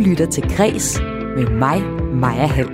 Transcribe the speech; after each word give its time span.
lytter 0.00 0.26
til 0.26 0.56
Græs 0.56 1.00
med 1.36 1.46
mig, 1.46 1.82
Maja 2.12 2.46
Hall. 2.46 2.70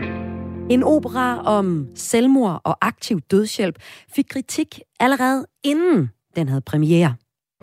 En 0.70 0.82
opera 0.82 1.42
om 1.42 1.86
selvmord 1.94 2.60
og 2.64 2.78
aktiv 2.80 3.20
dødshjælp 3.30 3.76
fik 4.14 4.24
kritik 4.30 4.80
allerede 5.00 5.46
inden 5.64 6.10
den 6.36 6.48
havde 6.48 6.60
premiere. 6.60 7.14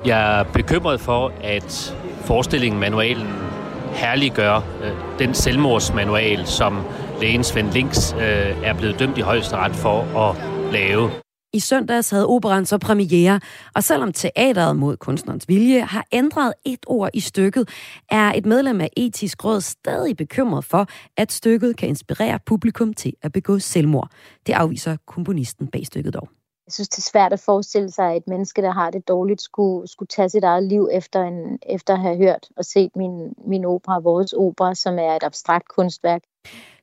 Jeg 0.05 0.39
er 0.39 0.43
bekymret 0.43 1.01
for, 1.01 1.33
at 1.43 1.97
forestillingen, 2.21 2.79
manualen, 2.79 3.27
herliggør 3.93 4.55
øh, 4.55 5.19
den 5.19 5.33
selvmordsmanual, 5.33 6.45
som 6.45 6.81
lægen 7.21 7.43
Svend 7.43 7.71
Links 7.71 8.13
øh, 8.13 8.21
er 8.63 8.73
blevet 8.77 8.99
dømt 8.99 9.17
i 9.17 9.21
højesteret 9.21 9.75
for 9.75 10.01
at 10.29 10.35
lave. 10.71 11.22
I 11.55 11.59
søndags 11.59 12.09
havde 12.09 12.27
operan 12.27 12.65
så 12.65 12.77
premiere, 12.77 13.39
og 13.75 13.83
selvom 13.83 14.13
teateret 14.13 14.75
mod 14.75 14.97
kunstnerens 14.97 15.47
vilje 15.47 15.81
har 15.81 16.05
ændret 16.11 16.53
et 16.65 16.79
ord 16.87 17.09
i 17.13 17.19
stykket, 17.19 17.69
er 18.11 18.33
et 18.35 18.45
medlem 18.45 18.81
af 18.81 18.89
etisk 18.97 19.45
råd 19.45 19.61
stadig 19.61 20.17
bekymret 20.17 20.65
for, 20.65 20.87
at 21.17 21.31
stykket 21.31 21.77
kan 21.77 21.89
inspirere 21.89 22.39
publikum 22.45 22.93
til 22.93 23.13
at 23.21 23.31
begå 23.31 23.59
selvmord. 23.59 24.09
Det 24.47 24.53
afviser 24.53 24.97
komponisten 25.07 25.67
bag 25.67 25.85
stykket 25.85 26.13
dog. 26.13 26.29
Jeg 26.67 26.73
synes, 26.73 26.89
det 26.89 26.97
er 26.97 27.09
svært 27.11 27.33
at 27.33 27.39
forestille 27.39 27.91
sig, 27.91 28.05
at 28.11 28.17
et 28.17 28.27
menneske, 28.27 28.61
der 28.61 28.71
har 28.71 28.89
det 28.91 29.07
dårligt, 29.07 29.41
skulle, 29.41 29.87
skulle 29.87 30.07
tage 30.07 30.29
sit 30.29 30.43
eget 30.43 30.63
liv 30.63 30.89
efter, 30.91 31.23
en, 31.23 31.59
efter 31.69 31.93
at 31.93 31.99
have 31.99 32.17
hørt 32.17 32.47
og 32.57 32.65
set 32.65 32.91
min, 32.95 33.33
min 33.47 33.65
opera, 33.65 33.99
vores 33.99 34.33
opera, 34.33 34.75
som 34.75 34.99
er 34.99 35.15
et 35.15 35.23
abstrakt 35.23 35.67
kunstværk. 35.67 36.21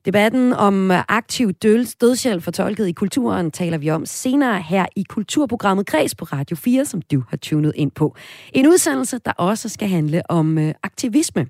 Debatten 0.05 0.53
om 0.53 0.91
aktiv 0.91 1.53
dødshjælp 1.53 2.43
fortolket 2.43 2.87
i 2.87 2.91
kulturen 2.91 3.51
taler 3.51 3.77
vi 3.77 3.89
om 3.89 4.05
senere 4.05 4.61
her 4.61 4.85
i 4.95 5.03
kulturprogrammet 5.09 5.85
Kreds 5.85 6.15
på 6.15 6.25
Radio 6.25 6.55
4, 6.55 6.85
som 6.85 7.01
du 7.01 7.23
har 7.29 7.37
tunet 7.37 7.73
ind 7.75 7.91
på. 7.91 8.15
En 8.53 8.67
udsendelse, 8.67 9.19
der 9.25 9.31
også 9.31 9.69
skal 9.69 9.87
handle 9.87 10.31
om 10.31 10.57
øh, 10.57 10.73
aktivisme. 10.83 11.47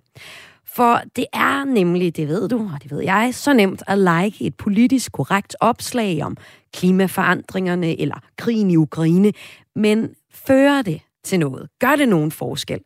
For 0.76 1.02
det 1.16 1.26
er 1.34 1.64
nemlig, 1.66 2.18
det 2.18 2.28
ved 2.28 2.50
du, 2.50 2.70
og 2.74 2.84
det 2.84 2.92
ved 2.92 3.02
jeg, 3.02 3.30
så 3.34 3.54
nemt 3.54 3.84
at 3.88 3.98
like 3.98 4.46
et 4.46 4.56
politisk 4.56 5.12
korrekt 5.12 5.56
opslag 5.60 6.24
om 6.24 6.38
klimaforandringerne 6.74 8.02
eller 8.02 8.16
krigen 8.38 8.72
i 8.72 8.76
Ukraine. 8.76 9.34
Men 9.76 10.10
fører 10.34 10.82
det 10.82 11.02
til 11.24 11.40
noget? 11.40 11.70
Gør 11.80 11.96
det 11.96 12.10
nogen 12.10 12.32
forskel? 12.32 12.80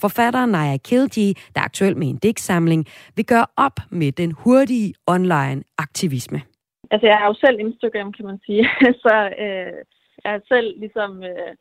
Forfatter 0.00 0.46
Naya 0.46 0.76
Kilji, 0.76 1.28
der 1.54 1.60
er 1.60 1.64
aktuel 1.64 1.96
med 1.96 2.08
en 2.08 2.16
digtsamling, 2.16 2.86
vil 3.16 3.26
gøre 3.26 3.46
op 3.56 3.76
med 3.90 4.12
den 4.12 4.30
hurtige 4.32 4.94
online 5.06 5.62
aktivisme. 5.78 6.40
Altså, 6.90 7.06
jeg 7.06 7.16
har 7.18 7.26
jo 7.26 7.34
selv 7.34 7.60
Instagram, 7.60 8.12
kan 8.12 8.26
man 8.26 8.38
sige. 8.46 8.64
Så 9.04 9.14
øh, 9.44 9.72
jeg 10.24 10.30
har 10.32 10.42
selv 10.48 10.80
ligesom 10.80 11.22
øh, 11.22 11.52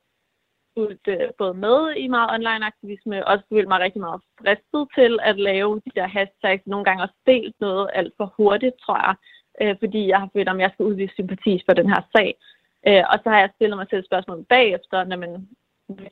fulgt 0.77 1.07
øh, 1.07 1.29
både 1.37 1.53
med 1.53 1.77
i 2.03 2.07
meget 2.07 2.29
online 2.35 2.65
aktivisme, 2.71 3.15
og 3.25 3.31
også 3.31 3.45
følt 3.53 3.67
mig 3.67 3.79
rigtig 3.79 4.01
meget 4.01 4.21
fristet 4.39 4.83
til 4.97 5.19
at 5.29 5.35
lave 5.49 5.81
de 5.85 5.91
der 5.95 6.07
hashtags. 6.07 6.63
Nogle 6.65 6.85
gange 6.85 7.03
også 7.03 7.17
delt 7.25 7.55
noget 7.59 7.89
alt 7.93 8.13
for 8.17 8.33
hurtigt, 8.37 8.75
tror 8.85 8.97
jeg, 9.07 9.15
øh, 9.61 9.75
fordi 9.81 10.01
jeg 10.07 10.19
har 10.19 10.29
følt, 10.33 10.49
om 10.49 10.59
jeg 10.59 10.71
skal 10.73 10.85
udvise 10.85 11.13
sympati 11.13 11.53
for 11.65 11.73
den 11.79 11.87
her 11.93 12.01
sag. 12.15 12.29
Øh, 12.87 13.03
og 13.11 13.17
så 13.23 13.29
har 13.29 13.39
jeg 13.39 13.49
stillet 13.55 13.77
mig 13.77 13.87
selv 13.89 14.05
spørgsmål 14.05 14.45
bagefter, 14.49 15.03
når 15.03 15.17
man 15.17 15.47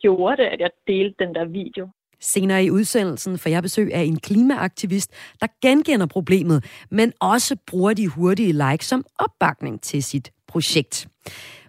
gjorde 0.04 0.38
det, 0.42 0.48
at 0.54 0.60
jeg 0.60 0.72
delte 0.88 1.26
den 1.26 1.36
der 1.36 1.46
video. 1.46 1.90
Senere 2.22 2.66
i 2.66 2.72
udsendelsen 2.72 3.38
får 3.38 3.50
jeg 3.50 3.64
besøg 3.64 3.94
af 3.94 4.02
en 4.02 4.20
klimaaktivist, 4.20 5.12
der 5.42 5.48
genkender 5.62 6.06
problemet, 6.06 6.66
men 6.92 7.14
også 7.20 7.56
bruger 7.68 7.94
de 7.94 8.08
hurtige 8.08 8.52
likes 8.52 8.88
som 8.88 9.06
opbakning 9.20 9.82
til 9.82 10.04
sit 10.04 10.32
projekt. 10.48 11.08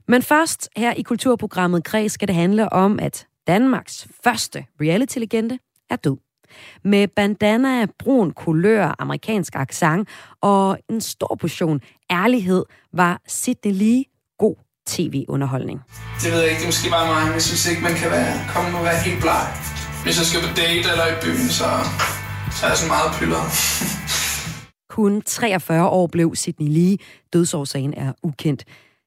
Men 0.08 0.22
først 0.22 0.68
her 0.76 0.92
i 0.92 1.02
kulturprogrammet 1.02 1.84
Kreds 1.84 2.12
skal 2.12 2.28
det 2.28 2.36
handle 2.36 2.72
om, 2.72 2.98
at 3.00 3.26
Danmarks 3.46 4.08
første 4.24 4.64
reality-legende 4.80 5.58
er 5.90 5.96
død. 5.96 6.16
Med 6.84 7.08
bandana, 7.08 7.86
brun 7.98 8.30
kulør, 8.30 8.94
amerikansk 8.98 9.56
accent 9.56 10.08
og 10.40 10.78
en 10.90 11.00
stor 11.00 11.36
portion 11.40 11.80
ærlighed 12.10 12.64
var 12.92 13.20
Sidney 13.26 13.72
Lee 13.72 14.04
god 14.38 14.56
tv-underholdning. 14.86 15.80
Det 16.22 16.32
ved 16.32 16.40
jeg 16.40 16.50
ikke, 16.50 16.58
det 16.58 16.64
er 16.64 16.68
måske 16.68 16.90
bare 16.90 17.06
mig, 17.14 17.24
men 17.24 17.34
jeg 17.34 17.42
synes 17.42 17.70
ikke, 17.70 17.82
man 17.82 17.94
kan 17.94 18.10
være, 18.10 18.34
komme 18.54 18.78
og 18.78 18.84
være 18.84 18.98
helt 19.06 19.20
bleg. 19.20 19.77
Hvis 20.04 20.18
jeg 20.18 20.26
skal 20.26 20.40
på 20.40 20.54
date 20.56 20.86
eller 20.92 21.06
i 21.14 21.16
byen, 21.22 21.48
så, 21.48 21.68
så 22.56 22.60
er 22.66 22.70
jeg 22.72 22.78
sådan 22.78 22.92
meget 22.96 23.10
pyller. 23.18 23.42
Kun 24.96 25.22
43 25.22 25.88
år 25.88 26.06
blev 26.06 26.34
Sidney 26.34 26.68
Lee. 26.68 26.96
Dødsårsagen 27.32 27.94
er 27.94 28.12
ukendt. 28.22 28.64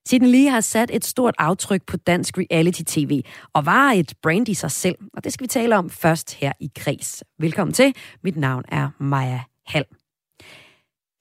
Sidney 0.08 0.30
Lee 0.32 0.50
har 0.50 0.62
sat 0.62 0.90
et 0.94 1.06
stort 1.06 1.36
aftryk 1.38 1.82
på 1.88 1.98
dansk 1.98 2.38
reality-tv 2.38 3.22
og 3.54 3.66
var 3.66 3.92
et 3.92 4.14
brand 4.24 4.50
i 4.50 4.54
sig 4.54 4.72
selv, 4.72 4.96
og 5.14 5.24
det 5.24 5.34
skal 5.34 5.44
vi 5.44 5.48
tale 5.48 5.78
om 5.78 5.90
først 5.90 6.34
her 6.34 6.52
i 6.60 6.72
Kres. 6.76 7.24
Velkommen 7.40 7.74
til. 7.74 7.94
Mit 8.24 8.38
navn 8.38 8.64
er 8.68 8.90
Maja 9.00 9.40
Hall. 9.68 10.01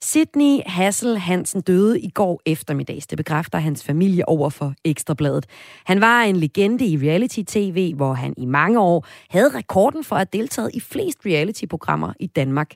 Sydney 0.03 0.59
Hassel 0.65 1.17
Hansen 1.17 1.61
døde 1.61 1.99
i 1.99 2.09
går 2.09 2.41
eftermiddags. 2.45 3.07
Det 3.07 3.17
bekræfter 3.17 3.59
hans 3.59 3.83
familie 3.83 4.29
over 4.29 4.49
for 4.49 4.73
Ekstrabladet. 4.83 5.45
Han 5.85 6.01
var 6.01 6.21
en 6.21 6.35
legende 6.35 6.85
i 6.85 6.97
reality-tv, 6.97 7.93
hvor 7.95 8.13
han 8.13 8.33
i 8.37 8.45
mange 8.45 8.79
år 8.79 9.07
havde 9.29 9.57
rekorden 9.57 10.03
for 10.03 10.15
at 10.15 10.19
have 10.19 10.41
deltaget 10.41 10.71
i 10.73 10.79
flest 10.79 11.17
reality-programmer 11.25 12.13
i 12.19 12.27
Danmark. 12.27 12.71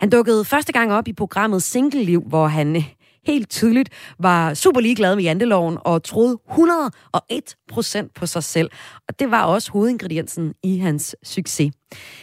Han 0.00 0.10
dukkede 0.10 0.44
første 0.44 0.72
gang 0.72 0.92
op 0.92 1.08
i 1.08 1.12
programmet 1.12 1.62
Single 1.62 2.04
Liv, 2.04 2.22
hvor 2.26 2.46
han 2.46 2.84
helt 3.26 3.50
tydeligt 3.50 3.88
var 4.18 4.54
super 4.54 4.80
ligeglad 4.80 5.16
med 5.16 5.24
janteloven 5.24 5.78
og 5.80 6.02
troede 6.02 6.38
101 6.50 7.56
procent 7.68 8.14
på 8.14 8.26
sig 8.26 8.44
selv. 8.44 8.70
Og 9.08 9.18
det 9.18 9.30
var 9.30 9.44
også 9.44 9.72
hovedingrediensen 9.72 10.54
i 10.62 10.78
hans 10.78 11.16
succes. 11.22 11.72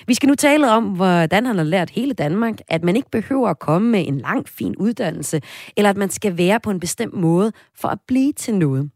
Vi 0.08 0.14
skal 0.14 0.28
nu 0.28 0.36
tale 0.36 0.72
om, 0.72 0.84
hvordan 0.84 1.46
han 1.46 1.58
har 1.58 1.64
lært 1.64 1.90
hele 1.90 2.14
Danmark, 2.14 2.54
at 2.68 2.84
man 2.84 2.96
ikke 2.96 3.10
behøver 3.12 3.50
at 3.50 3.60
komme 3.60 3.90
med 3.90 4.08
en 4.08 4.18
lang, 4.18 4.50
fin 4.50 4.76
uddannelse, 4.76 5.42
eller 5.78 5.90
at 5.90 5.98
man 5.98 6.10
skal 6.10 6.38
være 6.38 6.60
på 6.60 6.72
en 6.72 6.80
bestemt 6.80 7.14
måde 7.14 7.52
for 7.76 7.88
at 7.88 8.00
blive 8.08 8.34
til 8.34 8.56
noget. 8.56 8.92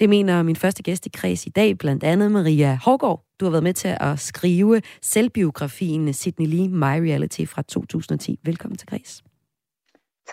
Det 0.00 0.08
mener 0.08 0.42
min 0.42 0.56
første 0.56 0.82
gæst 0.82 1.06
i 1.06 1.08
kreds 1.08 1.46
i 1.46 1.50
dag, 1.50 1.78
blandt 1.78 2.04
andet 2.04 2.32
Maria 2.32 2.78
Hårgaard. 2.82 3.24
Du 3.40 3.44
har 3.44 3.50
været 3.50 3.64
med 3.64 3.74
til 3.74 3.96
at 4.00 4.18
skrive 4.18 4.82
selvbiografien 5.02 6.12
Sydney 6.12 6.46
Lee 6.46 6.68
My 6.68 7.08
Reality 7.08 7.44
fra 7.44 7.62
2010. 7.62 8.38
Velkommen 8.44 8.76
til 8.76 8.88
kreds. 8.88 9.24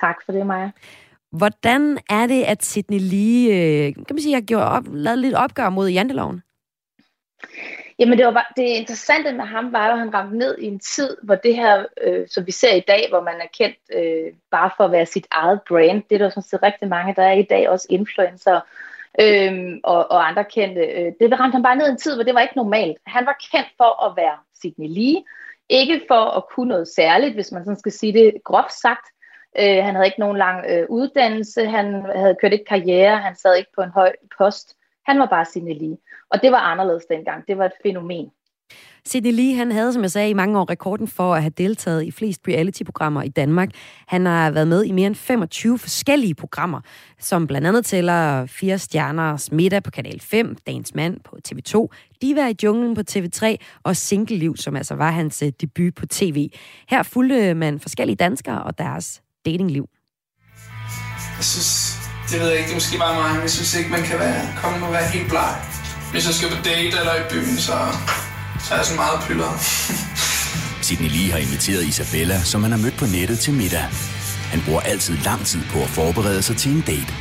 Tak 0.02 0.16
for 0.26 0.32
det, 0.32 0.46
Maja. 0.46 0.72
Hvordan 1.32 1.98
er 2.10 2.28
det, 2.28 2.44
at 2.44 2.66
Sydney 2.66 3.00
lige, 3.00 3.48
øh, 3.50 3.94
kan 3.96 4.06
man 4.10 4.22
sige, 4.22 4.34
har 4.34 4.42
gjort 4.42 4.64
op, 4.64 4.84
lavet 4.92 5.20
lidt 5.20 5.36
opgør 5.36 5.70
mod 5.70 5.90
janteloven? 5.90 6.42
Jamen 8.00 8.18
det, 8.18 8.26
var 8.26 8.32
bare, 8.32 8.54
det 8.58 8.64
interessante 8.64 9.34
med 9.34 9.46
ham 9.46 9.74
var 9.74 9.88
jo, 9.88 9.94
at 9.94 10.00
han 10.00 10.14
ramte 10.14 10.38
ned 10.38 10.58
i 10.58 10.66
en 10.66 10.80
tid, 10.80 11.18
hvor 11.24 11.36
det 11.36 11.56
her, 11.56 11.86
øh, 12.02 12.28
som 12.28 12.46
vi 12.46 12.52
ser 12.52 12.74
i 12.74 12.84
dag, 12.88 13.06
hvor 13.10 13.22
man 13.22 13.36
er 13.42 13.48
kendt 13.58 13.78
øh, 13.96 14.34
bare 14.52 14.72
for 14.78 14.84
at 14.84 14.92
være 14.92 15.06
sit 15.06 15.28
eget 15.32 15.60
brand, 15.68 16.04
det 16.10 16.16
er 16.16 16.20
der 16.20 16.30
sådan 16.30 16.44
set 16.44 16.64
rigtig 16.64 16.88
mange, 16.88 17.16
der 17.16 17.24
er 17.24 17.32
i 17.32 17.48
dag 17.50 17.70
også 17.70 17.88
influencer 17.90 18.60
øh, 19.22 19.80
og, 19.84 20.12
og 20.12 20.28
andre 20.28 20.44
kendte. 20.44 20.82
Øh, 20.82 21.12
det 21.20 21.40
ramte 21.40 21.56
han 21.56 21.64
bare 21.64 21.76
ned 21.76 21.88
i 21.88 21.92
en 21.92 21.98
tid, 21.98 22.16
hvor 22.16 22.24
det 22.24 22.34
var 22.34 22.42
ikke 22.42 22.58
normalt. 22.58 22.98
Han 23.06 23.26
var 23.26 23.46
kendt 23.52 23.70
for 23.78 24.06
at 24.06 24.14
være 24.18 24.38
Sidney 24.62 24.88
Lee, 24.90 25.24
ikke 25.70 26.02
for 26.08 26.26
at 26.38 26.44
kunne 26.56 26.68
noget 26.70 26.88
særligt, 26.88 27.34
hvis 27.34 27.52
man 27.52 27.64
sådan 27.64 27.80
skal 27.80 27.92
sige 27.92 28.14
det 28.14 28.34
groft 28.44 28.74
sagt, 28.74 29.08
Øh, 29.60 29.84
han 29.84 29.96
havde 29.96 30.06
ikke 30.06 30.20
nogen 30.20 30.38
lang 30.38 30.66
øh, 30.70 30.86
uddannelse, 30.90 31.66
han 31.66 32.06
havde 32.16 32.36
kørt 32.42 32.54
ikke 32.54 32.66
karriere, 32.66 33.18
han 33.18 33.36
sad 33.36 33.56
ikke 33.56 33.72
på 33.76 33.82
en 33.82 33.90
høj 33.90 34.12
post. 34.38 34.76
Han 35.06 35.20
var 35.20 35.26
bare 35.26 35.46
Sidney 35.46 35.76
Lee. 35.82 35.98
Og 36.30 36.42
det 36.42 36.52
var 36.52 36.58
anderledes 36.58 37.06
dengang. 37.06 37.48
Det 37.48 37.58
var 37.58 37.66
et 37.66 37.82
fænomen. 37.84 38.32
Sidney 39.06 39.32
Lee, 39.32 39.56
han 39.56 39.72
havde, 39.72 39.94
som 39.94 40.02
jeg 40.02 40.12
sagde, 40.12 40.30
i 40.30 40.34
mange 40.34 40.60
år 40.60 40.70
rekorden 40.70 41.08
for 41.08 41.36
at 41.36 41.42
have 41.42 41.54
deltaget 41.58 42.04
i 42.04 42.12
flest 42.12 42.42
reality-programmer 42.48 43.24
i 43.24 43.30
Danmark. 43.30 43.70
Han 44.08 44.26
har 44.26 44.52
været 44.52 44.68
med 44.68 44.84
i 44.84 44.92
mere 44.92 45.08
end 45.08 45.16
25 45.16 45.78
forskellige 45.78 46.36
programmer, 46.36 46.82
som 47.20 47.48
blandt 47.48 47.68
andet 47.68 47.86
tæller 47.86 48.46
Fire 48.46 48.78
Stjerners 48.78 49.52
Middag 49.52 49.84
på 49.84 49.92
Kanal 49.92 50.20
5, 50.20 50.56
Dagens 50.68 50.96
Mand 50.96 51.20
på 51.20 51.38
TV2, 51.48 51.88
Diva 52.22 52.50
i 52.50 52.56
junglen 52.64 52.96
på 52.96 53.02
TV3 53.12 53.56
og 53.84 53.96
Single 53.96 54.38
Liv, 54.38 54.58
som 54.58 54.76
altså 54.76 54.96
var 54.96 55.12
hans 55.12 55.44
øh, 55.44 55.52
debut 55.62 55.96
på 55.96 56.06
TV. 56.06 56.50
Her 56.90 57.04
fulgte 57.04 57.54
man 57.54 57.80
forskellige 57.80 58.16
danskere 58.16 58.64
og 58.64 58.78
deres 58.78 59.22
datingliv? 59.46 59.86
Jeg 61.38 61.46
synes, 61.54 61.72
det 62.30 62.40
ved 62.40 62.48
jeg 62.48 62.58
ikke, 62.58 62.68
det 62.68 62.76
er 62.78 62.82
måske 62.82 62.98
bare 62.98 63.16
mig, 63.22 63.32
men 63.34 63.42
jeg 63.42 63.52
synes 63.52 63.76
ikke, 63.76 63.90
man 63.90 64.04
kan 64.04 64.20
være, 64.20 64.42
komme 64.62 64.86
og 64.88 64.94
være 64.94 65.08
helt 65.08 65.30
bleg. 65.30 65.56
Hvis 66.12 66.26
jeg 66.28 66.34
skal 66.34 66.50
på 66.50 66.64
date 66.64 66.94
eller 67.02 67.16
i 67.16 67.24
byen, 67.32 67.58
så, 67.58 67.76
så 68.64 68.74
er 68.74 68.78
jeg 68.78 68.86
sådan 68.86 69.02
meget 69.06 69.20
pyller. 69.28 69.52
Sidney 70.88 71.10
Lee 71.10 71.32
har 71.32 71.38
inviteret 71.38 71.84
Isabella, 71.84 72.38
som 72.52 72.64
han 72.64 72.72
har 72.72 72.80
mødt 72.80 72.98
på 72.98 73.06
nettet 73.06 73.40
til 73.40 73.54
middag. 73.54 73.86
Han 74.54 74.62
bruger 74.66 74.82
altid 74.82 75.18
lang 75.18 75.46
tid 75.46 75.62
på 75.74 75.80
at 75.82 75.90
forberede 75.90 76.42
sig 76.42 76.58
til 76.58 76.72
en 76.72 76.82
date. 76.82 77.14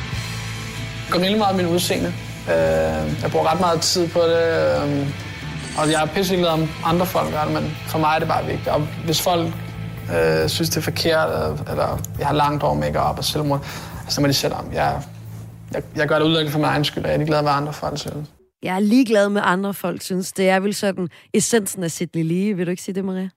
Jeg 1.03 1.11
går 1.11 1.19
virkelig 1.19 1.39
meget 1.39 1.55
min 1.55 1.67
udseende. 1.67 2.13
Øh, 2.47 3.21
jeg 3.21 3.31
bruger 3.31 3.51
ret 3.51 3.59
meget 3.59 3.81
tid 3.81 4.07
på 4.07 4.19
det. 4.19 4.43
Øh, 4.81 5.07
og 5.77 5.91
jeg 5.91 6.01
er 6.03 6.05
pisselig 6.05 6.47
om 6.47 6.69
andre 6.85 7.05
folk 7.05 7.31
gør 7.31 7.43
det, 7.43 7.53
men 7.53 7.77
for 7.87 7.99
mig 7.99 8.15
er 8.15 8.19
det 8.19 8.27
bare 8.27 8.45
vigtigt. 8.45 8.67
Og 8.67 8.81
hvis 9.05 9.21
folk 9.21 9.53
øh, 10.15 10.49
synes, 10.49 10.69
det 10.69 10.77
er 10.77 10.81
forkert, 10.81 11.29
eller 11.71 11.89
jeg 12.19 12.27
har 12.27 12.33
langt 12.33 12.63
over 12.63 12.73
make-up 12.73 13.17
og 13.17 13.23
selvmord, 13.23 13.65
så 14.09 14.21
må 14.21 14.27
de 14.27 14.33
selv 14.33 14.53
om. 14.53 14.73
Jeg, 14.73 15.01
jeg, 15.73 15.83
jeg 15.95 16.07
gør 16.07 16.15
det 16.19 16.25
udelukkende 16.25 16.51
for 16.51 16.59
min 16.59 16.65
egen 16.65 16.85
skyld, 16.85 17.03
og 17.03 17.09
jeg 17.09 17.13
er 17.13 17.17
ligeglad 17.17 17.41
med 17.41 17.51
andre 17.51 17.73
folk 17.73 17.97
synes. 17.97 18.29
Jeg 18.63 18.75
er 18.75 18.79
ligeglad 18.79 19.29
med 19.29 19.41
andre 19.45 19.73
folk 19.73 20.01
synes. 20.01 20.31
Det 20.33 20.49
er 20.49 20.59
vel 20.59 20.73
sådan 20.73 21.09
essensen 21.33 21.83
af 21.83 21.91
Sidney 21.91 22.23
Lee. 22.23 22.53
Vil 22.55 22.65
du 22.65 22.71
ikke 22.71 22.83
sige 22.83 22.95
det, 22.95 23.05
Maria? 23.05 23.29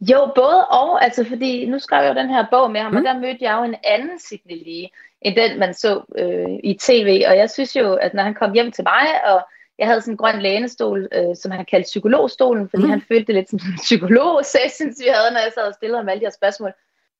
Jo, 0.00 0.32
både 0.34 0.66
og, 0.66 1.04
altså 1.04 1.24
fordi 1.24 1.66
nu 1.66 1.78
skrev 1.78 2.04
jeg 2.04 2.14
jo 2.14 2.20
den 2.20 2.28
her 2.28 2.44
bog 2.50 2.70
med 2.70 2.80
ham, 2.80 2.90
mm. 2.90 2.96
og 2.96 3.02
der 3.02 3.18
mødte 3.18 3.38
jeg 3.40 3.56
jo 3.58 3.64
en 3.64 3.74
anden 3.84 4.18
Sidney 4.18 4.64
Lee, 4.66 4.88
end 5.22 5.36
den 5.36 5.58
man 5.58 5.74
så 5.74 6.02
øh, 6.18 6.58
i 6.64 6.78
tv, 6.80 7.24
og 7.28 7.36
jeg 7.36 7.50
synes 7.50 7.76
jo, 7.76 7.94
at 7.94 8.14
når 8.14 8.22
han 8.22 8.34
kom 8.34 8.52
hjem 8.52 8.72
til 8.72 8.84
mig, 8.84 9.06
og 9.26 9.40
jeg 9.78 9.86
havde 9.86 10.00
sådan 10.00 10.14
en 10.14 10.16
grøn 10.16 10.42
lænestol, 10.42 11.08
øh, 11.12 11.36
som 11.36 11.50
han 11.50 11.64
kaldte 11.64 11.86
psykologstolen, 11.86 12.68
fordi 12.68 12.82
mm. 12.82 12.90
han 12.90 13.02
følte 13.08 13.26
det 13.26 13.34
lidt 13.34 13.50
som 13.50 13.58
en 13.66 13.78
psykolog-sessions, 13.82 15.00
vi 15.04 15.08
havde, 15.14 15.30
når 15.32 15.40
jeg 15.40 15.52
sad 15.54 15.68
og 15.68 15.74
stillede 15.74 15.98
ham 15.98 16.08
alle 16.08 16.20
de 16.20 16.26
her 16.26 16.38
spørgsmål. 16.40 16.72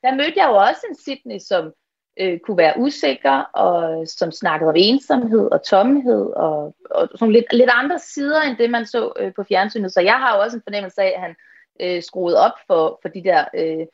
Der 0.02 0.14
mødte 0.14 0.32
jeg 0.36 0.48
jo 0.48 0.56
også 0.56 0.82
en 0.90 0.96
Sydney, 0.96 1.38
som 1.38 1.72
øh, 2.20 2.38
kunne 2.38 2.56
være 2.56 2.78
usikker, 2.78 3.36
og 3.64 4.08
som 4.08 4.32
snakkede 4.32 4.68
om 4.68 4.74
ensomhed 4.78 5.48
og 5.52 5.62
tomhed, 5.62 6.26
og, 6.36 6.74
og 6.90 7.08
sådan 7.14 7.32
lidt, 7.32 7.52
lidt 7.52 7.70
andre 7.72 7.98
sider, 7.98 8.40
end 8.42 8.56
det 8.56 8.70
man 8.70 8.86
så 8.86 9.12
øh, 9.18 9.32
på 9.36 9.44
fjernsynet. 9.44 9.92
Så 9.92 10.00
jeg 10.00 10.14
har 10.14 10.36
jo 10.36 10.42
også 10.42 10.56
en 10.56 10.62
fornemmelse 10.66 11.02
af, 11.02 11.12
at 11.16 11.20
han 11.20 11.34
øh, 11.80 12.02
skruet 12.02 12.36
op 12.36 12.56
for, 12.66 12.98
for 13.02 13.08
de 13.08 13.24
der... 13.24 13.44
Øh, 13.54 13.86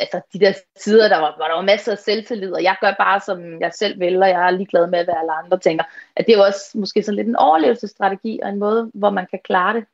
altså 0.00 0.20
de 0.32 0.40
der 0.40 0.52
sider, 0.76 1.08
der 1.08 1.18
var, 1.18 1.34
hvor 1.36 1.44
der 1.44 1.54
var 1.54 1.62
masser 1.62 1.92
af 1.92 1.98
selvtillid, 1.98 2.52
og 2.52 2.62
jeg 2.62 2.76
gør 2.80 2.94
bare, 2.98 3.20
som 3.20 3.60
jeg 3.60 3.72
selv 3.74 4.00
vil, 4.00 4.22
og 4.22 4.28
jeg 4.28 4.46
er 4.46 4.50
ligeglad 4.50 4.86
med, 4.86 5.04
hvad 5.04 5.14
alle 5.20 5.32
andre 5.32 5.58
tænker. 5.58 5.84
At 6.16 6.26
det 6.26 6.32
er 6.32 6.38
jo 6.38 6.44
også 6.44 6.64
måske 6.74 7.02
sådan 7.02 7.16
lidt 7.16 7.28
en 7.28 7.36
overlevelsesstrategi, 7.36 8.40
og 8.42 8.48
en 8.48 8.58
måde, 8.58 8.90
hvor 8.94 9.10
man 9.10 9.26
kan 9.30 9.38
klare 9.44 9.74
det. 9.74 9.84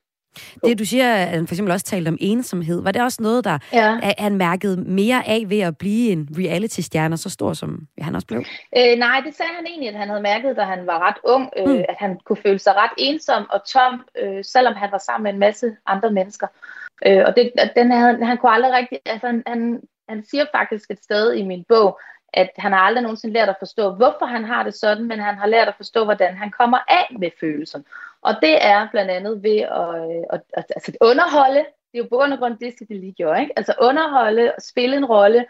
Det, 0.65 0.79
du 0.79 0.85
siger, 0.85 1.15
at 1.15 1.29
han 1.29 1.47
for 1.47 1.55
eksempel 1.55 1.73
også 1.73 1.87
talte 1.87 2.09
om 2.09 2.19
ensomhed, 2.21 2.83
var 2.83 2.93
det 2.93 3.03
også 3.03 3.23
noget, 3.23 3.45
der 3.45 3.59
ja. 3.73 3.99
han 4.19 4.37
mærkede 4.37 4.77
mere 4.77 5.29
af 5.29 5.45
ved 5.47 5.61
at 5.61 5.79
blive 5.79 6.13
en 6.13 6.29
reality-stjerne 6.39 7.17
så 7.17 7.31
stor, 7.31 7.53
som 7.53 7.87
han 8.01 8.15
også 8.15 8.27
blev? 8.27 8.45
Øh, 8.77 8.99
nej, 8.99 9.23
det 9.27 9.35
sagde 9.35 9.53
han 9.57 9.67
egentlig, 9.67 9.89
at 9.89 9.95
han 9.95 10.09
havde 10.09 10.23
mærket, 10.23 10.57
da 10.57 10.63
han 10.63 10.87
var 10.87 11.09
ret 11.09 11.17
ung, 11.25 11.51
øh, 11.57 11.69
mm. 11.69 11.85
at 11.89 11.97
han 11.99 12.19
kunne 12.25 12.43
føle 12.43 12.59
sig 12.59 12.75
ret 12.75 12.91
ensom 12.99 13.47
og 13.51 13.61
tom, 13.67 14.05
øh, 14.19 14.45
selvom 14.45 14.75
han 14.75 14.93
var 14.93 14.99
sammen 14.99 15.23
med 15.23 15.33
en 15.33 15.39
masse 15.39 15.77
andre 15.87 16.11
mennesker. 16.11 16.47
Øh, 16.47 16.86
og 17.27 17.37
det, 17.37 17.53
den, 17.77 17.91
han, 17.91 18.23
han 18.23 18.39
kunne 18.39 18.53
aldrig 18.53 18.73
rigtig, 18.73 18.99
altså 19.07 19.27
han, 19.27 19.43
han, 19.47 19.81
han 20.09 20.25
siger 20.25 20.45
faktisk 20.55 20.91
et 20.91 21.05
sted 21.05 21.35
i 21.35 21.43
min 21.43 21.65
bog, 21.69 22.01
at 22.33 22.51
han 22.57 22.73
har 22.73 22.79
aldrig 22.79 23.03
nogensinde 23.03 23.35
lært 23.35 23.49
at 23.49 23.57
forstå, 23.59 23.95
hvorfor 23.95 24.27
han 24.27 24.45
har 24.45 24.63
det 24.63 24.75
sådan, 24.75 25.05
men 25.05 25.21
han 25.21 25.35
har 25.35 25.47
lært 25.47 25.69
at 25.69 25.77
forstå, 25.77 26.05
hvordan 26.05 26.37
han 26.37 26.51
kommer 26.51 26.79
af 26.89 27.17
med 27.19 27.31
følelsen. 27.41 27.85
Og 28.23 28.35
det 28.43 28.65
er 28.65 28.89
blandt 28.91 29.11
andet 29.11 29.43
ved 29.43 29.59
at, 29.59 30.25
at, 30.33 30.41
at, 30.55 30.65
altså 30.77 30.93
at 31.01 31.09
underholde, 31.09 31.65
det 31.93 31.99
er 31.99 32.03
jo 32.03 32.09
grund 32.11 32.33
af 32.33 32.39
grund 32.39 32.59
det, 32.59 32.75
det 32.79 32.97
lige 32.97 33.13
gjorde, 33.13 33.41
ikke? 33.41 33.53
altså 33.57 33.75
underholde 33.81 34.53
og 34.57 34.63
spille 34.63 34.97
en 34.97 35.05
rolle, 35.05 35.47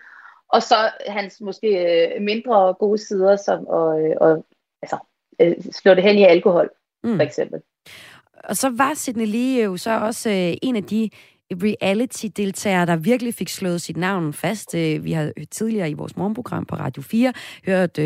og 0.49 0.63
så 0.63 0.77
hans 1.07 1.41
måske 1.41 1.69
øh, 1.69 2.23
mindre 2.23 2.75
gode 2.75 2.99
sider, 2.99 3.37
som 3.37 3.59
at, 3.59 4.05
øh, 4.05 4.17
og, 4.21 4.47
altså, 4.83 4.99
øh, 5.41 5.55
slå 5.73 5.95
det 5.95 6.03
hen 6.03 6.19
i 6.19 6.25
alkohol, 6.25 6.71
mm. 7.05 7.17
for 7.17 7.23
eksempel. 7.23 7.61
Og 8.45 8.57
så 8.57 8.71
var 8.77 8.95
Sidney 8.95 9.27
Lee 9.27 9.65
jo 9.65 9.77
så 9.77 10.01
også 10.01 10.57
en 10.63 10.77
af 10.77 10.85
de 10.85 11.11
reality-deltagere, 11.53 12.87
der 12.87 12.97
virkelig 12.97 13.35
fik 13.35 13.49
slået 13.49 13.81
sit 13.81 13.97
navn 13.97 14.33
fast. 14.33 14.75
Øh, 14.75 15.05
vi 15.05 15.13
har 15.13 15.33
tidligere 15.51 15.91
i 15.91 15.95
vores 15.95 16.17
morgenprogram 16.17 16.65
på 16.65 16.77
Radio 16.77 17.03
4 17.03 17.33
hørt 17.67 17.99
uh, 17.99 18.05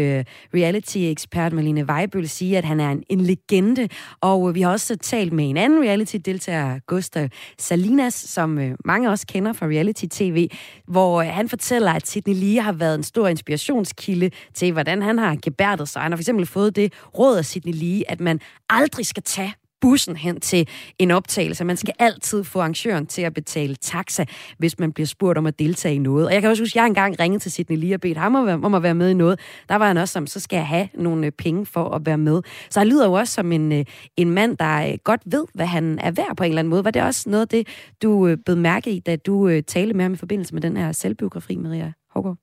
reality-ekspert 0.54 1.52
Malene 1.52 1.84
Weibøl 1.84 2.28
sige, 2.28 2.58
at 2.58 2.64
han 2.64 2.80
er 2.80 2.90
en, 2.90 3.02
en 3.08 3.20
legende. 3.20 3.88
Og 4.20 4.48
øh, 4.48 4.54
vi 4.54 4.60
har 4.60 4.70
også 4.70 4.96
talt 4.96 5.32
med 5.32 5.50
en 5.50 5.56
anden 5.56 5.82
reality-deltager, 5.82 6.78
Gustav 6.86 7.28
Salinas, 7.58 8.14
som 8.14 8.58
uh, 8.58 8.64
mange 8.84 9.10
også 9.10 9.26
kender 9.26 9.52
fra 9.52 9.66
reality-tv, 9.66 10.48
hvor 10.86 11.22
han 11.22 11.48
fortæller, 11.48 11.92
at 11.92 12.06
Sidney 12.06 12.34
Lee 12.34 12.60
har 12.60 12.72
været 12.72 12.94
en 12.94 13.02
stor 13.02 13.28
inspirationskilde 13.28 14.30
til, 14.54 14.72
hvordan 14.72 15.02
han 15.02 15.18
har 15.18 15.36
gebærdet 15.42 15.88
sig. 15.88 16.02
Han 16.02 16.12
har 16.12 16.16
for 16.16 16.22
eksempel 16.22 16.46
fået 16.46 16.76
det 16.76 16.92
råd 17.18 17.38
af 17.38 17.44
Sidney 17.44 17.74
Lee, 17.74 18.10
at 18.10 18.20
man 18.20 18.40
aldrig 18.70 19.06
skal 19.06 19.22
tage 19.22 19.54
bussen 19.80 20.16
hen 20.16 20.40
til 20.40 20.68
en 20.98 21.10
optagelse. 21.10 21.64
Man 21.64 21.76
skal 21.76 21.94
altid 21.98 22.44
få 22.44 22.58
arrangøren 22.58 23.06
til 23.06 23.22
at 23.22 23.34
betale 23.34 23.74
taxa, 23.74 24.24
hvis 24.58 24.78
man 24.78 24.92
bliver 24.92 25.06
spurgt 25.06 25.38
om 25.38 25.46
at 25.46 25.58
deltage 25.58 25.94
i 25.94 25.98
noget. 25.98 26.26
Og 26.26 26.32
jeg 26.32 26.40
kan 26.40 26.50
også 26.50 26.62
huske, 26.62 26.72
at 26.72 26.76
jeg 26.76 26.86
engang 26.86 27.20
ringede 27.20 27.42
til 27.42 27.52
Sidney 27.52 27.76
Lee 27.76 27.94
og 27.94 28.00
bedte 28.00 28.18
ham 28.18 28.34
om 28.64 28.74
at 28.74 28.82
være 28.82 28.94
med 28.94 29.10
i 29.10 29.14
noget. 29.14 29.40
Der 29.68 29.76
var 29.76 29.86
han 29.86 29.96
også 29.96 30.12
som, 30.12 30.26
så 30.26 30.40
skal 30.40 30.56
jeg 30.56 30.66
have 30.66 30.88
nogle 30.94 31.26
øh, 31.26 31.32
penge 31.32 31.66
for 31.66 31.90
at 31.94 32.06
være 32.06 32.18
med. 32.18 32.42
Så 32.70 32.80
han 32.80 32.88
lyder 32.88 33.06
jo 33.06 33.12
også 33.12 33.34
som 33.34 33.52
en, 33.52 33.72
øh, 33.72 33.84
en 34.16 34.30
mand, 34.30 34.56
der 34.56 34.88
øh, 34.88 34.98
godt 35.04 35.20
ved, 35.24 35.46
hvad 35.54 35.66
han 35.66 35.98
er 35.98 36.10
værd 36.10 36.36
på 36.36 36.44
en 36.44 36.50
eller 36.50 36.58
anden 36.58 36.70
måde. 36.70 36.84
Var 36.84 36.90
det 36.90 37.02
også 37.02 37.30
noget 37.30 37.42
af 37.42 37.48
det, 37.48 37.68
du 38.02 38.36
blev 38.44 38.56
mærke 38.56 38.90
i, 38.90 39.00
da 39.00 39.16
du 39.16 39.60
talte 39.60 39.94
med 39.94 40.04
ham 40.04 40.12
i 40.12 40.16
forbindelse 40.16 40.54
med 40.54 40.62
den 40.62 40.76
her 40.76 40.92
selvbiografi, 40.92 41.56
Maria 41.56 41.92
Hågaard? 42.10 42.36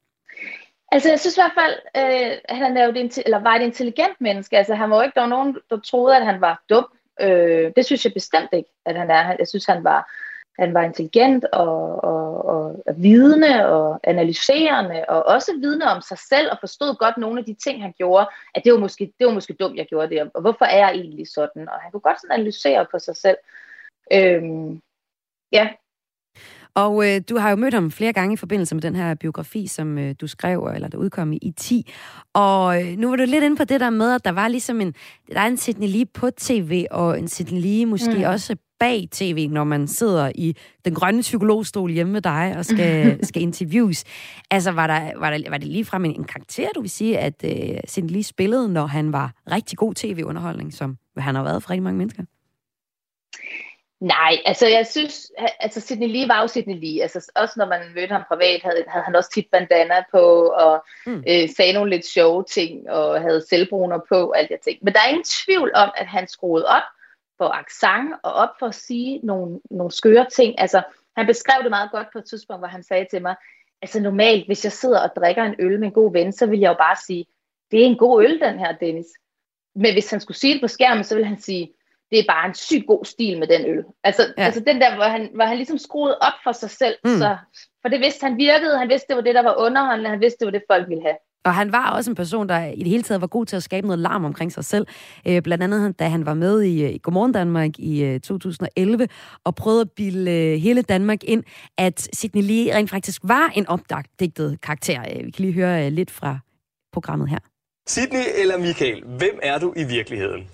Altså, 0.92 1.10
jeg 1.10 1.20
synes 1.20 1.38
i 1.38 1.42
hvert 1.42 1.58
fald, 1.62 1.76
øh, 1.98 2.38
han 2.50 2.78
er 2.78 2.86
jo 2.86 2.92
det, 2.92 3.18
eller 3.26 3.40
var 3.40 3.56
et 3.56 3.62
intelligent 3.62 4.22
menneske. 4.22 4.58
Altså, 4.58 4.76
han 4.76 4.90
var 4.90 4.96
jo 4.96 5.02
ikke, 5.02 5.16
der 5.16 5.22
var 5.22 5.28
nogen, 5.28 5.58
der 5.70 5.80
troede, 5.80 6.18
at 6.18 6.26
han 6.26 6.42
var 6.42 6.64
dum. 6.70 6.86
Øh, 7.22 7.72
det 7.76 7.86
synes 7.86 8.06
jeg 8.06 8.14
bestemt 8.14 8.50
ikke, 8.54 8.70
at 8.86 8.96
han 8.96 9.10
er. 9.10 9.36
Jeg 9.40 9.48
synes, 9.48 9.66
han 9.66 9.84
var, 9.84 10.12
han 10.60 10.74
var 10.74 10.82
intelligent 10.84 11.46
og, 11.46 12.04
og, 12.04 12.46
og, 12.46 12.84
og 12.88 12.94
vidende 12.98 13.68
og 13.68 14.00
analyserende, 14.04 15.06
og 15.08 15.26
også 15.26 15.52
vidne 15.62 15.86
om 15.86 16.02
sig 16.02 16.18
selv, 16.18 16.52
og 16.52 16.58
forstod 16.60 16.96
godt 16.96 17.18
nogle 17.18 17.40
af 17.40 17.46
de 17.46 17.54
ting, 17.54 17.82
han 17.82 17.94
gjorde, 17.98 18.30
at 18.56 18.64
det 18.64 18.74
var 18.74 18.80
måske, 18.80 19.14
det 19.20 19.28
var 19.28 19.34
måske 19.34 19.54
dumt, 19.54 19.78
jeg 19.78 19.86
gjorde 19.86 20.10
det, 20.10 20.32
og 20.34 20.42
hvorfor 20.42 20.66
er 20.66 20.78
jeg 20.78 20.92
egentlig 20.92 21.28
sådan? 21.28 21.70
Og 21.70 21.80
han 21.80 21.92
kunne 21.92 22.02
godt 22.02 22.22
sådan 22.22 22.34
analysere 22.34 22.86
på 22.92 23.00
sig 23.00 23.16
selv. 23.16 23.38
Øhm, 24.14 24.82
ja, 25.52 25.70
og 26.78 27.08
øh, 27.08 27.22
du 27.30 27.38
har 27.38 27.50
jo 27.50 27.56
mødt 27.56 27.74
ham 27.74 27.92
flere 27.92 28.14
gange 28.14 28.34
i 28.34 28.38
forbindelse 28.38 28.76
med 28.76 28.82
den 28.82 28.96
her 28.96 29.16
biografi, 29.16 29.68
som 29.68 29.98
øh, 29.98 30.16
du 30.22 30.28
skrev, 30.28 30.72
eller 30.76 30.88
der 30.88 30.98
udkom 30.98 31.34
i, 31.34 31.38
i 31.42 31.52
10. 31.52 31.92
Og 32.34 32.84
øh, 32.84 32.98
nu 32.98 33.10
var 33.10 33.16
du 33.16 33.24
lidt 33.28 33.44
inde 33.44 33.58
på 33.58 33.64
det 33.64 33.80
der 33.80 33.90
med, 33.90 34.16
at 34.16 34.26
der 34.26 34.32
var 34.32 34.48
ligesom 34.48 34.82
en, 34.82 34.94
der 35.34 35.40
er 35.40 35.48
en 35.48 35.58
Sidney 35.58 35.88
Lee 35.88 36.06
på 36.06 36.30
tv, 36.30 36.86
og 36.92 37.20
en 37.20 37.28
Sidney 37.28 37.62
Lee 37.62 37.86
måske 37.86 38.18
mm. 38.18 38.24
også 38.24 38.56
bag 38.80 39.08
tv, 39.12 39.48
når 39.52 39.64
man 39.64 39.88
sidder 39.88 40.32
i 40.36 40.56
den 40.86 40.94
grønne 40.94 41.22
psykologstol 41.22 41.92
hjemme 41.92 42.14
med 42.14 42.22
dig 42.22 42.54
og 42.58 42.66
skal, 42.66 43.20
skal 43.28 43.42
interviews. 43.42 44.04
Altså, 44.52 44.72
var, 44.72 44.88
der, 44.88 45.12
var, 45.20 45.30
der, 45.30 45.50
var 45.50 45.58
det 45.58 45.68
lige 45.68 45.86
frem 45.86 46.06
en, 46.06 46.16
en 46.16 46.24
karakter, 46.24 46.68
du 46.76 46.82
vil 46.82 46.90
sige, 46.90 47.20
at 47.20 47.46
øh, 47.46 47.80
Sidney 47.88 48.12
Lee 48.12 48.24
spillede, 48.24 48.74
når 48.74 48.86
han 48.86 49.14
var 49.14 49.34
rigtig 49.52 49.78
god 49.78 49.94
tv-underholdning, 49.94 50.74
som 50.74 50.98
han 51.18 51.36
har 51.36 51.44
været 51.44 51.64
for 51.64 51.70
rigtig 51.70 51.84
mange 51.84 51.98
mennesker? 51.98 52.24
Nej, 54.00 54.38
altså 54.46 54.68
jeg 54.68 54.88
synes, 54.88 55.32
altså 55.60 55.82
Sidney 55.82 56.08
Lee 56.08 56.28
var 56.28 56.42
jo 56.42 56.48
Sidney 56.48 56.80
Lee. 56.80 57.02
Altså 57.02 57.32
også 57.36 57.54
når 57.58 57.66
man 57.66 57.82
mødte 57.96 58.14
ham 58.14 58.24
privat, 58.28 58.62
havde, 58.64 58.84
havde 58.88 59.06
han 59.06 59.16
også 59.16 59.30
tit 59.30 59.48
bandana 59.52 60.04
på, 60.12 60.48
og 60.48 60.86
mm. 61.06 61.24
øh, 61.30 61.50
sagde 61.58 61.74
nogle 61.74 61.90
lidt 61.90 62.06
sjove 62.06 62.44
ting, 62.44 62.90
og 62.90 63.22
havde 63.22 63.46
selvbruner 63.50 64.00
på, 64.10 64.30
og 64.30 64.40
alt 64.40 64.50
det 64.50 64.60
ting. 64.62 64.80
Men 64.82 64.94
der 64.94 65.00
er 65.00 65.10
ingen 65.10 65.24
tvivl 65.24 65.72
om, 65.76 65.92
at 65.96 66.08
han 66.08 66.28
skruede 66.28 66.66
op 66.66 66.84
for 67.38 67.50
accent, 67.50 68.14
og 68.24 68.34
op 68.34 68.50
for 68.60 68.68
at 68.68 68.76
sige 68.76 69.20
nogle, 69.24 69.60
nogle 69.72 69.92
skøre 69.92 70.26
ting. 70.36 70.60
Altså, 70.60 70.82
han 71.18 71.26
beskrev 71.26 71.64
det 71.64 71.70
meget 71.70 71.92
godt 71.92 72.08
på 72.14 72.20
et 72.20 72.26
tidspunkt, 72.26 72.62
hvor 72.62 72.68
han 72.68 72.84
sagde 72.84 73.06
til 73.12 73.22
mig, 73.22 73.36
altså 73.82 74.00
normalt, 74.00 74.46
hvis 74.46 74.64
jeg 74.64 74.72
sidder 74.72 75.00
og 75.00 75.16
drikker 75.16 75.44
en 75.44 75.56
øl 75.60 75.80
med 75.80 75.88
en 75.88 75.94
god 75.94 76.14
ven, 76.14 76.34
så 76.34 76.46
vil 76.46 76.60
jeg 76.60 76.70
jo 76.70 76.78
bare 76.78 76.96
sige, 77.08 77.26
det 77.72 77.82
er 77.82 77.86
en 77.86 77.98
god 77.98 78.24
øl, 78.24 78.40
den 78.40 78.60
her, 78.60 78.72
Dennis. 78.72 79.08
Men 79.76 79.94
hvis 79.94 80.12
han 80.12 80.20
skulle 80.20 80.38
sige 80.38 80.54
det 80.54 80.62
på 80.62 80.68
skærmen, 80.68 81.04
så 81.04 81.16
vil 81.16 81.26
han 81.26 81.40
sige, 81.40 81.74
det 82.12 82.20
er 82.20 82.24
bare 82.28 82.48
en 82.48 82.54
sygt 82.54 82.88
god 82.88 83.06
stil 83.06 83.40
med 83.40 83.48
den 83.48 83.66
øl. 83.66 83.84
Altså, 84.04 84.34
ja. 84.38 84.44
altså 84.44 84.62
den 84.68 84.82
der, 84.82 84.96
hvor 84.96 85.04
han, 85.04 85.30
hvor 85.36 85.46
han 85.46 85.58
ligesom 85.58 85.78
skruede 85.78 86.18
op 86.22 86.38
for 86.44 86.52
sig 86.52 86.70
selv. 86.70 86.96
Mm. 87.04 87.18
Så, 87.18 87.38
for 87.82 87.90
det 87.90 88.00
vidste 88.00 88.26
han 88.28 88.38
virkede, 88.38 88.78
han 88.78 88.90
vidste, 88.90 89.06
det 89.10 89.16
var 89.16 89.22
det, 89.22 89.36
der 89.36 89.44
var 89.44 89.56
underholdende, 89.66 90.10
han 90.10 90.22
vidste, 90.22 90.38
det 90.40 90.46
var 90.46 90.52
det, 90.52 90.64
folk 90.72 90.90
ville 90.90 91.04
have. 91.04 91.18
Og 91.48 91.54
han 91.54 91.72
var 91.72 91.92
også 91.92 92.12
en 92.12 92.16
person, 92.16 92.50
der 92.50 92.66
i 92.66 92.80
det 92.80 92.88
hele 92.88 93.04
taget 93.04 93.22
var 93.22 93.28
god 93.28 93.46
til 93.46 93.56
at 93.56 93.64
skabe 93.64 93.88
noget 93.88 94.00
larm 94.00 94.26
omkring 94.26 94.52
sig 94.52 94.66
selv. 94.66 94.88
Øh, 95.28 95.42
blandt 95.42 95.64
andet, 95.64 96.00
da 96.00 96.08
han 96.08 96.26
var 96.26 96.34
med 96.34 96.62
i, 96.62 96.84
øh, 96.84 96.90
i 96.90 96.98
Godmorgen 96.98 97.32
Danmark 97.32 97.80
i 97.80 98.04
øh, 98.04 98.20
2011, 98.20 99.08
og 99.44 99.56
prøvede 99.56 99.82
at 99.82 99.92
bilde 99.92 100.32
øh, 100.32 100.60
hele 100.60 100.82
Danmark 100.82 101.24
ind, 101.24 101.44
at 101.78 102.10
Sidney 102.14 102.44
Lee 102.44 102.76
rent 102.76 102.90
faktisk 102.90 103.22
var 103.24 103.52
en 103.56 103.68
opdigtet 103.68 104.62
karakter. 104.62 105.02
Øh, 105.02 105.26
vi 105.26 105.32
kan 105.32 105.46
lige 105.46 105.54
høre 105.54 105.86
øh, 105.86 105.92
lidt 105.92 106.12
fra 106.12 106.40
programmet 106.94 107.30
her. 107.30 107.40
Sidney 107.88 108.24
eller 108.42 108.58
Michael, 108.58 109.04
hvem 109.06 109.40
er 109.44 109.60
du 109.60 109.74
i 109.76 109.84
virkeligheden? 109.84 110.48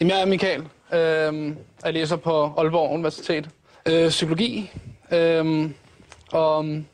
Jamen, 0.00 0.10
jeg 0.10 0.20
er 0.20 0.26
Michael. 0.26 0.60
Øh, 0.94 1.56
jeg 1.84 1.92
læser 1.92 2.16
på 2.16 2.52
Aalborg 2.56 2.90
Universitet. 2.90 3.48
Øh, 3.88 4.08
psykologi. 4.08 4.70
Øh, 5.12 5.70
og 6.32 6.58
um, 6.58 6.86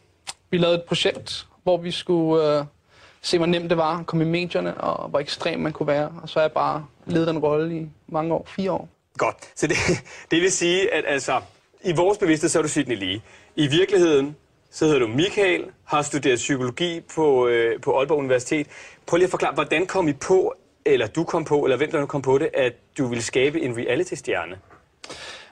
vi 0.50 0.58
lavede 0.58 0.76
et 0.76 0.82
projekt, 0.82 1.46
hvor 1.62 1.76
vi 1.76 1.90
skulle 1.90 2.58
øh, 2.58 2.64
se, 3.22 3.38
hvor 3.38 3.46
nemt 3.46 3.70
det 3.70 3.78
var 3.78 3.98
at 3.98 4.06
komme 4.06 4.24
i 4.24 4.28
medierne, 4.28 4.80
og 4.80 5.08
hvor 5.08 5.18
ekstrem 5.18 5.60
man 5.60 5.72
kunne 5.72 5.86
være. 5.86 6.12
Og 6.22 6.28
så 6.28 6.38
har 6.38 6.44
jeg 6.44 6.52
bare 6.52 6.86
ledet 7.06 7.28
den 7.28 7.38
rolle 7.38 7.80
i 7.80 7.88
mange 8.08 8.34
år, 8.34 8.46
fire 8.48 8.72
år. 8.72 8.88
Godt. 9.18 9.36
Så 9.54 9.66
det, 9.66 9.76
det 10.30 10.42
vil 10.42 10.52
sige, 10.52 10.94
at 10.94 11.04
altså, 11.06 11.40
i 11.84 11.92
vores 11.96 12.18
bevidsthed, 12.18 12.48
så 12.48 12.58
er 12.58 12.62
du 12.62 12.68
Sidney 12.68 12.96
lige. 12.96 13.22
I 13.56 13.66
virkeligheden, 13.66 14.36
så 14.70 14.84
hedder 14.84 14.98
du 14.98 15.06
Michael, 15.06 15.64
har 15.84 16.02
studeret 16.02 16.36
psykologi 16.36 17.00
på, 17.14 17.46
øh, 17.46 17.80
på 17.80 17.98
Aalborg 17.98 18.18
Universitet. 18.18 18.66
Prøv 19.06 19.16
lige 19.16 19.26
at 19.26 19.30
forklare, 19.30 19.54
hvordan 19.54 19.86
kom 19.86 20.08
I 20.08 20.12
på, 20.12 20.54
eller 20.92 21.06
du 21.06 21.24
kom 21.24 21.44
på, 21.44 21.64
eller 21.64 21.76
hvem 21.76 21.90
der 21.90 22.06
kom 22.06 22.22
på 22.22 22.38
det, 22.38 22.48
at 22.54 22.72
du 22.98 23.06
ville 23.06 23.22
skabe 23.22 23.60
en 23.60 23.76
reality-stjerne? 23.76 24.56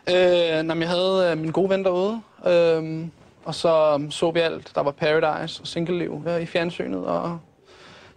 Øh, 0.09 0.63
når 0.63 0.75
jeg 0.75 0.89
havde 0.89 1.31
øh, 1.33 1.39
min 1.39 1.51
gode 1.51 1.71
ven 1.71 1.85
derude, 1.85 2.21
øh, 2.47 3.07
og 3.45 3.55
så 3.55 3.95
øhm, 3.95 4.11
så 4.11 4.31
vi 4.31 4.41
alt. 4.41 4.73
Der 4.75 4.81
var 4.83 4.91
Paradise 4.91 5.61
og 5.63 5.67
Single-liv 5.67 6.23
øh, 6.29 6.41
i 6.41 6.47
fjernsynet, 6.47 7.07
og 7.07 7.39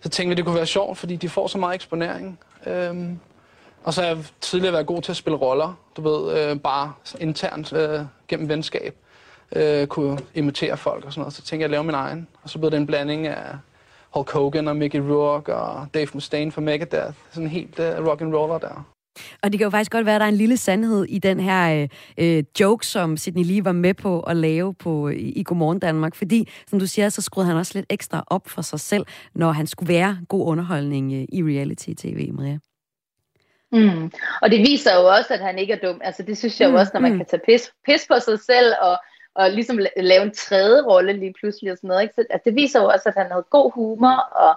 så 0.02 0.10
tænkte 0.10 0.30
vi, 0.30 0.36
det 0.36 0.46
kunne 0.46 0.56
være 0.56 0.66
sjovt, 0.66 0.98
fordi 0.98 1.16
de 1.16 1.30
får 1.30 1.48
så 1.48 1.58
meget 1.58 1.76
eksponering. 1.76 2.40
Øh, 2.68 2.96
og 3.84 3.94
så 3.94 4.02
har 4.02 4.08
jeg 4.08 4.18
tidligere 4.42 4.74
været 4.74 4.86
god 4.86 5.02
til 5.02 5.12
at 5.12 5.16
spille 5.18 5.38
roller, 5.38 5.80
du 5.98 6.02
ved, 6.02 6.38
øh, 6.40 6.60
bare 6.60 6.94
internt 7.20 7.74
øh, 7.74 8.00
gennem 8.28 8.50
venskab. 8.50 8.96
øh, 9.56 9.88
kunne 9.88 10.20
imitere 10.34 10.78
folk 10.78 11.06
og 11.06 11.14
sådan 11.14 11.22
noget. 11.22 11.34
Så 11.34 11.42
tænkte 11.42 11.62
jeg 11.62 11.66
at 11.66 11.72
lave 11.72 11.84
min 11.84 11.96
egen. 11.96 12.28
Og 12.44 12.50
så 12.50 12.60
blev 12.60 12.72
det 12.72 12.78
en 12.78 12.88
blanding 12.88 13.28
af 13.28 13.56
Hulk 14.14 14.32
Hogan 14.32 14.68
og 14.68 14.76
Mickey 14.76 15.00
Rourke 15.00 15.56
og 15.56 15.88
Dave 15.94 16.08
Mustaine 16.14 16.52
fra 16.52 16.62
Megadeth. 16.62 17.14
Sådan 17.32 17.50
helt 17.50 17.80
uh, 17.80 18.08
rock 18.08 18.22
and 18.22 18.36
roller 18.36 18.58
der. 18.58 18.94
Og 19.44 19.52
det 19.52 19.60
kan 19.60 19.66
jo 19.66 19.70
faktisk 19.70 19.92
godt 19.92 20.06
være, 20.06 20.16
at 20.16 20.20
der 20.20 20.26
er 20.26 20.30
en 20.30 20.36
lille 20.36 20.58
sandhed 20.58 21.06
i 21.06 21.20
den 21.20 21.40
her 21.40 21.90
øh, 22.18 22.38
øh 22.38 22.44
joke, 22.60 22.88
som 22.88 23.18
Sidney 23.18 23.44
Lee 23.44 23.66
var 23.66 23.72
med 23.72 23.94
på 23.94 24.20
at 24.20 24.38
lave 24.38 24.74
på, 24.74 25.10
i, 25.10 25.16
i 25.16 25.44
Godmorgen 25.44 25.80
Danmark. 25.80 26.16
Fordi, 26.16 26.50
som 26.68 26.80
du 26.80 26.88
siger, 26.88 27.10
så 27.10 27.22
skruede 27.22 27.48
han 27.48 27.58
også 27.58 27.72
lidt 27.76 27.86
ekstra 27.90 28.24
op 28.28 28.50
for 28.50 28.62
sig 28.62 28.80
selv, 28.80 29.06
når 29.36 29.52
han 29.52 29.68
skulle 29.68 29.94
være 29.94 30.18
god 30.30 30.48
underholdning 30.48 31.14
øh, 31.14 31.26
i 31.30 31.44
reality-tv, 31.44 32.34
Maria. 32.34 32.60
Mm. 33.72 34.12
Og 34.42 34.52
det 34.52 34.60
viser 34.60 34.96
jo 34.96 35.08
også, 35.08 35.34
at 35.34 35.40
han 35.40 35.60
ikke 35.60 35.74
er 35.74 35.88
dum. 35.88 36.02
Altså 36.04 36.24
det 36.24 36.38
synes 36.38 36.60
jeg 36.60 36.66
jo 36.66 36.72
mm. 36.72 36.78
også, 36.78 36.92
når 36.94 37.02
man 37.02 37.12
mm. 37.12 37.18
kan 37.18 37.26
tage 37.26 37.42
pis, 37.46 37.72
pis 37.86 38.08
på 38.08 38.20
sig 38.20 38.40
selv 38.40 38.74
og, 38.82 38.98
og 39.36 39.50
ligesom 39.50 39.80
lave 39.98 40.24
en 40.24 40.34
tredje 40.34 40.82
rolle 40.82 41.14
lige 41.14 41.34
pludselig 41.34 41.72
og 41.72 41.78
sådan 41.78 41.88
noget. 41.88 42.02
Ikke? 42.02 42.14
Så, 42.14 42.26
altså, 42.30 42.44
det 42.46 42.56
viser 42.56 42.82
jo 42.82 42.88
også, 42.88 43.10
at 43.10 43.16
han 43.16 43.32
havde 43.32 43.46
god 43.50 43.72
humor 43.72 44.18
og 44.32 44.56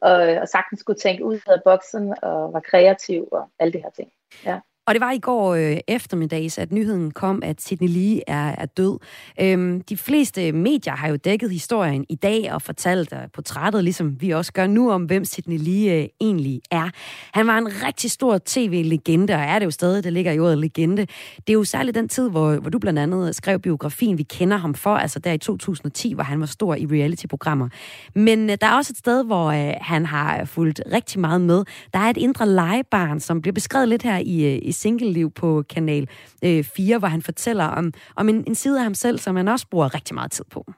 og, 0.00 0.12
og 0.12 0.48
sagtens 0.48 0.80
skulle 0.80 0.98
tænke 0.98 1.24
ud 1.24 1.40
af 1.46 1.62
boksen 1.64 2.14
og 2.22 2.52
var 2.52 2.60
kreativ 2.60 3.28
og 3.32 3.50
alle 3.58 3.72
de 3.72 3.82
her 3.82 3.90
ting. 3.90 4.12
Ja. 4.44 4.60
Og 4.88 4.94
det 4.94 5.00
var 5.00 5.12
i 5.12 5.18
går 5.18 5.54
øh, 5.54 5.76
eftermiddags, 5.88 6.58
at 6.58 6.72
nyheden 6.72 7.10
kom, 7.10 7.42
at 7.42 7.62
Sidney 7.62 7.88
Lee 7.88 8.20
er, 8.26 8.54
er 8.58 8.66
død. 8.66 8.98
Øhm, 9.40 9.80
de 9.80 9.96
fleste 9.96 10.52
medier 10.52 10.96
har 10.96 11.08
jo 11.08 11.16
dækket 11.16 11.50
historien 11.50 12.06
i 12.08 12.14
dag 12.14 12.52
og 12.52 12.62
fortalt 12.62 13.12
og 13.12 13.18
portrættet, 13.34 13.84
ligesom 13.84 14.20
vi 14.20 14.30
også 14.30 14.52
gør 14.52 14.66
nu, 14.66 14.90
om 14.90 15.04
hvem 15.04 15.24
Sidney 15.24 15.58
Lee 15.58 16.02
øh, 16.02 16.08
egentlig 16.20 16.60
er. 16.70 16.90
Han 17.32 17.46
var 17.46 17.58
en 17.58 17.68
rigtig 17.86 18.10
stor 18.10 18.38
tv-legende, 18.46 19.34
og 19.34 19.40
er 19.40 19.58
det 19.58 19.66
jo 19.66 19.70
stadig, 19.70 20.04
der 20.04 20.10
ligger 20.10 20.32
i 20.32 20.38
ordet 20.38 20.58
legende. 20.58 21.06
Det 21.36 21.48
er 21.48 21.52
jo 21.52 21.64
særligt 21.64 21.94
den 21.94 22.08
tid, 22.08 22.30
hvor, 22.30 22.56
hvor 22.56 22.70
du 22.70 22.78
blandt 22.78 22.98
andet 22.98 23.36
skrev 23.36 23.58
biografien, 23.58 24.18
vi 24.18 24.22
kender 24.22 24.56
ham 24.56 24.74
for, 24.74 24.94
altså 24.94 25.18
der 25.18 25.32
i 25.32 25.38
2010, 25.38 26.12
hvor 26.12 26.24
han 26.24 26.40
var 26.40 26.46
stor 26.46 26.74
i 26.74 26.86
reality-programmer. 26.86 27.68
Men 28.14 28.50
øh, 28.50 28.56
der 28.60 28.66
er 28.66 28.74
også 28.74 28.92
et 28.92 28.98
sted, 28.98 29.24
hvor 29.24 29.46
øh, 29.46 29.74
han 29.80 30.06
har 30.06 30.44
fulgt 30.44 30.82
rigtig 30.92 31.20
meget 31.20 31.40
med. 31.40 31.64
Der 31.92 31.98
er 31.98 32.10
et 32.10 32.16
indre 32.16 32.48
legebarn, 32.48 33.20
som 33.20 33.42
bliver 33.42 33.54
beskrevet 33.54 33.88
lidt 33.88 34.02
her 34.02 34.18
i, 34.18 34.54
øh, 34.54 34.58
i 34.62 34.72
single-liv 34.80 35.30
på 35.30 35.64
Kanal 35.70 36.08
øh, 36.44 36.64
4, 36.64 36.98
hvor 36.98 37.08
han 37.08 37.22
fortæller 37.22 37.64
om, 37.64 37.92
om 38.16 38.28
en, 38.28 38.44
en 38.46 38.54
side 38.54 38.78
af 38.78 38.82
ham 38.82 38.94
selv, 38.94 39.18
som 39.18 39.36
han 39.36 39.48
også 39.48 39.66
bruger 39.70 39.94
rigtig 39.94 40.14
meget 40.14 40.32
tid 40.32 40.44
på. 40.52 40.72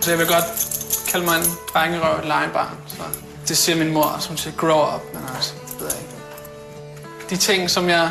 Så 0.00 0.10
jeg 0.10 0.18
vil 0.18 0.26
godt 0.26 0.44
kalde 1.10 1.24
mig 1.26 1.36
en 1.36 1.44
drengerøv 1.72 2.18
et 2.18 2.26
legebarn. 2.26 2.76
Så 2.86 3.02
det 3.48 3.56
siger 3.56 3.76
min 3.84 3.92
mor, 3.92 4.16
som 4.20 4.36
siger 4.36 4.56
grow 4.56 4.94
up, 4.94 5.02
men 5.14 5.22
altså, 5.34 5.54
det 5.66 5.80
ved 5.80 5.86
jeg 5.86 5.98
ikke. 6.02 6.14
De 7.30 7.36
ting, 7.36 7.70
som 7.70 7.88
jeg 7.88 8.10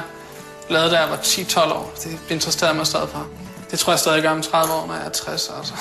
lavede, 0.69 0.91
da 0.91 0.99
jeg 0.99 1.09
var 1.09 1.17
10-12 1.17 1.73
år, 1.73 1.93
det 2.03 2.19
interesserede 2.29 2.75
mig 2.75 2.87
stadig 2.87 3.09
for. 3.09 3.27
Det 3.71 3.79
tror 3.79 3.93
jeg 3.93 3.99
stadig 3.99 4.21
gør 4.23 4.29
om 4.29 4.41
30 4.41 4.73
år, 4.73 4.87
når 4.87 4.93
jeg 4.93 5.05
er 5.05 5.09
60. 5.09 5.51
Altså. 5.57 5.73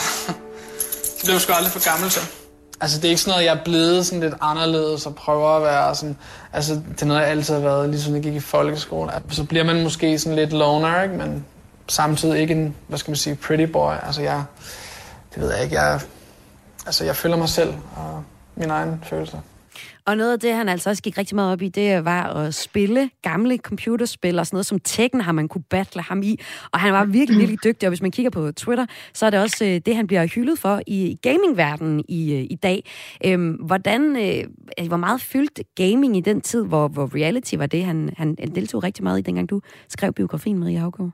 det 1.16 1.24
bliver 1.24 1.38
sgu 1.38 1.52
aldrig 1.52 1.72
for 1.72 1.90
gammel 1.90 2.10
til. 2.10 2.22
Altså, 2.80 2.98
det 2.98 3.04
er 3.04 3.08
ikke 3.08 3.20
sådan 3.20 3.32
noget, 3.32 3.44
jeg 3.44 3.54
er 3.54 3.64
blevet 3.64 4.06
sådan 4.06 4.20
lidt 4.20 4.34
anderledes 4.40 5.06
og 5.06 5.14
prøver 5.14 5.48
at 5.56 5.62
være 5.62 5.94
sådan... 5.94 6.16
Altså, 6.52 6.74
det 6.74 7.02
er 7.02 7.06
noget, 7.06 7.20
jeg 7.20 7.28
altid 7.30 7.54
har 7.54 7.60
været, 7.60 7.90
ligesom 7.90 8.14
jeg 8.14 8.22
gik 8.22 8.34
i 8.34 8.40
folkeskolen. 8.40 9.14
Så 9.30 9.44
bliver 9.44 9.64
man 9.64 9.82
måske 9.82 10.18
sådan 10.18 10.36
lidt 10.36 10.52
loner, 10.52 11.02
ikke? 11.02 11.14
Men 11.14 11.44
samtidig 11.88 12.40
ikke 12.40 12.54
en, 12.54 12.76
hvad 12.88 12.98
skal 12.98 13.10
man 13.10 13.16
sige, 13.16 13.36
pretty 13.36 13.64
boy. 13.64 13.92
Altså, 14.06 14.22
jeg... 14.22 14.44
Det 15.34 15.42
ved 15.42 15.52
jeg 15.52 15.62
ikke, 15.62 15.80
jeg... 15.80 16.00
Altså, 16.86 17.04
jeg 17.04 17.16
føler 17.16 17.36
mig 17.36 17.48
selv 17.48 17.74
og 17.96 18.24
min 18.56 18.70
egen 18.70 19.04
følelse. 19.06 19.40
Og 20.10 20.16
noget 20.16 20.32
af 20.32 20.40
det, 20.40 20.54
han 20.54 20.68
altså 20.68 20.90
også 20.90 21.02
gik 21.02 21.18
rigtig 21.18 21.34
meget 21.34 21.52
op 21.52 21.62
i, 21.62 21.68
det 21.68 22.04
var 22.04 22.22
at 22.22 22.54
spille 22.54 23.10
gamle 23.22 23.56
computerspil 23.58 24.38
og 24.38 24.46
sådan 24.46 24.56
noget 24.56 24.66
som 24.66 24.80
Tekken 24.80 25.20
har 25.20 25.32
man 25.32 25.48
kunne 25.48 25.64
battle 25.70 26.02
ham 26.02 26.22
i. 26.22 26.40
Og 26.72 26.80
han 26.80 26.92
var 26.92 27.04
virkelig, 27.04 27.38
virkelig 27.38 27.64
dygtig, 27.64 27.86
og 27.86 27.90
hvis 27.90 28.02
man 28.02 28.10
kigger 28.10 28.30
på 28.30 28.52
Twitter, 28.52 28.86
så 29.14 29.26
er 29.26 29.30
det 29.30 29.40
også 29.40 29.64
øh, 29.64 29.80
det, 29.86 29.96
han 29.96 30.06
bliver 30.06 30.26
hyldet 30.26 30.58
for 30.58 30.80
i 30.86 31.18
gamingverdenen 31.22 32.04
i, 32.08 32.34
øh, 32.34 32.46
i 32.50 32.54
dag. 32.62 32.84
Øhm, 33.24 33.52
hvordan, 33.52 34.16
øh, 34.16 34.86
hvor 34.88 34.96
meget 34.96 35.20
fyldt 35.20 35.60
gaming 35.74 36.16
i 36.16 36.20
den 36.20 36.40
tid, 36.40 36.66
hvor, 36.66 36.88
hvor 36.88 37.14
reality 37.14 37.54
var 37.54 37.66
det, 37.66 37.84
han, 37.84 38.14
han 38.18 38.36
deltog 38.36 38.82
rigtig 38.82 39.04
meget 39.04 39.18
i, 39.18 39.22
dengang 39.22 39.50
du 39.50 39.60
skrev 39.88 40.12
biografien, 40.12 40.58
Marie 40.58 40.78
Havgaard? 40.78 41.12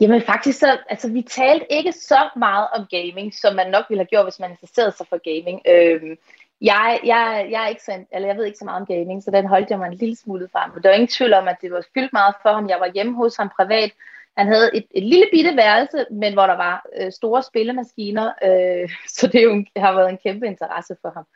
Jamen 0.00 0.22
faktisk 0.22 0.58
så, 0.58 0.78
altså 0.88 1.12
vi 1.12 1.22
talte 1.22 1.66
ikke 1.70 1.92
så 1.92 2.28
meget 2.36 2.68
om 2.76 2.86
gaming, 2.90 3.34
som 3.34 3.54
man 3.54 3.70
nok 3.70 3.84
ville 3.88 4.00
have 4.00 4.06
gjort, 4.06 4.24
hvis 4.24 4.40
man 4.40 4.50
interesserede 4.50 4.92
sig 4.96 5.06
for 5.06 5.18
gaming. 5.28 5.60
Øhm, 5.68 6.16
jeg, 6.60 7.00
jeg, 7.04 7.48
jeg, 7.50 7.64
er 7.64 7.68
ikke 7.68 7.82
så, 7.82 8.04
eller 8.12 8.28
jeg 8.28 8.36
ved 8.36 8.44
ikke 8.44 8.58
så 8.58 8.64
meget 8.64 8.80
om 8.80 8.86
gaming, 8.86 9.22
så 9.22 9.30
den 9.30 9.46
holdt 9.46 9.70
jeg 9.70 9.78
mig 9.78 9.86
en 9.86 9.94
lille 9.94 10.16
smule 10.16 10.48
frem. 10.52 10.70
Men 10.70 10.82
der 10.82 10.90
er 10.90 10.94
ingen 10.94 11.08
tvivl 11.08 11.32
om, 11.32 11.48
at 11.48 11.56
det 11.62 11.72
var 11.72 11.86
fyldt 11.94 12.12
meget 12.12 12.34
for 12.42 12.52
ham. 12.52 12.68
Jeg 12.68 12.80
var 12.80 12.90
hjemme 12.94 13.14
hos 13.16 13.36
ham 13.36 13.50
privat. 13.56 13.92
Han 14.36 14.46
havde 14.46 14.76
et, 14.76 14.86
et 14.90 15.02
lille 15.02 15.26
bitte 15.32 15.56
værelse, 15.56 16.06
men 16.10 16.32
hvor 16.32 16.46
der 16.46 16.56
var 16.56 16.86
øh, 17.00 17.12
store 17.12 17.42
spillemaskiner, 17.42 18.32
øh, 18.44 18.90
så 19.16 19.26
det 19.26 19.44
jo 19.44 19.64
har 19.76 19.92
været 19.94 20.10
en 20.10 20.18
kæmpe 20.18 20.46
interesse 20.46 20.96
for 21.02 21.10
ham. 21.10 21.26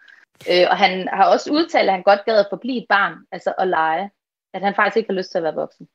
Øh, 0.51 0.67
og 0.71 0.77
han 0.77 1.09
har 1.09 1.25
også 1.25 1.53
udtalt, 1.53 1.89
at 1.89 1.95
han 1.95 2.03
godt 2.03 2.25
gad 2.25 2.39
at 2.39 2.47
forblive 2.51 2.83
et 2.83 2.87
barn, 2.89 3.15
altså 3.33 3.55
at 3.59 3.69
lege. 3.69 4.11
At 4.55 4.63
han 4.63 4.75
faktisk 4.75 4.97
ikke 4.97 5.09
har 5.09 5.19
lyst 5.19 5.31
til 5.31 5.39
at 5.39 5.45
være 5.45 5.55
voksen. 5.55 5.89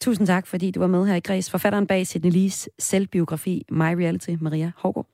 Tusind 0.00 0.26
tak, 0.26 0.46
fordi 0.46 0.70
du 0.70 0.80
var 0.80 0.86
med 0.86 1.06
her 1.06 1.14
i 1.14 1.20
Græs. 1.20 1.50
Forfatteren 1.50 1.86
bag 1.86 2.06
Sidney 2.06 2.30
Lees 2.30 2.68
selvbiografi 2.78 3.64
My 3.70 3.94
Reality, 4.02 4.30
Maria 4.40 4.72
Hårgaard. 4.76 5.06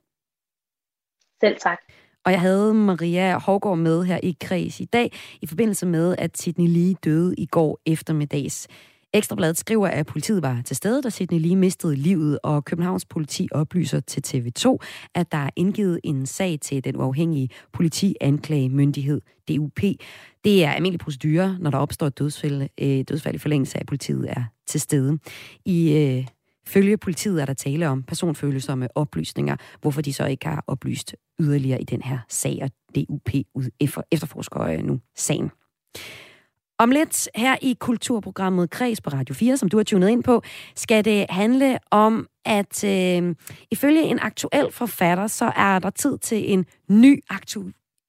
Selv 1.40 1.56
tak. 1.60 1.78
Og 2.26 2.32
jeg 2.32 2.40
havde 2.40 2.74
Maria 2.74 3.38
Hårgaard 3.38 3.78
med 3.78 4.04
her 4.04 4.20
i 4.22 4.36
Kreds 4.40 4.80
i 4.80 4.84
dag, 4.84 5.12
i 5.42 5.46
forbindelse 5.46 5.86
med, 5.86 6.14
at 6.18 6.38
Sidney 6.38 6.68
Lee 6.68 6.94
døde 7.04 7.34
i 7.38 7.46
går 7.46 7.80
eftermiddags. 7.86 8.68
Ekstrabladet 9.12 9.58
skriver, 9.58 9.88
at 9.88 10.06
politiet 10.06 10.42
var 10.42 10.62
til 10.64 10.76
stede, 10.76 11.02
da 11.02 11.10
Sidney 11.10 11.40
Lee 11.40 11.56
mistede 11.56 11.96
livet, 11.96 12.38
og 12.42 12.64
Københavns 12.64 13.04
politi 13.04 13.48
oplyser 13.52 14.00
til 14.00 14.22
TV2, 14.26 14.76
at 15.14 15.32
der 15.32 15.38
er 15.38 15.50
indgivet 15.56 16.00
en 16.04 16.26
sag 16.26 16.58
til 16.60 16.84
den 16.84 16.96
uafhængige 16.96 17.48
politianklagemyndighed, 17.72 19.20
DUP. 19.48 19.80
Det 20.44 20.64
er 20.64 20.70
almindelig 20.70 21.00
procedure, 21.00 21.56
når 21.60 21.70
der 21.70 21.78
opstår 21.78 22.08
dødsfald, 22.08 22.68
øh, 22.80 23.04
dødsfald 23.08 23.34
i 23.34 23.38
forlængelse 23.38 23.76
af, 23.76 23.80
at 23.80 23.86
politiet 23.86 24.30
er 24.30 24.44
til 24.66 24.80
stede. 24.80 25.18
I 25.64 25.92
øh, 25.92 26.26
Følge 26.66 26.96
politiet 26.96 27.42
er 27.42 27.46
der 27.46 27.54
tale 27.54 27.88
om 27.88 28.02
personfølsomme 28.02 28.88
oplysninger, 28.94 29.56
hvorfor 29.80 30.02
de 30.02 30.12
så 30.12 30.26
ikke 30.26 30.46
har 30.46 30.64
oplyst 30.66 31.16
yderligere 31.40 31.80
i 31.80 31.84
den 31.84 32.02
her 32.02 32.18
sag, 32.28 32.58
og 32.62 32.70
DUP 32.94 33.30
efterforsker 34.10 34.60
øh, 34.60 34.78
nu 34.78 35.00
sagen. 35.16 35.50
Om 36.78 36.90
lidt 36.90 37.28
her 37.34 37.56
i 37.62 37.76
kulturprogrammet 37.80 38.70
Kreds 38.70 39.00
på 39.00 39.10
Radio 39.10 39.34
4, 39.34 39.56
som 39.56 39.68
du 39.68 39.76
har 39.76 39.84
tunet 39.84 40.08
ind 40.08 40.24
på, 40.24 40.42
skal 40.74 41.04
det 41.04 41.26
handle 41.30 41.78
om, 41.90 42.28
at 42.44 42.84
øh, 42.84 43.34
ifølge 43.70 44.02
en 44.02 44.18
aktuel 44.18 44.72
forfatter, 44.72 45.26
så 45.26 45.52
er 45.56 45.78
der 45.78 45.90
tid 45.90 46.18
til 46.18 46.52
en 46.52 46.66
ny 46.88 47.22
aktu 47.30 47.62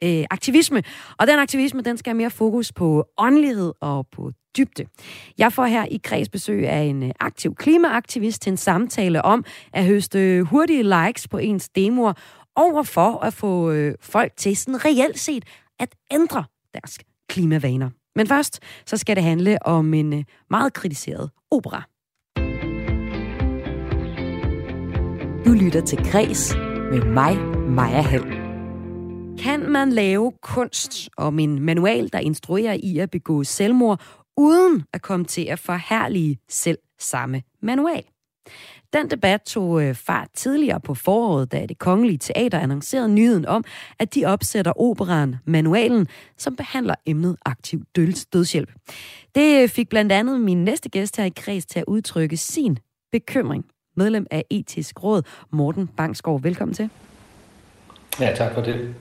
øh, 0.03 0.25
aktivisme. 0.29 0.83
Og 1.19 1.27
den 1.27 1.39
aktivisme, 1.39 1.81
den 1.81 1.97
skal 1.97 2.09
have 2.09 2.17
mere 2.17 2.29
fokus 2.29 2.73
på 2.73 3.05
åndelighed 3.17 3.73
og 3.81 4.07
på 4.11 4.31
dybde. 4.57 4.85
Jeg 5.37 5.53
får 5.53 5.65
her 5.65 5.85
i 5.85 5.99
kreds 6.03 6.29
besøg 6.29 6.67
af 6.67 6.81
en 6.81 7.03
øh, 7.03 7.11
aktiv 7.19 7.55
klimaaktivist 7.55 8.41
til 8.41 8.51
en 8.51 8.57
samtale 8.57 9.21
om 9.21 9.45
at 9.73 9.85
høste 9.85 10.43
hurtige 10.43 10.83
likes 10.83 11.27
på 11.27 11.37
ens 11.37 11.69
demoer 11.69 12.13
over 12.55 12.83
for 12.83 13.19
at 13.23 13.33
få 13.33 13.71
øh, 13.71 13.95
folk 14.01 14.31
til 14.37 14.57
sådan 14.57 14.85
reelt 14.85 15.19
set 15.19 15.45
at 15.79 15.95
ændre 16.11 16.43
deres 16.73 16.99
klimavaner. 17.29 17.89
Men 18.15 18.27
først, 18.27 18.59
så 18.85 18.97
skal 18.97 19.15
det 19.15 19.23
handle 19.23 19.65
om 19.65 19.93
en 19.93 20.13
øh, 20.13 20.23
meget 20.49 20.73
kritiseret 20.73 21.29
opera. 21.51 21.83
Du 25.45 25.51
lytter 25.51 25.81
til 25.85 26.11
Græs 26.11 26.55
med 26.91 27.01
mig, 27.01 27.37
Maja 27.69 28.01
Hall. 28.01 28.46
Kan 29.39 29.71
man 29.71 29.91
lave 29.91 30.31
kunst 30.41 31.09
om 31.17 31.39
en 31.39 31.61
manual, 31.61 32.09
der 32.13 32.19
instruerer 32.19 32.77
i 32.83 32.97
at 32.97 33.11
begå 33.11 33.43
selvmord, 33.43 34.01
uden 34.37 34.83
at 34.93 35.01
komme 35.01 35.25
til 35.25 35.45
at 35.45 35.59
forhærlige 35.59 36.37
selv 36.49 36.77
samme 36.99 37.41
manual? 37.61 38.03
Den 38.93 39.09
debat 39.11 39.41
tog 39.41 39.83
øh, 39.83 39.95
fart 39.95 40.27
tidligere 40.33 40.79
på 40.79 40.93
foråret, 40.93 41.51
da 41.51 41.65
det 41.65 41.79
kongelige 41.79 42.17
teater 42.17 42.59
annoncerede 42.59 43.09
nyheden 43.09 43.45
om, 43.45 43.63
at 43.99 44.15
de 44.15 44.25
opsætter 44.25 44.71
operan 44.71 45.35
Manualen, 45.45 46.07
som 46.37 46.55
behandler 46.55 46.95
emnet 47.05 47.37
aktiv 47.45 47.83
dødshjælp. 47.95 48.71
Det 49.35 49.63
øh, 49.63 49.69
fik 49.69 49.89
blandt 49.89 50.11
andet 50.11 50.41
min 50.41 50.63
næste 50.63 50.89
gæst 50.89 51.17
her 51.17 51.25
i 51.25 51.33
kreds 51.35 51.65
til 51.65 51.79
at 51.79 51.85
udtrykke 51.87 52.37
sin 52.37 52.77
bekymring. 53.11 53.65
Medlem 53.95 54.27
af 54.31 54.45
Etisk 54.49 55.03
Råd, 55.03 55.21
Morten 55.51 55.87
Bangsgaard. 55.87 56.41
Velkommen 56.41 56.75
til. 56.75 56.89
Ja, 58.19 58.33
tak 58.35 58.53
for 58.53 58.61
det. 58.61 58.95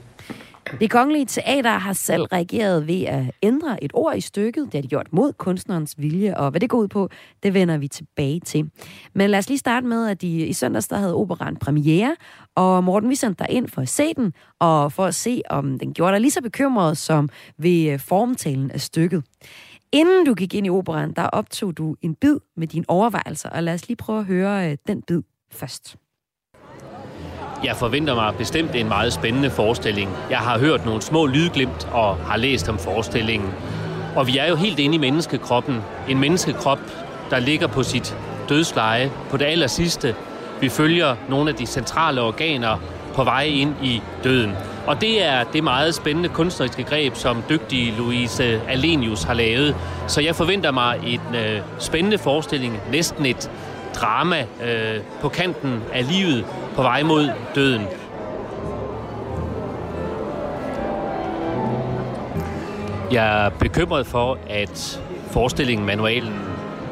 Det 0.80 0.90
kongelige 0.90 1.26
teater 1.26 1.70
har 1.70 1.92
selv 1.92 2.22
reageret 2.22 2.86
ved 2.86 3.02
at 3.02 3.24
ændre 3.42 3.84
et 3.84 3.90
ord 3.94 4.16
i 4.16 4.20
stykket. 4.20 4.64
Det 4.64 4.74
har 4.74 4.82
de 4.82 4.88
gjort 4.88 5.12
mod 5.12 5.32
kunstnerens 5.32 5.94
vilje, 5.98 6.36
og 6.36 6.50
hvad 6.50 6.60
det 6.60 6.70
går 6.70 6.78
ud 6.78 6.88
på, 6.88 7.08
det 7.42 7.54
vender 7.54 7.76
vi 7.76 7.88
tilbage 7.88 8.40
til. 8.40 8.70
Men 9.14 9.30
lad 9.30 9.38
os 9.38 9.48
lige 9.48 9.58
starte 9.58 9.86
med, 9.86 10.08
at 10.08 10.20
de 10.20 10.46
i 10.46 10.52
søndags 10.52 10.88
der 10.88 10.96
havde 10.96 11.14
operan 11.14 11.56
premiere, 11.56 12.16
og 12.54 12.84
Morten, 12.84 13.10
vi 13.10 13.14
sendte 13.14 13.44
dig 13.44 13.54
ind 13.54 13.68
for 13.68 13.82
at 13.82 13.88
se 13.88 14.14
den, 14.14 14.32
og 14.58 14.92
for 14.92 15.04
at 15.04 15.14
se, 15.14 15.42
om 15.50 15.78
den 15.78 15.94
gjorde 15.94 16.12
dig 16.12 16.20
lige 16.20 16.30
så 16.30 16.42
bekymret 16.42 16.98
som 16.98 17.28
ved 17.58 17.92
øh, 17.92 17.98
formtalen 17.98 18.70
af 18.70 18.80
stykket. 18.80 19.24
Inden 19.92 20.26
du 20.26 20.34
gik 20.34 20.54
ind 20.54 20.66
i 20.66 20.70
operan, 20.70 21.12
der 21.12 21.22
optog 21.22 21.76
du 21.76 21.96
en 22.02 22.14
bid 22.14 22.36
med 22.56 22.66
dine 22.66 22.84
overvejelser, 22.88 23.48
og 23.48 23.62
lad 23.62 23.74
os 23.74 23.88
lige 23.88 23.96
prøve 23.96 24.18
at 24.18 24.24
høre 24.24 24.70
øh, 24.70 24.76
den 24.86 25.02
bid 25.02 25.22
først. 25.52 25.96
Jeg 27.64 27.76
forventer 27.76 28.14
mig 28.14 28.34
bestemt 28.38 28.74
en 28.74 28.88
meget 28.88 29.12
spændende 29.12 29.50
forestilling. 29.50 30.10
Jeg 30.30 30.38
har 30.38 30.58
hørt 30.58 30.84
nogle 30.86 31.02
små 31.02 31.26
lydglimt 31.26 31.88
og 31.92 32.16
har 32.16 32.36
læst 32.36 32.68
om 32.68 32.78
forestillingen. 32.78 33.50
Og 34.16 34.26
vi 34.26 34.38
er 34.38 34.48
jo 34.48 34.56
helt 34.56 34.78
inde 34.78 34.94
i 34.94 34.98
menneskekroppen. 34.98 35.80
En 36.08 36.18
menneskekrop, 36.18 36.78
der 37.30 37.38
ligger 37.38 37.66
på 37.66 37.82
sit 37.82 38.16
dødsleje 38.48 39.10
på 39.30 39.36
det 39.36 39.44
aller 39.44 39.66
sidste. 39.66 40.14
Vi 40.60 40.68
følger 40.68 41.16
nogle 41.28 41.50
af 41.50 41.56
de 41.56 41.66
centrale 41.66 42.20
organer 42.22 42.76
på 43.14 43.24
vej 43.24 43.42
ind 43.42 43.74
i 43.82 44.02
døden. 44.24 44.52
Og 44.86 45.00
det 45.00 45.24
er 45.24 45.44
det 45.44 45.64
meget 45.64 45.94
spændende 45.94 46.28
kunstneriske 46.28 46.82
greb, 46.82 47.14
som 47.14 47.42
dygtige 47.48 47.94
Louise 47.98 48.60
Alenius 48.68 49.22
har 49.22 49.34
lavet. 49.34 49.76
Så 50.06 50.20
jeg 50.20 50.36
forventer 50.36 50.70
mig 50.70 51.00
en 51.06 51.34
øh, 51.34 51.60
spændende 51.78 52.18
forestilling, 52.18 52.80
næsten 52.90 53.26
et 53.26 53.50
drama 53.94 54.46
øh, 54.64 55.00
på 55.20 55.28
kanten 55.28 55.82
af 55.92 56.08
livet 56.12 56.44
på 56.76 56.82
vej 56.82 57.02
mod 57.02 57.30
døden. 57.54 57.82
Jeg 63.12 63.46
er 63.46 63.50
bekymret 63.50 64.06
for, 64.06 64.38
at 64.50 65.02
forestillingen, 65.30 65.86
manualen, 65.86 66.34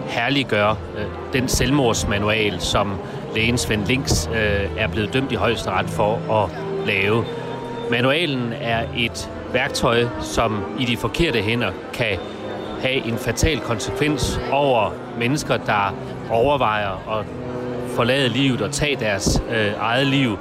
herliggør 0.07 0.71
øh, 0.71 1.05
den 1.33 1.49
selvmordsmanual, 1.49 2.61
som 2.61 2.93
lægen 3.35 3.59
Svend 3.59 3.87
Links 3.87 4.29
øh, 4.33 4.79
er 4.79 4.89
blevet 4.89 5.13
dømt 5.13 5.33
i 5.33 5.35
højesteret 5.35 5.91
for 5.91 6.43
at 6.43 6.51
lave. 6.87 7.25
Manualen 7.91 8.53
er 8.61 8.87
et 8.97 9.31
værktøj, 9.53 10.05
som 10.21 10.65
i 10.79 10.85
de 10.85 10.97
forkerte 10.97 11.43
hænder 11.43 11.71
kan 11.93 12.19
have 12.81 13.07
en 13.07 13.19
fatal 13.19 13.61
konsekvens 13.61 14.41
over 14.53 14.91
mennesker, 15.19 15.57
der 15.57 15.95
overvejer 16.31 17.19
at 17.19 17.27
forlade 17.95 18.29
livet 18.29 18.61
og 18.61 18.73
tage 18.73 18.97
deres 18.97 19.43
øh, 19.51 19.73
eget 19.79 20.07
liv. 20.07 20.37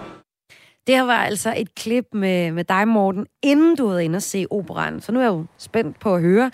Det 0.88 0.96
her 0.96 1.04
var 1.04 1.18
altså 1.18 1.54
et 1.58 1.76
klip 1.76 2.06
med, 2.14 2.52
med 2.52 2.64
dig, 2.64 2.88
Morten, 2.88 3.26
inden 3.44 3.76
du 3.76 3.88
havde 3.88 4.06
inde 4.06 4.18
og 4.18 4.22
se 4.22 4.46
operan. 4.52 5.02
Så 5.02 5.12
nu 5.12 5.20
er 5.20 5.24
jeg 5.24 5.32
jo 5.32 5.46
spændt 5.58 6.00
på 6.00 6.16
at 6.16 6.22
høre. 6.22 6.52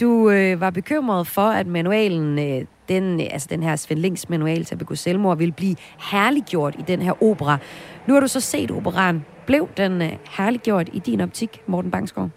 Du 0.00 0.30
øh, 0.30 0.60
var 0.60 0.70
bekymret 0.70 1.26
for, 1.26 1.42
at 1.42 1.66
manualen, 1.66 2.38
øh, 2.38 2.66
den, 2.88 3.20
altså 3.20 3.48
den 3.50 3.62
her 3.62 3.76
Svend 3.76 4.00
Links 4.00 4.28
manual 4.28 4.64
til 4.64 4.74
at 4.74 4.78
begå 4.78 4.94
selvmord, 4.94 5.38
ville 5.38 5.52
blive 5.52 5.76
herliggjort 6.10 6.74
i 6.78 6.82
den 6.86 7.02
her 7.02 7.22
opera. 7.22 7.58
Nu 8.06 8.14
har 8.14 8.20
du 8.20 8.28
så 8.28 8.40
set 8.40 8.70
operan. 8.70 9.24
Blev 9.46 9.68
den 9.76 10.02
øh, 10.02 10.12
herliggjort 10.30 10.88
i 10.92 10.98
din 10.98 11.20
optik, 11.20 11.62
Morten 11.66 11.90
Bangsgaard? 11.90 12.30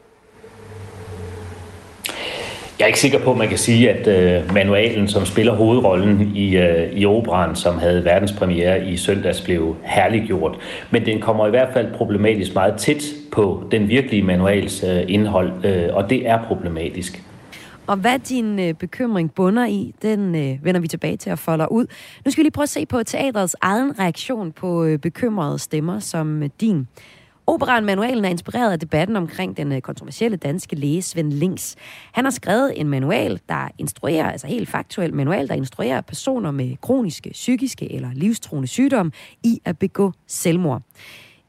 Jeg 2.79 2.85
er 2.85 2.87
ikke 2.87 2.99
sikker 2.99 3.19
på, 3.19 3.31
at 3.31 3.37
man 3.37 3.49
kan 3.49 3.57
sige, 3.57 3.91
at 3.91 4.07
øh, 4.07 4.53
manualen, 4.53 5.07
som 5.07 5.25
spiller 5.25 5.55
hovedrollen 5.55 6.31
i, 6.35 6.57
øh, 6.57 6.93
i 6.93 7.05
operan, 7.05 7.55
som 7.55 7.77
havde 7.77 8.05
verdenspremiere 8.05 8.87
i 8.87 8.97
søndags, 8.97 9.41
blev 9.41 9.75
herliggjort. 9.83 10.57
Men 10.91 11.05
den 11.05 11.21
kommer 11.21 11.47
i 11.47 11.49
hvert 11.49 11.73
fald 11.73 11.93
problematisk 11.93 12.53
meget 12.53 12.77
tæt 12.77 13.03
på 13.31 13.63
den 13.71 13.89
virkelige 13.89 14.23
manuals 14.23 14.83
øh, 14.83 15.03
indhold, 15.07 15.65
øh, 15.65 15.95
og 15.95 16.09
det 16.09 16.27
er 16.27 16.43
problematisk. 16.43 17.23
Og 17.87 17.97
hvad 17.97 18.19
din 18.19 18.59
øh, 18.59 18.73
bekymring 18.73 19.33
bunder 19.33 19.65
i, 19.65 19.93
den 20.01 20.35
øh, 20.35 20.65
vender 20.65 20.81
vi 20.81 20.87
tilbage 20.87 21.17
til 21.17 21.29
at 21.29 21.39
folde 21.39 21.71
ud. 21.71 21.85
Nu 22.25 22.31
skal 22.31 22.41
vi 22.41 22.43
lige 22.43 22.51
prøve 22.51 22.63
at 22.63 22.69
se 22.69 22.85
på 22.85 23.03
teatrets 23.03 23.55
egen 23.61 23.99
reaktion 23.99 24.51
på 24.51 24.83
øh, 24.83 24.99
bekymrede 24.99 25.59
stemmer 25.59 25.99
som 25.99 26.43
øh, 26.43 26.49
din. 26.61 26.87
Operan 27.49 27.85
Manualen 27.85 28.25
er 28.25 28.29
inspireret 28.29 28.71
af 28.71 28.79
debatten 28.79 29.15
omkring 29.15 29.57
den 29.57 29.71
øh, 29.71 29.81
kontroversielle 29.81 30.37
danske 30.37 30.75
læge 30.75 31.01
Svend 31.01 31.33
Links. 31.33 31.75
Han 32.11 32.25
har 32.25 32.31
skrevet 32.31 32.79
en 32.79 32.89
manual, 32.89 33.39
der 33.49 33.67
instruerer, 33.77 34.31
altså 34.31 34.47
helt 34.47 34.69
faktuel 34.69 35.13
manual, 35.13 35.47
der 35.47 35.55
instruerer 35.55 36.01
personer 36.01 36.51
med 36.51 36.75
kroniske, 36.81 37.29
psykiske 37.29 37.93
eller 37.93 38.09
livstruende 38.13 38.67
sygdom 38.67 39.11
i 39.43 39.61
at 39.65 39.77
begå 39.79 40.13
selvmord. 40.27 40.81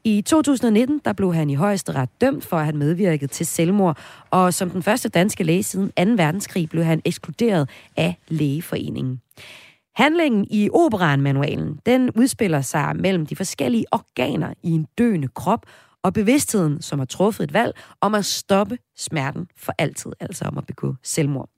I 0.03 0.21
2019 0.21 1.01
der 1.05 1.13
blev 1.13 1.33
han 1.33 1.49
i 1.49 1.55
højesteret 1.55 2.09
dømt 2.21 2.45
for 2.45 2.57
at 2.57 2.63
have 2.63 2.77
medvirket 2.77 3.31
til 3.31 3.45
selvmord, 3.45 3.97
og 4.31 4.53
som 4.53 4.69
den 4.69 4.83
første 4.83 5.09
danske 5.09 5.43
læge 5.43 5.63
siden 5.63 5.91
2. 6.17 6.23
verdenskrig 6.23 6.69
blev 6.69 6.83
han 6.83 7.01
ekskluderet 7.05 7.69
af 7.97 8.15
lægeforeningen. 8.27 9.21
Handlingen 9.95 10.47
i 10.49 10.69
operan-manualen, 10.73 11.79
den 11.85 12.09
udspiller 12.11 12.61
sig 12.61 12.95
mellem 12.95 13.25
de 13.25 13.35
forskellige 13.35 13.85
organer 13.91 14.53
i 14.63 14.71
en 14.71 14.87
døende 14.97 15.27
krop, 15.27 15.65
og 16.03 16.13
bevidstheden, 16.13 16.81
som 16.81 16.99
har 16.99 17.05
truffet 17.05 17.43
et 17.43 17.53
valg 17.53 17.73
om 18.01 18.15
at 18.15 18.25
stoppe 18.25 18.77
smerten 18.97 19.47
for 19.57 19.73
altid, 19.77 20.11
altså 20.19 20.45
om 20.45 20.57
at 20.57 20.65
begå 20.65 20.95
selvmord. 21.03 21.49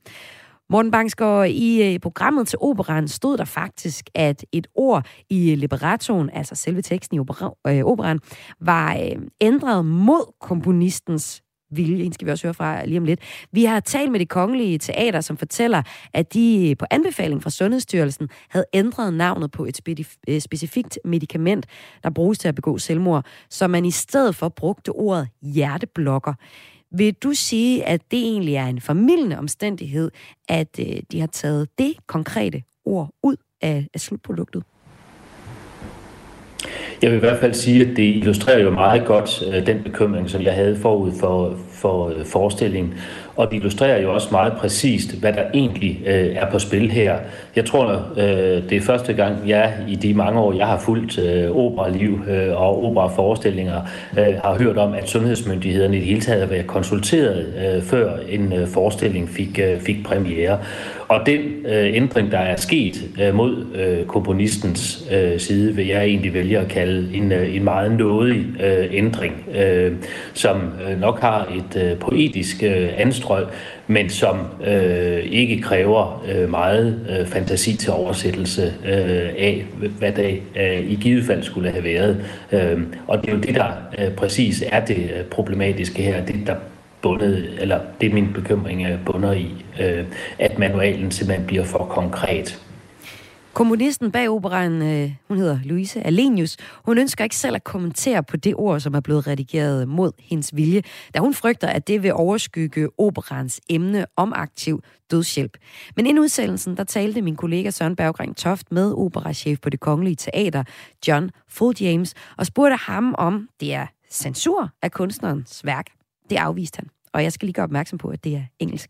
Morten 0.69 0.91
Bangsgaard, 0.91 1.49
i 1.49 1.93
øh, 1.93 1.99
programmet 1.99 2.47
til 2.47 2.59
operan 2.61 3.07
stod 3.07 3.37
der 3.37 3.45
faktisk, 3.45 4.09
at 4.15 4.45
et 4.51 4.67
ord 4.75 5.05
i 5.29 5.55
liberatoren, 5.55 6.29
altså 6.29 6.55
selve 6.55 6.81
teksten 6.81 7.15
i 7.15 7.19
øh, 7.67 7.85
operan, 7.85 8.19
var 8.61 8.95
øh, 8.95 9.21
ændret 9.41 9.85
mod 9.85 10.33
komponistens 10.41 11.41
vilje. 11.71 12.03
Hende 12.03 12.13
skal 12.13 12.25
vi 12.25 12.31
også 12.31 12.47
høre 12.47 12.53
fra 12.53 12.85
lige 12.85 12.97
om 12.97 13.05
lidt. 13.05 13.19
Vi 13.51 13.63
har 13.65 13.79
talt 13.79 14.11
med 14.11 14.19
det 14.19 14.29
kongelige 14.29 14.77
teater, 14.77 15.21
som 15.21 15.37
fortæller, 15.37 15.83
at 16.13 16.33
de 16.33 16.69
øh, 16.69 16.77
på 16.77 16.85
anbefaling 16.91 17.43
fra 17.43 17.49
Sundhedsstyrelsen 17.49 18.29
havde 18.49 18.65
ændret 18.73 19.13
navnet 19.13 19.51
på 19.51 19.65
et 19.65 20.07
øh, 20.27 20.41
specifikt 20.41 20.99
medicament, 21.05 21.65
der 22.03 22.09
bruges 22.09 22.39
til 22.39 22.47
at 22.47 22.55
begå 22.55 22.77
selvmord, 22.77 23.25
så 23.49 23.67
man 23.67 23.85
i 23.85 23.91
stedet 23.91 24.35
for 24.35 24.49
brugte 24.49 24.89
ordet 24.89 25.27
hjerteblokker. 25.41 26.33
Vil 26.97 27.13
du 27.13 27.33
sige, 27.33 27.85
at 27.85 28.01
det 28.11 28.19
egentlig 28.19 28.55
er 28.55 28.65
en 28.65 28.81
formidlende 28.81 29.37
omstændighed, 29.37 30.11
at 30.49 30.79
øh, 30.79 31.01
de 31.11 31.19
har 31.19 31.27
taget 31.27 31.69
det 31.77 31.93
konkrete 32.07 32.63
ord 32.85 33.09
ud 33.23 33.35
af, 33.61 33.87
af 33.93 33.99
slutproduktet? 33.99 34.63
Jeg 37.01 37.11
vil 37.11 37.17
i 37.17 37.19
hvert 37.19 37.39
fald 37.39 37.53
sige, 37.53 37.81
at 37.81 37.97
det 37.97 38.03
illustrerer 38.03 38.59
jo 38.59 38.69
meget 38.69 39.05
godt 39.05 39.43
øh, 39.53 39.65
den 39.65 39.83
bekymring, 39.83 40.29
som 40.29 40.41
jeg 40.41 40.53
havde 40.53 40.77
forud 40.81 41.11
for, 41.19 41.55
for 41.71 42.09
øh, 42.09 42.25
forestillingen. 42.25 42.93
Og 43.35 43.51
det 43.51 43.57
illustrerer 43.57 44.01
jo 44.01 44.13
også 44.13 44.27
meget 44.31 44.53
præcist, 44.53 45.19
hvad 45.19 45.33
der 45.33 45.43
egentlig 45.53 46.01
øh, 46.05 46.35
er 46.35 46.51
på 46.51 46.59
spil 46.59 46.91
her. 46.91 47.17
Jeg 47.55 47.65
tror, 47.65 48.05
øh, 48.17 48.69
det 48.69 48.71
er 48.71 48.81
første 48.81 49.13
gang, 49.13 49.49
jeg 49.49 49.73
i 49.87 49.95
de 49.95 50.13
mange 50.13 50.39
år, 50.39 50.53
jeg 50.53 50.67
har 50.67 50.79
fulgt 50.79 51.19
øh, 51.19 51.51
operaliv 51.51 52.19
øh, 52.29 52.61
og 52.61 52.85
operaforestillinger, 52.85 53.81
øh, 54.17 54.35
har 54.43 54.57
hørt 54.57 54.77
om, 54.77 54.93
at 54.93 55.09
sundhedsmyndighederne 55.09 55.97
i 55.97 55.99
det 55.99 56.07
hele 56.07 56.21
taget 56.21 56.41
har 56.41 56.47
været 56.47 56.67
konsulteret, 56.67 57.45
øh, 57.75 57.83
før 57.83 58.11
en 58.29 58.53
øh, 58.53 58.67
forestilling 58.67 59.29
fik, 59.29 59.59
øh, 59.63 59.79
fik 59.79 60.03
premiere. 60.05 60.57
Og 61.11 61.25
den 61.25 61.65
øh, 61.65 61.95
ændring, 61.95 62.31
der 62.31 62.37
er 62.37 62.55
sket 62.55 63.09
øh, 63.21 63.35
mod 63.35 63.65
øh, 63.75 64.05
komponistens 64.05 65.07
øh, 65.11 65.39
side, 65.39 65.75
vil 65.75 65.87
jeg 65.87 66.03
egentlig 66.03 66.33
vælge 66.33 66.59
at 66.59 66.67
kalde 66.67 67.15
en, 67.15 67.31
øh, 67.31 67.55
en 67.55 67.63
meget 67.63 67.91
nådig 67.91 68.45
øh, 68.63 68.87
ændring, 68.91 69.45
øh, 69.55 69.93
som 70.33 70.57
øh, 70.89 70.99
nok 70.99 71.19
har 71.19 71.53
et 71.55 71.83
øh, 71.83 71.97
poetisk 71.97 72.63
øh, 72.63 72.89
anstrøg, 72.97 73.45
men 73.87 74.09
som 74.09 74.37
øh, 74.67 75.19
ikke 75.23 75.61
kræver 75.61 76.23
øh, 76.35 76.49
meget 76.49 76.99
øh, 77.09 77.25
fantasi 77.25 77.77
til 77.77 77.91
oversættelse 77.91 78.73
øh, 78.85 79.29
af, 79.37 79.65
hvad 79.99 80.11
det 80.11 80.41
øh, 80.55 80.91
i 80.91 80.95
givet 81.01 81.23
fald 81.23 81.43
skulle 81.43 81.71
have 81.71 81.83
været. 81.83 82.25
Øh, 82.51 82.81
og 83.07 83.21
det 83.21 83.29
er 83.29 83.33
jo 83.33 83.41
det, 83.41 83.55
der 83.55 83.71
øh, 83.97 84.11
præcis 84.11 84.63
er 84.71 84.85
det 84.85 84.97
øh, 84.97 85.23
problematiske 85.31 86.01
her, 86.01 86.25
det 86.25 86.35
der 86.47 86.55
bundet, 87.01 87.61
eller 87.61 87.79
det 88.01 88.09
er 88.09 88.13
min 88.13 88.33
bekymring 88.33 88.99
bunder 89.05 89.31
i, 89.31 89.65
øh, 89.81 90.05
at 90.39 90.59
manualen 90.59 91.11
simpelthen 91.11 91.47
bliver 91.47 91.63
for 91.63 91.85
konkret. 91.85 92.61
Kommunisten 93.53 94.11
bag 94.11 94.29
operan, 94.29 94.81
øh, 94.81 95.11
hun 95.27 95.37
hedder 95.37 95.59
Louise 95.63 96.01
Alenius, 96.01 96.57
hun 96.85 96.97
ønsker 96.97 97.23
ikke 97.23 97.35
selv 97.35 97.55
at 97.55 97.63
kommentere 97.63 98.23
på 98.23 98.37
det 98.37 98.55
ord, 98.55 98.79
som 98.79 98.93
er 98.93 98.99
blevet 98.99 99.27
redigeret 99.27 99.87
mod 99.87 100.11
hendes 100.19 100.55
vilje, 100.55 100.81
da 101.13 101.19
hun 101.19 101.33
frygter, 101.33 101.67
at 101.67 101.87
det 101.87 102.03
vil 102.03 102.13
overskygge 102.13 102.89
operans 102.97 103.61
emne 103.69 104.05
om 104.15 104.33
aktiv 104.35 104.83
dødshjælp. 105.11 105.57
Men 105.95 106.05
inden 106.05 106.23
udsendelsen, 106.23 106.77
der 106.77 106.83
talte 106.83 107.21
min 107.21 107.35
kollega 107.35 107.69
Søren 107.69 107.95
Berggring 107.95 108.37
Toft 108.37 108.71
med 108.71 108.93
operachef 108.93 109.59
på 109.59 109.69
det 109.69 109.79
kongelige 109.79 110.15
teater, 110.15 110.63
John 111.07 111.29
Full 111.47 111.75
James, 111.81 112.13
og 112.37 112.45
spurgte 112.45 112.75
ham 112.75 113.15
om 113.17 113.49
det 113.59 113.73
er 113.73 113.85
censur 114.09 114.69
af 114.81 114.91
kunstnerens 114.91 115.65
værk. 115.65 116.00
Det 116.31 116.37
afviste 116.37 116.77
han, 116.81 116.89
og 117.13 117.23
jeg 117.23 117.31
skal 117.31 117.45
lige 117.45 117.53
gøre 117.59 117.69
opmærksom 117.71 117.97
på, 117.97 118.07
at 118.07 118.23
det 118.23 118.33
er 118.35 118.45
engelsk. 118.59 118.89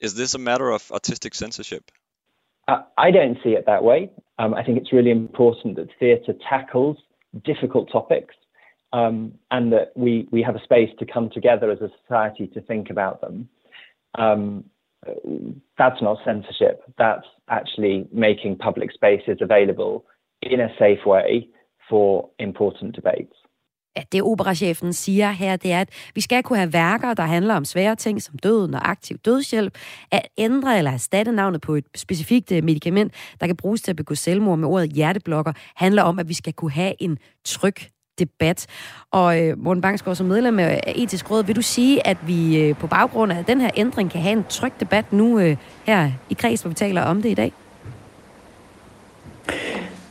Is 0.00 0.12
this 0.20 0.34
a 0.34 0.38
matter 0.38 0.68
of 0.76 0.82
artistic 0.98 1.32
censorship? 1.42 1.84
I 3.06 3.08
don't 3.18 3.36
see 3.42 3.52
it 3.58 3.64
that 3.72 3.82
way. 3.90 4.00
Um, 4.40 4.52
I 4.60 4.62
think 4.64 4.74
it's 4.80 4.92
really 4.98 5.10
important 5.10 5.70
that 5.78 5.88
theatre 6.00 6.34
tackles 6.50 6.98
difficult 7.52 7.86
topics 7.98 8.34
um, 8.92 9.16
and 9.50 9.72
that 9.72 9.88
we, 9.96 10.28
we 10.30 10.42
have 10.42 10.56
a 10.56 10.64
space 10.68 10.90
to 10.98 11.06
come 11.14 11.28
together 11.30 11.70
as 11.70 11.80
a 11.80 11.90
society 12.00 12.46
to 12.54 12.60
think 12.60 12.90
about 12.90 13.20
them. 13.20 13.48
Um, 14.16 14.64
that's 15.76 16.00
not 16.00 16.18
censorship. 16.24 16.82
That's 16.96 17.26
actually 17.48 18.06
making 18.12 18.56
public 18.56 18.90
spaces 18.92 19.38
available 19.40 20.06
in 20.42 20.60
a 20.60 20.68
safe 20.78 21.04
way 21.04 21.48
for 21.88 22.30
important 22.38 22.94
debates. 22.94 23.36
At 23.96 24.12
det 24.12 24.22
operachefen 24.22 24.92
siger 24.92 25.30
her, 25.30 25.56
det 25.56 25.72
er, 25.72 25.80
at 25.80 25.88
vi 26.14 26.20
skal 26.20 26.42
kunne 26.42 26.58
have 26.58 26.72
værker, 26.72 27.14
der 27.14 27.22
handler 27.22 27.54
om 27.54 27.64
svære 27.64 27.96
ting 27.96 28.22
som 28.22 28.38
døden 28.38 28.74
og 28.74 28.90
aktiv 28.90 29.18
dødshjælp. 29.18 29.78
At 30.10 30.22
ændre 30.38 30.78
eller 30.78 30.90
erstatte 30.90 31.32
navnet 31.32 31.60
på 31.60 31.74
et 31.74 31.84
specifikt 31.94 32.52
øh, 32.52 32.64
medicament, 32.64 33.14
der 33.40 33.46
kan 33.46 33.56
bruges 33.56 33.82
til 33.82 33.92
at 33.92 33.96
begå 33.96 34.14
selvmord 34.14 34.58
med 34.58 34.68
ordet 34.68 34.90
hjerteblokker, 34.90 35.52
handler 35.76 36.02
om, 36.02 36.18
at 36.18 36.28
vi 36.28 36.34
skal 36.34 36.52
kunne 36.52 36.72
have 36.72 36.94
en 37.02 37.18
tryg 37.44 37.74
debat. 38.18 38.66
Og 39.10 39.42
øh, 39.42 39.58
Morten 39.58 39.80
Bangsgaard, 39.80 40.16
som 40.16 40.26
medlem 40.26 40.58
af 40.58 40.92
Etisk 40.96 41.30
Råd, 41.30 41.44
vil 41.44 41.56
du 41.56 41.62
sige, 41.62 42.06
at 42.06 42.16
vi 42.26 42.58
øh, 42.58 42.76
på 42.76 42.86
baggrund 42.86 43.32
af 43.32 43.44
den 43.44 43.60
her 43.60 43.70
ændring 43.76 44.10
kan 44.10 44.20
have 44.20 44.32
en 44.32 44.44
tryg 44.48 44.72
debat 44.80 45.12
nu 45.12 45.38
øh, 45.38 45.56
her 45.84 46.10
i 46.30 46.34
kreds, 46.34 46.60
hvor 46.60 46.68
vi 46.68 46.74
taler 46.74 47.02
om 47.02 47.22
det 47.22 47.30
i 47.30 47.34
dag? 47.34 47.52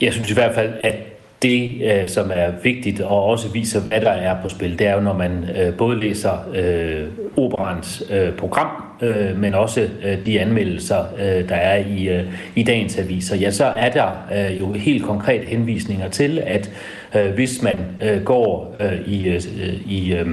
Jeg 0.01 0.13
synes 0.13 0.29
i 0.29 0.33
hvert 0.33 0.55
fald, 0.55 0.73
at 0.83 1.12
det, 1.43 1.71
øh, 1.83 2.07
som 2.07 2.31
er 2.33 2.51
vigtigt 2.63 3.01
og 3.01 3.23
også 3.23 3.49
viser, 3.49 3.81
hvad 3.81 4.01
der 4.01 4.09
er 4.09 4.41
på 4.41 4.49
spil, 4.49 4.79
det 4.79 4.87
er 4.87 4.93
jo, 4.93 4.99
når 4.99 5.13
man 5.13 5.49
øh, 5.57 5.77
både 5.77 5.99
læser 5.99 6.49
øh, 6.55 7.07
operans 7.37 8.03
øh, 8.11 8.33
program, 8.33 8.67
øh, 9.01 9.37
men 9.37 9.53
også 9.53 9.89
øh, 10.03 10.25
de 10.25 10.39
anmeldelser, 10.39 11.05
øh, 11.19 11.49
der 11.49 11.55
er 11.55 11.85
i, 11.85 12.07
øh, 12.09 12.23
i 12.55 12.63
dagens 12.63 12.97
aviser, 12.99 13.35
ja, 13.35 13.51
så 13.51 13.73
er 13.75 13.89
der 13.89 14.27
øh, 14.35 14.59
jo 14.59 14.73
helt 14.73 15.03
konkret 15.03 15.45
henvisninger 15.45 16.09
til, 16.09 16.43
at 16.45 16.71
øh, 17.15 17.33
hvis 17.33 17.61
man 17.61 17.79
øh, 18.01 18.23
går 18.23 18.75
øh, 18.79 19.07
i, 19.07 19.27
øh, 19.27 19.41
i 19.87 20.13
øh, 20.13 20.27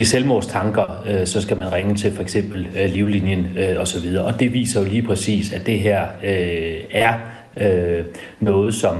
i 0.00 0.04
selvmordstanker, 0.04 1.04
øh, 1.10 1.26
så 1.26 1.40
skal 1.40 1.58
man 1.60 1.72
ringe 1.72 1.94
til 1.94 2.12
for 2.12 2.22
eksempel 2.22 2.66
øh, 2.76 2.90
livlinjen 2.90 3.46
øh, 3.58 3.80
osv. 3.80 4.16
Og 4.18 4.40
det 4.40 4.52
viser 4.52 4.80
jo 4.80 4.86
lige 4.88 5.02
præcis, 5.02 5.52
at 5.52 5.66
det 5.66 5.78
her 5.78 6.06
øh, 6.24 6.74
er 6.90 7.14
øh, 7.56 8.04
noget, 8.40 8.74
som 8.74 8.96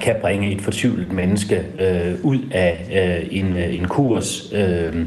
kan 0.00 0.16
bringe 0.20 0.52
et 0.52 0.60
fortvivlet 0.60 1.12
menneske 1.12 1.64
øh, 1.80 2.14
ud 2.22 2.38
af 2.50 2.86
øh, 2.92 3.38
en, 3.38 3.56
øh, 3.56 3.74
en 3.74 3.88
kurs 3.88 4.52
øh, 4.52 5.06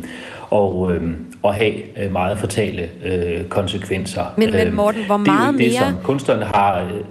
og, 0.49 0.95
øh, 0.95 1.13
og 1.43 1.53
have 1.53 2.03
øh, 2.03 2.11
meget 2.11 2.37
fatale 2.37 2.89
øh, 3.03 3.45
konsekvenser. 3.45 4.25
Men, 4.37 4.51
men 4.51 4.75
Morten, 4.75 5.05
hvor 5.05 5.17
meget 5.17 5.53
det 5.53 5.61
er 5.61 5.65
jo 5.65 5.71
det, 5.71 5.81
mere... 5.81 5.91
som 5.91 6.03
kunstnerne 6.03 6.45
har... 6.45 6.81
Øh, 6.81 7.01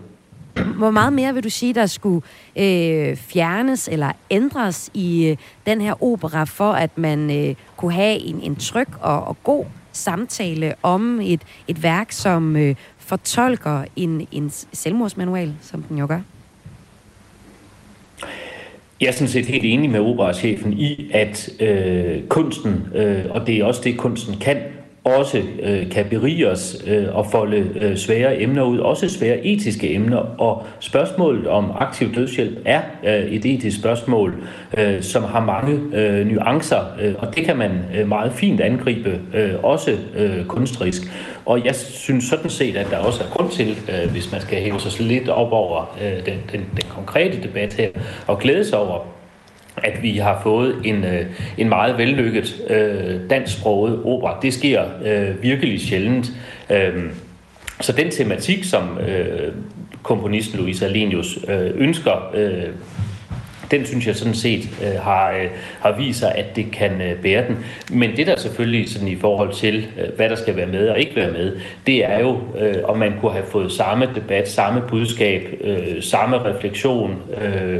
hvor 0.76 0.90
meget 0.90 1.12
mere 1.12 1.34
vil 1.34 1.44
du 1.44 1.50
sige, 1.50 1.74
der 1.74 1.86
skulle 1.86 2.22
øh, 2.56 3.16
fjernes 3.16 3.88
eller 3.92 4.12
ændres 4.30 4.90
i 4.94 5.26
øh, 5.26 5.36
den 5.66 5.80
her 5.80 6.02
opera, 6.02 6.44
for 6.44 6.72
at 6.72 6.98
man 6.98 7.48
øh, 7.48 7.54
kunne 7.76 7.92
have 7.92 8.18
en, 8.18 8.40
en 8.42 8.56
tryg 8.56 8.88
og, 9.00 9.24
og 9.24 9.36
god 9.44 9.64
samtale 9.92 10.74
om 10.82 11.20
et, 11.22 11.40
et 11.68 11.82
værk, 11.82 12.12
som 12.12 12.56
øh, 12.56 12.74
fortolker 12.98 13.84
en, 13.96 14.26
en 14.32 14.50
selvmordsmanual, 14.72 15.54
som 15.60 15.82
den 15.82 15.98
jo 15.98 16.06
gør? 16.06 16.20
Jeg 19.00 19.08
er 19.08 19.12
sådan 19.12 19.28
set 19.28 19.46
helt 19.46 19.64
enig 19.64 19.90
med 19.90 20.00
operachefen 20.00 20.72
i, 20.72 21.10
at 21.12 21.50
øh, 21.60 22.22
kunsten, 22.28 22.86
øh, 22.94 23.24
og 23.30 23.46
det 23.46 23.56
er 23.56 23.64
også 23.64 23.80
det, 23.84 23.98
kunsten 23.98 24.36
kan, 24.36 24.56
også 25.04 25.42
øh, 25.62 25.90
kan 25.90 26.06
berige 26.10 26.50
os 26.50 26.76
øh, 26.86 27.04
og 27.12 27.26
folde 27.26 27.70
øh, 27.80 27.96
svære 27.96 28.40
emner 28.40 28.62
ud, 28.62 28.78
også 28.78 29.08
svære 29.08 29.46
etiske 29.46 29.94
emner. 29.94 30.40
Og 30.40 30.66
spørgsmålet 30.80 31.46
om 31.46 31.72
aktiv 31.78 32.14
dødshjælp 32.14 32.58
er 32.64 32.80
øh, 33.04 33.24
et 33.24 33.44
etisk 33.44 33.78
spørgsmål, 33.78 34.34
øh, 34.78 35.02
som 35.02 35.24
har 35.24 35.40
mange 35.40 35.80
øh, 35.92 36.26
nuancer, 36.26 36.96
øh, 37.00 37.14
og 37.18 37.36
det 37.36 37.44
kan 37.44 37.56
man 37.56 37.70
øh, 37.94 38.08
meget 38.08 38.32
fint 38.32 38.60
angribe, 38.60 39.20
øh, 39.34 39.54
også 39.62 39.96
øh, 40.16 40.44
kunstrisk. 40.44 41.02
Og 41.46 41.64
jeg 41.64 41.74
synes 41.74 42.24
sådan 42.24 42.50
set, 42.50 42.76
at 42.76 42.86
der 42.90 42.98
også 42.98 43.24
er 43.24 43.28
grund 43.28 43.50
til, 43.50 43.68
øh, 43.68 44.10
hvis 44.10 44.32
man 44.32 44.40
skal 44.40 44.58
hæve 44.58 44.80
sig 44.80 45.06
lidt 45.06 45.28
op 45.28 45.52
over 45.52 45.96
øh, 46.02 46.26
den, 46.26 46.38
den, 46.52 46.60
den 46.60 46.84
konkrete 46.88 47.42
debat 47.42 47.72
her, 47.72 47.88
og 48.26 48.38
glæde 48.38 48.64
sig 48.64 48.78
over, 48.78 49.19
at 49.76 50.02
vi 50.02 50.16
har 50.16 50.40
fået 50.42 50.76
en, 50.84 51.04
øh, 51.04 51.26
en 51.58 51.68
meget 51.68 51.98
vellykket 51.98 52.62
øh, 52.70 53.30
dansksproget 53.30 54.00
opera. 54.04 54.38
Det 54.42 54.54
sker 54.54 54.84
øh, 55.04 55.42
virkelig 55.42 55.80
sjældent. 55.80 56.32
Øh, 56.70 57.04
så 57.80 57.92
den 57.92 58.10
tematik, 58.10 58.64
som 58.64 58.98
øh, 58.98 59.52
komponisten 60.02 60.58
Louise 60.58 60.86
Alenius 60.86 61.38
øh, 61.48 61.70
ønsker, 61.74 62.30
øh, 62.34 62.68
den 63.70 63.86
synes 63.86 64.06
jeg 64.06 64.16
sådan 64.16 64.34
set 64.34 64.68
øh, 64.82 65.00
har, 65.00 65.30
øh, 65.30 65.48
har 65.80 65.96
vist 65.96 66.18
sig, 66.18 66.34
at 66.34 66.56
det 66.56 66.72
kan 66.72 67.00
øh, 67.02 67.16
bære 67.16 67.46
den. 67.46 67.56
Men 67.90 68.16
det 68.16 68.26
der 68.26 68.36
selvfølgelig 68.36 68.90
sådan 68.90 69.08
i 69.08 69.16
forhold 69.16 69.52
til, 69.52 69.86
øh, 69.98 70.16
hvad 70.16 70.28
der 70.28 70.34
skal 70.34 70.56
være 70.56 70.66
med 70.66 70.88
og 70.88 70.98
ikke 70.98 71.16
være 71.16 71.32
med, 71.32 71.56
det 71.86 72.04
er 72.04 72.20
jo, 72.20 72.38
øh, 72.58 72.74
om 72.84 72.98
man 72.98 73.12
kunne 73.20 73.32
have 73.32 73.44
fået 73.46 73.72
samme 73.72 74.08
debat, 74.14 74.48
samme 74.48 74.82
budskab, 74.88 75.42
øh, 75.60 76.02
samme 76.02 76.44
refleksion, 76.44 77.16
øh, 77.42 77.78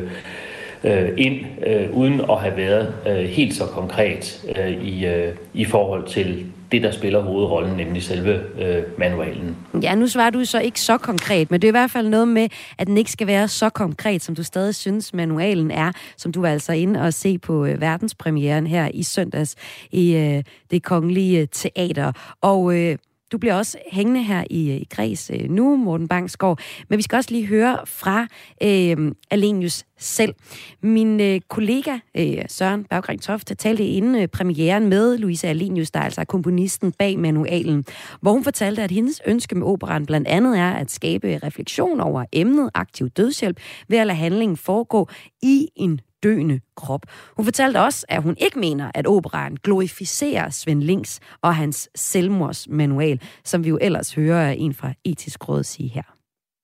øh, 0.85 1.09
ind, 1.17 1.37
øh, 1.67 1.91
uden 1.93 2.21
at 2.31 2.41
have 2.41 2.57
været 2.57 2.95
øh, 3.07 3.17
helt 3.17 3.55
så 3.55 3.67
konkret 3.67 4.45
øh, 4.59 4.85
i, 4.85 5.07
øh, 5.07 5.35
i 5.55 5.65
forhold 5.65 6.07
til 6.07 6.47
det, 6.73 6.83
der 6.83 6.91
spiller 6.91 7.21
hovedrollen, 7.21 7.77
nemlig 7.77 8.03
selve 8.03 8.41
øh, 8.61 8.83
manualen. 8.99 9.57
Ja, 9.83 9.95
nu 9.95 10.07
svarer 10.07 10.31
du 10.31 10.45
så 10.45 10.61
ikke 10.61 10.81
så 10.81 10.99
konkret, 10.99 11.51
men 11.51 11.63
det 11.63 11.69
er 11.69 11.71
i 11.71 11.79
hvert 11.79 11.91
fald 11.91 12.09
noget 12.09 12.29
med, 12.29 12.49
at 12.79 12.87
den 12.87 12.99
ikke 12.99 13.11
skal 13.11 13.27
være 13.27 13.49
så 13.49 13.71
konkret, 13.71 14.23
som 14.23 14.35
du 14.35 14.43
stadig 14.43 14.75
synes, 14.75 15.15
manualen 15.15 15.71
er, 15.71 15.93
som 16.17 16.33
du 16.33 16.41
var 16.41 16.49
altså 16.49 16.73
inde 16.73 17.01
og 17.01 17.15
se 17.15 17.39
på 17.39 17.65
øh, 17.65 17.81
verdenspremieren 17.81 18.67
her 18.67 18.89
i 18.95 19.03
søndags 19.03 19.57
i 19.93 20.17
øh, 20.17 20.43
det 20.71 20.83
kongelige 20.83 21.41
øh, 21.41 21.49
teater. 21.53 22.13
Og 22.41 22.79
øh, 22.79 22.97
du 23.33 23.39
bliver 23.39 23.55
også 23.55 23.79
hængende 23.93 24.23
her 24.23 24.45
i, 24.51 24.77
i 24.77 24.87
Græs 24.91 25.31
øh, 25.35 25.51
nu, 25.51 25.77
Morten 25.77 26.09
Bangsgaard. 26.09 26.61
Men 26.89 26.97
vi 26.97 27.03
skal 27.03 27.17
også 27.17 27.31
lige 27.31 27.47
høre 27.47 27.79
fra 27.87 28.27
øh, 28.63 29.13
Alenius 29.31 29.85
selv. 29.99 30.35
Min 30.83 31.21
øh, 31.21 31.41
kollega 31.49 31.99
øh, 32.17 32.45
Søren 32.49 32.85
Berggren 32.85 33.19
Toft 33.19 33.53
talte 33.59 33.87
inden 33.87 34.15
øh, 34.15 34.29
premieren 34.29 34.89
med 34.89 35.19
Louise 35.19 35.49
Alenius, 35.49 35.91
der 35.91 36.01
er 36.01 36.05
altså 36.05 36.25
komponisten 36.25 36.93
bag 36.93 37.19
manualen, 37.19 37.85
hvor 38.21 38.33
hun 38.33 38.45
fortalte, 38.45 38.83
at 38.83 38.91
hendes 38.91 39.21
ønske 39.27 39.55
med 39.55 39.67
operan 39.67 40.07
blandt 40.07 40.29
andet 40.29 40.59
er 40.59 40.71
at 40.71 40.91
skabe 40.91 41.39
refleksion 41.43 42.01
over 42.01 42.25
emnet 42.33 42.71
aktiv 42.75 43.09
dødshjælp 43.09 43.61
ved 43.89 43.99
at 43.99 44.07
lade 44.07 44.19
handlingen 44.19 44.57
foregå 44.57 45.09
i 45.43 45.69
en 45.77 46.01
døende 46.23 46.61
krop. 46.77 47.07
Hun 47.37 47.45
fortalte 47.45 47.81
også, 47.81 48.07
at 48.09 48.23
hun 48.23 48.37
ikke 48.39 48.59
mener, 48.59 48.91
at 48.95 49.07
operaen 49.07 49.57
glorificerer 49.57 50.51
Svend 50.51 50.83
Links 50.83 51.21
og 51.43 51.55
hans 51.55 51.91
selvmordsmanual, 51.95 53.21
som 53.45 53.65
vi 53.65 53.69
jo 53.69 53.79
ellers 53.81 54.15
hører 54.15 54.51
en 54.51 54.75
fra 54.75 54.93
Etisk 55.05 55.49
Råd 55.49 55.63
sige 55.63 55.89
her. 55.89 56.03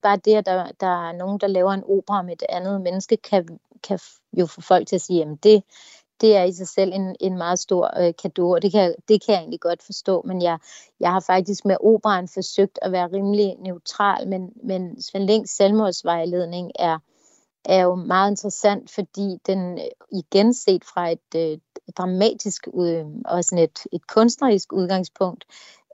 Bare 0.01 0.17
det, 0.25 0.35
at 0.35 0.45
der, 0.45 0.71
der 0.79 1.09
er 1.09 1.17
nogen, 1.17 1.39
der 1.39 1.47
laver 1.47 1.71
en 1.71 1.83
opera 1.83 2.21
med 2.21 2.33
et 2.33 2.43
andet 2.49 2.81
menneske, 2.81 3.17
kan, 3.17 3.59
kan 3.83 3.99
jo 4.37 4.45
få 4.45 4.61
folk 4.61 4.87
til 4.87 4.95
at 4.95 5.01
sige, 5.01 5.21
at 5.21 5.43
det, 5.43 5.63
det 6.21 6.35
er 6.35 6.43
i 6.43 6.51
sig 6.51 6.67
selv 6.67 6.93
en, 6.93 7.15
en 7.19 7.37
meget 7.37 7.59
stor 7.59 7.99
øh, 7.99 8.13
kado, 8.21 8.49
og 8.49 8.61
det 8.61 8.71
kan, 8.71 8.95
det 9.07 9.25
kan 9.25 9.33
jeg 9.33 9.39
egentlig 9.39 9.59
godt 9.59 9.83
forstå, 9.83 10.21
men 10.25 10.41
jeg, 10.41 10.57
jeg 10.99 11.11
har 11.11 11.19
faktisk 11.19 11.65
med 11.65 11.75
operan 11.83 12.27
forsøgt 12.27 12.79
at 12.81 12.91
være 12.91 13.07
rimelig 13.13 13.55
neutral, 13.59 14.27
men, 14.27 14.51
men 14.63 15.01
Svend 15.01 15.23
Links 15.23 15.51
selvmordsvejledning 15.51 16.71
er, 16.79 16.99
er 17.67 17.83
jo 17.83 17.95
meget 17.95 18.31
interessant, 18.31 18.91
fordi 18.91 19.37
den 19.45 19.77
øh, 19.79 19.85
igen 20.11 20.53
set 20.53 20.85
fra 20.85 21.11
et 21.11 21.35
øh, 21.35 21.57
dramatisk 21.97 22.67
øh, 22.67 23.05
og 23.25 23.43
sådan 23.43 23.63
et, 23.63 23.79
et 23.93 24.07
kunstnerisk 24.07 24.73
udgangspunkt, 24.73 25.45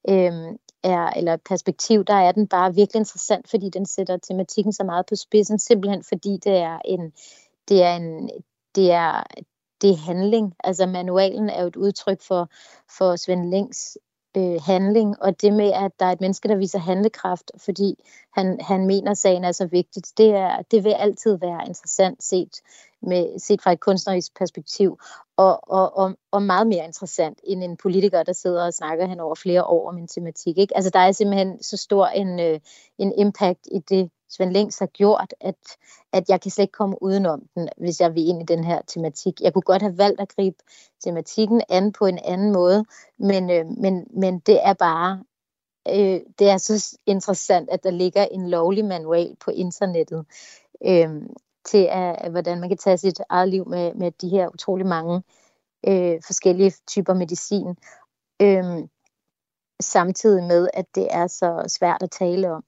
øh, 0.10 0.58
er, 0.84 1.10
eller 1.10 1.38
perspektiv, 1.38 2.06
der 2.06 2.14
er 2.14 2.32
den 2.32 2.48
bare 2.48 2.76
virkelig 2.76 3.00
interessant, 3.00 3.50
fordi 3.50 3.70
den 3.70 3.86
sætter 3.86 4.18
tematikken 4.18 4.74
så 4.74 4.84
meget 4.84 5.06
på 5.06 5.16
spidsen, 5.16 5.60
simpelthen 5.60 6.04
fordi 6.04 6.38
det 6.44 6.58
er 6.58 6.80
en, 6.86 7.14
det 7.70 7.84
er 7.84 7.96
en, 7.96 8.30
det 8.76 8.92
er, 8.92 9.24
det 9.82 9.90
er 9.90 10.06
handling. 10.06 10.56
Altså 10.64 10.86
manualen 10.86 11.50
er 11.50 11.62
jo 11.62 11.68
et 11.68 11.76
udtryk 11.76 12.22
for, 12.22 12.50
for 12.98 13.16
Svend 13.16 13.50
Lings 13.50 13.98
øh, 14.38 14.62
handling, 14.65 15.15
og 15.22 15.41
det 15.41 15.54
med, 15.54 15.72
at 15.72 15.91
der 16.00 16.06
er 16.06 16.12
et 16.12 16.22
menneske, 16.22 16.48
der 16.48 16.56
viser 16.56 16.80
handlekraft, 16.80 17.52
fordi 17.58 18.04
han, 18.34 18.60
han 18.62 18.86
mener, 18.86 19.12
at 19.12 19.17
sagen 19.17 19.43
er 19.43 19.52
så 19.52 19.65
vigtigt, 19.65 20.13
det, 20.17 20.30
er, 20.30 20.62
det 20.72 20.84
vil 20.84 20.91
altid 20.91 21.38
være 21.38 21.67
interessant 21.67 22.24
set, 22.24 22.62
med, 23.02 23.39
set 23.39 23.62
fra 23.62 23.72
et 23.72 23.80
kunstnerisk 23.80 24.38
perspektiv, 24.38 25.00
og, 25.38 25.69
og, 25.69 25.98
og, 25.98 26.15
og 26.32 26.43
meget 26.43 26.67
mere 26.67 26.86
interessant 26.86 27.39
end 27.43 27.63
en 27.63 27.78
politiker, 27.78 28.24
der 28.24 28.34
sidder 28.34 28.65
og 28.65 28.74
snakker 28.74 29.08
hen 29.08 29.19
over 29.19 29.36
flere 29.36 29.63
år 29.63 29.89
om 29.89 29.98
en 29.98 30.08
tematik. 30.08 30.58
Ikke? 30.58 30.76
Altså 30.76 30.89
der 30.89 31.00
er 31.00 31.12
simpelthen 31.12 31.63
så 31.63 31.78
stor 31.78 32.08
en, 32.08 32.39
øh, 32.39 32.60
en 32.98 33.13
impact 33.17 33.67
i 33.72 33.80
det, 33.80 34.10
Svend 34.34 34.54
Links 34.54 34.80
har 34.80 34.86
gjort, 34.86 35.34
at, 35.41 35.78
at 36.13 36.30
jeg 36.30 36.41
kan 36.41 36.52
slet 36.52 36.63
ikke 36.63 36.72
komme 36.72 37.04
udenom 37.04 37.41
den, 37.56 37.69
hvis 37.78 38.02
jeg 38.02 38.15
vil 38.15 38.28
ind 38.28 38.41
i 38.41 38.46
den 38.46 38.63
her 38.63 38.82
tematik. 38.88 39.41
Jeg 39.41 39.54
kunne 39.54 39.62
godt 39.62 39.82
have 39.82 39.98
valgt 39.98 40.22
at 40.22 40.36
gribe 40.36 40.58
tematikken 41.04 41.62
an 41.69 41.91
på 41.91 42.06
en 42.06 42.19
anden 42.24 42.52
måde, 42.52 42.86
men, 43.17 43.50
øh, 43.50 43.65
men, 43.65 44.08
men 44.10 44.39
det 44.39 44.60
er 44.63 44.74
bare 44.74 45.24
øh, 45.88 46.22
det 46.39 46.50
er 46.50 46.58
så 46.58 46.98
interessant, 47.06 47.69
at 47.69 47.84
der 47.84 47.91
ligger 47.91 48.26
en 48.26 48.50
lovlig 48.50 48.86
manual 48.86 49.36
på 49.46 49.52
internettet 49.52 50.26
øh, 50.86 51.22
til, 51.65 51.88
at, 51.91 52.32
hvordan 52.32 52.60
man 52.60 52.69
kan 52.69 52.78
tage 52.78 52.98
sit 52.98 53.22
eget 53.30 53.50
liv 53.50 53.67
med, 53.67 53.93
med 53.93 54.12
de 54.12 54.30
her 54.30 54.50
utrolig 54.54 54.86
mange 54.86 55.24
øh, 55.88 56.22
forskellige 56.26 56.74
typer 56.88 57.13
medicin, 57.13 57.67
øh, 58.41 58.88
samtidig 59.82 60.43
med, 60.43 60.67
at 60.74 60.86
det 60.96 61.08
er 61.12 61.28
så 61.28 61.63
svært 61.67 62.04
at 62.04 62.12
tale 62.12 62.52
om. 62.52 62.63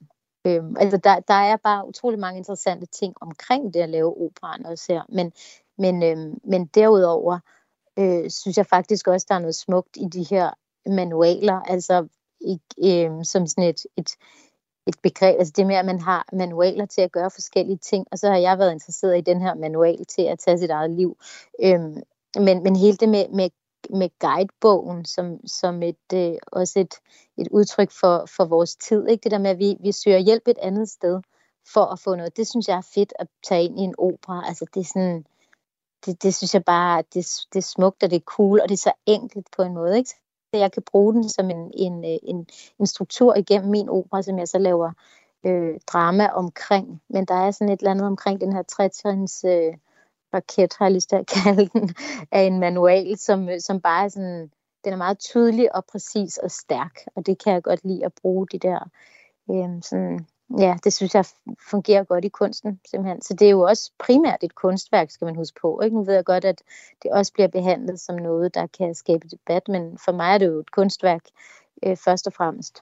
Øhm, 0.48 0.76
altså 0.80 0.98
der, 0.98 1.20
der 1.20 1.34
er 1.34 1.58
bare 1.58 1.88
utrolig 1.88 2.20
mange 2.20 2.38
interessante 2.38 2.86
ting 2.86 3.16
omkring 3.22 3.74
det 3.74 3.80
at 3.80 3.90
lave 3.90 4.22
operan 4.22 4.66
også 4.66 4.94
her, 4.94 5.04
men, 5.10 5.34
Men, 5.78 6.04
øhm, 6.04 6.40
men 6.44 6.66
derudover 6.66 7.40
øh, 8.00 8.30
synes 8.30 8.58
jeg 8.58 8.66
faktisk 8.66 9.08
også, 9.08 9.26
der 9.30 9.36
er 9.36 9.40
noget 9.40 9.56
smukt 9.56 9.98
i 9.98 10.06
de 10.06 10.24
her 10.24 10.52
manualer, 10.90 11.60
altså 11.62 12.08
øh, 12.86 13.12
som 13.24 13.48
sådan 13.48 13.70
et, 13.70 13.82
et, 13.98 14.10
et 14.88 14.96
begreb, 15.04 15.36
altså 15.40 15.54
det 15.58 15.68
med, 15.68 15.76
at 15.76 15.86
man 15.86 16.00
har 16.00 16.28
manualer 16.34 16.86
til 16.86 17.02
at 17.02 17.12
gøre 17.12 17.32
forskellige 17.32 17.78
ting, 17.78 18.08
og 18.12 18.20
så 18.20 18.30
har 18.30 18.38
jeg 18.38 18.60
været 18.60 18.72
interesseret 18.72 19.18
i 19.18 19.22
den 19.22 19.42
her 19.42 19.54
manual 19.56 20.06
til 20.06 20.22
at 20.22 20.40
tage 20.40 20.58
sit 20.58 20.70
eget 20.70 20.92
liv. 20.92 21.18
Øhm, 21.64 21.98
men, 22.40 22.64
men 22.64 22.76
hele 22.76 22.98
det 22.98 23.10
med, 23.10 23.30
med, 23.30 23.50
med 23.90 24.10
guidebogen 24.20 25.06
som, 25.06 25.48
som 25.48 25.84
et, 25.84 26.14
øh, 26.14 26.34
også 26.52 26.80
et, 26.80 26.94
et 27.38 27.48
udtryk 27.52 27.92
for, 27.92 28.26
for 28.36 28.46
vores 28.46 28.76
tid, 28.76 29.08
ikke? 29.08 29.24
det 29.24 29.32
der 29.32 29.38
med, 29.38 29.50
at 29.50 29.60
vi, 29.60 29.78
vi 29.80 29.92
søger 29.92 30.18
hjælp 30.18 30.48
et 30.48 30.58
andet 30.62 30.90
sted 30.90 31.22
for 31.74 31.86
at 31.86 32.00
få 32.00 32.16
noget, 32.16 32.38
det 32.38 32.48
synes 32.48 32.68
jeg 32.68 32.78
er 32.78 32.90
fedt 32.96 33.14
at 33.20 33.28
tage 33.44 33.64
ind 33.64 33.80
i 33.80 33.84
en 33.84 33.96
opera. 33.98 34.48
Altså 34.48 34.66
det 34.74 34.80
er 34.80 34.86
sådan, 34.94 35.26
det, 36.06 36.24
det 36.24 36.36
synes 36.36 36.54
jeg 36.54 36.64
bare, 36.66 37.04
det, 37.14 37.28
det 37.54 37.60
er 37.60 37.70
smukt, 37.76 38.04
og 38.04 38.10
det 38.10 38.16
er 38.16 38.26
cool, 38.26 38.60
og 38.62 38.70
det 38.70 38.74
er 38.74 38.90
så 38.90 38.94
enkelt 39.06 39.48
på 39.58 39.62
en 39.62 39.74
måde. 39.74 39.98
Ikke? 39.98 40.16
jeg 40.60 40.72
kan 40.72 40.84
bruge 40.92 41.14
den 41.14 41.30
som 41.30 41.50
en, 41.50 41.72
en, 41.74 42.06
øh, 42.06 42.18
en, 42.24 42.48
en 42.80 42.88
struktur 42.88 43.36
igennem 43.36 43.72
min 43.72 43.90
opera, 43.90 44.22
som 44.22 44.40
jeg 44.40 44.48
så 44.48 44.58
laver 44.58 44.92
øh, 45.46 45.80
drama 45.88 46.28
omkring. 46.28 47.02
Men 47.10 47.26
der 47.26 47.34
er 47.36 47.52
sådan 47.52 47.74
et 47.74 47.80
eller 47.80 47.92
andet 47.92 48.08
omkring 48.08 48.42
den 48.42 48.54
her 48.54 48.64
trætrins 48.64 49.44
øh, 49.48 49.74
raket, 50.36 50.76
har 50.80 50.86
jeg 50.86 50.94
lyst 50.94 51.10
til 51.10 51.16
at 51.16 51.28
kalde 51.28 51.70
den, 51.74 51.96
af 52.32 52.42
en 52.42 52.60
manual, 52.60 53.18
som, 53.18 53.50
som 53.60 53.82
bare 53.82 54.04
er 54.06 54.10
sådan, 54.10 54.52
den 54.84 54.94
er 54.94 54.98
meget 54.98 55.20
tydelig 55.20 55.76
og 55.76 55.86
præcis 55.86 56.38
og 56.38 56.52
stærk, 56.52 57.00
og 57.16 57.26
det 57.26 57.44
kan 57.44 57.54
jeg 57.54 57.64
godt 57.64 57.80
lide 57.84 58.06
at 58.06 58.14
bruge 58.22 58.48
de 58.52 58.60
der 58.60 58.90
øhm, 59.50 59.82
sådan 59.82 60.26
ja, 60.60 60.78
det 60.84 60.94
synes 60.94 61.16
jeg 61.16 61.26
fungerer 61.70 62.04
godt 62.04 62.26
i 62.26 62.30
kunsten, 62.30 62.80
simpelthen. 62.90 63.22
Så 63.22 63.34
det 63.34 63.46
er 63.46 63.52
jo 63.52 63.62
også 63.62 63.92
primært 64.00 64.44
et 64.44 64.56
kunstværk, 64.56 65.12
skal 65.12 65.26
man 65.26 65.36
huske 65.36 65.60
på. 65.62 65.82
Ikke? 65.82 65.96
Nu 65.96 66.04
ved 66.04 66.14
jeg 66.14 66.26
godt, 66.26 66.46
at 66.46 66.62
det 67.04 67.12
også 67.12 67.34
bliver 67.34 67.48
behandlet 67.48 68.00
som 68.00 68.16
noget, 68.16 68.56
der 68.56 68.68
kan 68.68 68.96
skabe 68.96 69.28
debat, 69.28 69.68
men 69.68 69.98
for 69.98 70.12
mig 70.12 70.34
er 70.34 70.38
det 70.38 70.46
jo 70.46 70.60
et 70.60 70.72
kunstværk 70.72 71.24
øh, 71.86 71.98
først 71.98 72.28
og 72.28 72.34
fremmest 72.34 72.82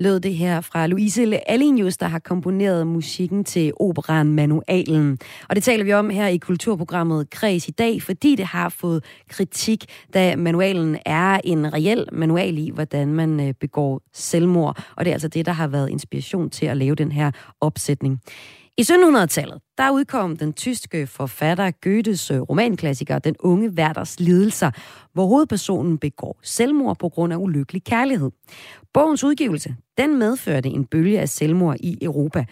lød 0.00 0.20
det 0.20 0.34
her 0.34 0.60
fra 0.60 0.86
Louise 0.86 1.50
Alenius, 1.50 1.96
der 1.96 2.06
har 2.06 2.18
komponeret 2.18 2.86
musikken 2.86 3.44
til 3.44 3.72
operan 3.80 4.32
Manualen. 4.32 5.18
Og 5.48 5.56
det 5.56 5.64
taler 5.64 5.84
vi 5.84 5.92
om 5.92 6.10
her 6.10 6.26
i 6.26 6.36
kulturprogrammet 6.36 7.30
Kreds 7.30 7.68
i 7.68 7.70
dag, 7.70 8.02
fordi 8.02 8.34
det 8.34 8.46
har 8.46 8.68
fået 8.68 9.04
kritik, 9.28 9.84
da 10.14 10.36
manualen 10.36 10.98
er 11.06 11.40
en 11.44 11.72
reel 11.72 12.06
manual 12.12 12.58
i, 12.58 12.70
hvordan 12.70 13.14
man 13.14 13.40
øh, 13.40 13.54
begår 13.60 14.02
selvmord. 14.12 14.84
Og 14.96 15.04
det 15.04 15.10
er 15.10 15.14
altså 15.14 15.28
det, 15.28 15.46
der 15.46 15.52
har 15.52 15.68
været 15.68 15.90
inspiration 15.90 16.50
til 16.50 16.66
at 16.66 16.76
lave 16.76 16.94
den 16.94 17.12
her 17.12 17.30
opsætning. 17.60 18.20
I 18.80 18.82
1700-tallet, 18.82 19.58
der 19.78 19.90
udkom 19.90 20.36
den 20.36 20.52
tyske 20.52 21.06
forfatter 21.06 21.70
Goethes 21.70 22.30
øh, 22.30 22.40
romanklassiker 22.40 23.18
Den 23.18 23.36
unge 23.40 23.70
Werders 23.70 24.20
lidelser, 24.20 24.70
hvor 25.12 25.26
hovedpersonen 25.26 25.98
begår 25.98 26.40
selvmord 26.42 26.98
på 26.98 27.08
grund 27.08 27.32
af 27.32 27.36
ulykkelig 27.36 27.84
kærlighed. 27.84 28.30
Bogens 28.94 29.24
udgivelse, 29.24 29.76
den 29.98 30.18
medførte 30.18 30.68
en 30.68 30.84
bølge 30.84 31.20
af 31.20 31.28
selvmord 31.28 31.76
i 31.80 31.98
Europa. 32.02 32.44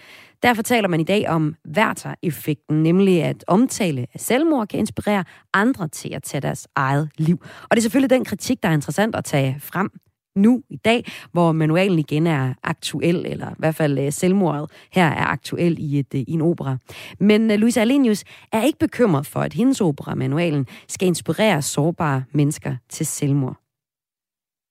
Derfor 0.43 0.63
taler 0.63 0.89
man 0.89 1.01
i 1.01 1.05
dag 1.05 1.29
om 1.29 1.55
Werther-effekten, 1.77 2.83
nemlig 2.83 3.23
at 3.23 3.45
omtale 3.47 4.07
af 4.15 4.21
selvmord 4.21 4.69
kan 4.69 4.79
inspirere 4.79 5.25
andre 5.55 5.89
til 5.89 6.15
at 6.15 6.23
tage 6.23 6.41
deres 6.41 6.69
eget 6.75 7.11
liv. 7.19 7.39
Og 7.63 7.71
det 7.71 7.77
er 7.77 7.83
selvfølgelig 7.83 8.11
den 8.11 8.25
kritik, 8.25 8.63
der 8.63 8.69
er 8.69 8.73
interessant 8.73 9.17
at 9.17 9.25
tage 9.25 9.57
frem 9.61 9.91
nu 10.39 10.63
i 10.69 10.77
dag, 10.77 11.05
hvor 11.33 11.53
manualen 11.53 11.99
igen 11.99 12.27
er 12.27 12.55
aktuel, 12.63 13.27
eller 13.27 13.51
i 13.51 13.55
hvert 13.59 13.75
fald 13.75 13.99
øh, 13.99 14.13
selvmordet 14.13 14.71
her 14.93 15.07
er 15.07 15.27
aktuel 15.27 15.79
i, 15.79 15.99
et, 15.99 16.15
øh, 16.15 16.21
i 16.21 16.33
en 16.33 16.41
opera. 16.41 16.77
Men 17.21 17.51
øh, 17.51 17.59
Louise 17.59 17.81
Alenius 17.81 18.25
er 18.53 18.63
ikke 18.63 18.79
bekymret 18.79 19.27
for, 19.27 19.41
at 19.41 19.53
hendes 19.53 19.81
opera, 19.81 20.15
manualen, 20.15 20.67
skal 20.89 21.09
inspirere 21.09 21.63
sårbare 21.63 22.25
mennesker 22.33 22.77
til 22.89 23.07
selvmord. 23.07 23.57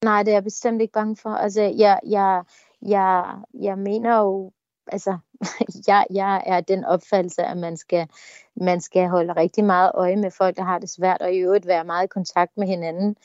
Nej, 0.04 0.24
det 0.24 0.32
er 0.32 0.36
jeg 0.36 0.44
bestemt 0.44 0.82
ikke 0.82 0.94
bange 0.94 1.16
for. 1.16 1.30
Altså, 1.30 1.62
jeg, 1.62 2.00
jeg, 2.08 2.44
jeg, 2.82 3.26
jeg 3.62 3.78
mener 3.78 4.20
jo, 4.20 4.52
altså, 4.88 5.18
jeg, 5.88 6.06
jeg 6.14 6.44
er 6.46 6.62
den 6.62 6.86
opfattelse, 6.86 7.44
at 7.44 7.58
man 7.58 7.78
skal, 7.78 8.08
man 8.56 8.82
skal 8.82 9.08
holde 9.08 9.34
rigtig 9.34 9.64
meget 9.64 9.92
øje 9.94 10.16
med 10.16 10.32
folk, 10.32 10.58
der 10.58 10.64
har 10.64 10.80
det 10.80 10.90
svært, 10.90 11.22
og 11.22 11.34
i 11.34 11.38
øvrigt 11.38 11.68
være 11.68 11.84
meget 11.84 12.04
i 12.04 12.08
kontakt 12.08 12.58
med 12.58 12.68
hinanden. 12.68 13.16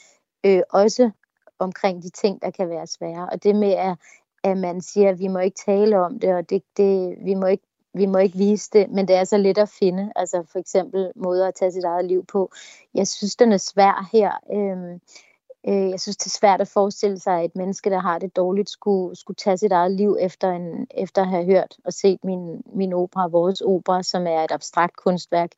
Øh, 0.46 0.62
også 0.70 1.10
omkring 1.58 2.02
de 2.02 2.10
ting, 2.10 2.42
der 2.42 2.50
kan 2.50 2.68
være 2.68 2.86
svære. 2.86 3.28
Og 3.32 3.42
det 3.42 3.56
med, 3.56 3.72
at, 3.72 3.96
at 4.44 4.58
man 4.58 4.80
siger, 4.80 5.10
at 5.10 5.18
vi 5.18 5.28
må 5.28 5.38
ikke 5.38 5.60
tale 5.66 6.00
om 6.00 6.18
det, 6.20 6.34
og 6.34 6.50
det, 6.50 6.62
det, 6.76 7.16
vi, 7.24 7.34
må 7.34 7.46
ikke, 7.46 7.64
vi 7.94 8.06
må 8.06 8.18
ikke 8.18 8.38
vise 8.38 8.70
det, 8.72 8.90
men 8.90 9.08
det 9.08 9.16
er 9.16 9.24
så 9.24 9.36
let 9.36 9.58
at 9.58 9.68
finde. 9.68 10.12
Altså 10.16 10.42
for 10.52 10.58
eksempel 10.58 11.12
måder 11.16 11.48
at 11.48 11.54
tage 11.54 11.72
sit 11.72 11.84
eget 11.84 12.04
liv 12.04 12.26
på. 12.26 12.52
Jeg 12.94 13.08
synes, 13.08 13.36
den 13.36 13.52
er 13.52 13.56
svær 13.56 14.08
her. 14.12 14.32
Øhm, 14.52 15.00
øh, 15.68 15.90
jeg 15.90 16.00
synes, 16.00 16.16
det 16.16 16.26
er 16.26 16.38
svært 16.38 16.60
at 16.60 16.68
forestille 16.68 17.18
sig, 17.18 17.38
at 17.38 17.44
et 17.44 17.56
menneske, 17.56 17.90
der 17.90 17.98
har 17.98 18.18
det 18.18 18.36
dårligt, 18.36 18.70
skulle, 18.70 19.16
skulle 19.16 19.36
tage 19.36 19.58
sit 19.58 19.72
eget 19.72 19.92
liv 19.92 20.16
efter, 20.20 20.50
en, 20.50 20.86
efter 20.90 21.22
at 21.22 21.28
have 21.28 21.44
hørt 21.44 21.76
og 21.84 21.92
set 21.92 22.24
min, 22.24 22.62
min 22.74 22.92
opera, 22.92 23.28
vores 23.28 23.60
opera, 23.60 24.02
som 24.02 24.26
er 24.26 24.44
et 24.44 24.52
abstrakt 24.52 24.96
kunstværk. 24.96 25.50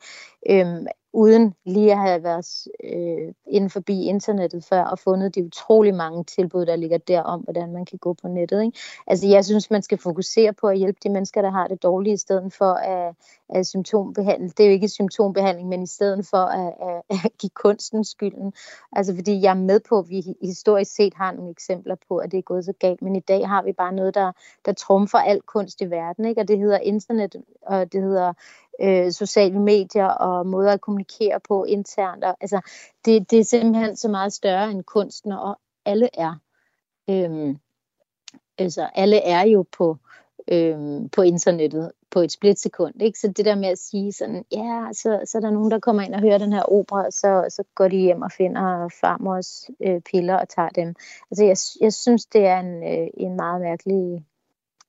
Øhm, 0.50 0.86
uden 1.14 1.54
lige 1.64 1.92
at 1.92 1.98
have 1.98 2.22
været 2.22 2.66
øh, 2.84 3.34
inden 3.46 3.70
forbi 3.70 4.02
internettet 4.02 4.64
før 4.64 4.84
og 4.84 4.98
fundet 4.98 5.34
de 5.34 5.44
utrolig 5.44 5.94
mange 5.94 6.24
tilbud, 6.24 6.66
der 6.66 6.76
ligger 6.76 6.98
der 6.98 7.22
om, 7.22 7.40
hvordan 7.40 7.72
man 7.72 7.84
kan 7.84 7.98
gå 7.98 8.12
på 8.12 8.28
nettet. 8.28 8.62
Ikke? 8.62 8.78
Altså 9.06 9.26
jeg 9.26 9.44
synes, 9.44 9.70
man 9.70 9.82
skal 9.82 9.98
fokusere 9.98 10.52
på 10.52 10.66
at 10.66 10.78
hjælpe 10.78 10.98
de 11.02 11.08
mennesker, 11.08 11.42
der 11.42 11.50
har 11.50 11.68
det 11.68 11.82
dårligt, 11.82 12.14
i 12.14 12.16
stedet 12.16 12.52
for 12.52 12.72
at, 12.72 13.14
at 13.48 13.66
symptombehandle. 13.66 14.48
Det 14.48 14.60
er 14.60 14.66
jo 14.66 14.72
ikke 14.72 14.88
symptombehandling, 14.88 15.68
men 15.68 15.82
i 15.82 15.86
stedet 15.86 16.26
for 16.26 16.36
at, 16.36 16.74
at, 16.82 17.02
at 17.24 17.32
give 17.40 17.50
kunsten 17.50 18.04
skylden. 18.04 18.52
Altså 18.92 19.14
fordi 19.14 19.42
jeg 19.42 19.50
er 19.50 19.54
med 19.54 19.80
på, 19.88 19.98
at 19.98 20.08
vi 20.08 20.34
historisk 20.42 20.94
set 20.94 21.14
har 21.14 21.32
nogle 21.32 21.50
eksempler 21.50 21.96
på, 22.08 22.16
at 22.16 22.32
det 22.32 22.38
er 22.38 22.42
gået 22.42 22.64
så 22.64 22.72
galt, 22.72 23.02
men 23.02 23.16
i 23.16 23.20
dag 23.20 23.48
har 23.48 23.62
vi 23.62 23.72
bare 23.72 23.92
noget, 23.92 24.14
der, 24.14 24.32
der 24.64 24.72
trumfer 24.72 25.18
al 25.18 25.40
kunst 25.40 25.80
i 25.80 25.90
verden, 25.90 26.24
ikke? 26.24 26.40
og 26.40 26.48
det 26.48 26.58
hedder 26.58 26.78
internet, 26.78 27.36
og 27.62 27.92
det 27.92 28.02
hedder 28.02 28.32
øh, 28.80 29.12
sociale 29.12 29.60
medier 29.60 30.06
og 30.06 30.46
måder 30.46 30.72
at 30.72 30.80
kommunikere 30.80 31.40
på 31.40 31.64
internt. 31.64 32.24
Og, 32.24 32.36
altså, 32.40 32.60
det, 33.04 33.30
det 33.30 33.38
er 33.38 33.44
simpelthen 33.44 33.96
så 33.96 34.08
meget 34.08 34.32
større 34.32 34.70
end 34.70 34.84
kunsten, 34.84 35.32
og 35.32 35.58
alle 35.84 36.08
er. 36.14 36.34
Øhm, 37.10 37.58
altså, 38.58 38.88
alle 38.94 39.16
er 39.16 39.42
jo 39.46 39.64
på, 39.72 39.96
øhm, 40.48 41.08
på 41.08 41.22
internettet 41.22 41.92
på 42.10 42.20
et 42.20 42.32
splitsekund. 42.32 43.02
Ikke? 43.02 43.18
Så 43.18 43.28
det 43.28 43.44
der 43.44 43.54
med 43.54 43.68
at 43.68 43.78
sige 43.78 44.12
sådan, 44.12 44.44
ja, 44.52 44.88
så, 44.92 45.20
så 45.24 45.38
er 45.38 45.40
der 45.40 45.50
nogen, 45.50 45.70
der 45.70 45.78
kommer 45.78 46.02
ind 46.02 46.14
og 46.14 46.20
hører 46.20 46.38
den 46.38 46.52
her 46.52 46.62
opera, 46.62 47.10
så, 47.10 47.46
så 47.48 47.64
går 47.74 47.88
de 47.88 47.96
hjem 47.96 48.22
og 48.22 48.32
finder 48.32 48.88
farmors 49.00 49.70
øh, 49.80 50.00
piller 50.00 50.36
og 50.36 50.48
tager 50.48 50.68
dem. 50.68 50.94
Altså, 51.30 51.44
jeg, 51.44 51.56
jeg 51.80 51.92
synes, 51.92 52.26
det 52.26 52.46
er 52.46 52.60
en, 52.60 52.82
øh, 52.82 53.08
en 53.14 53.36
meget 53.36 53.60
mærkelig 53.60 54.24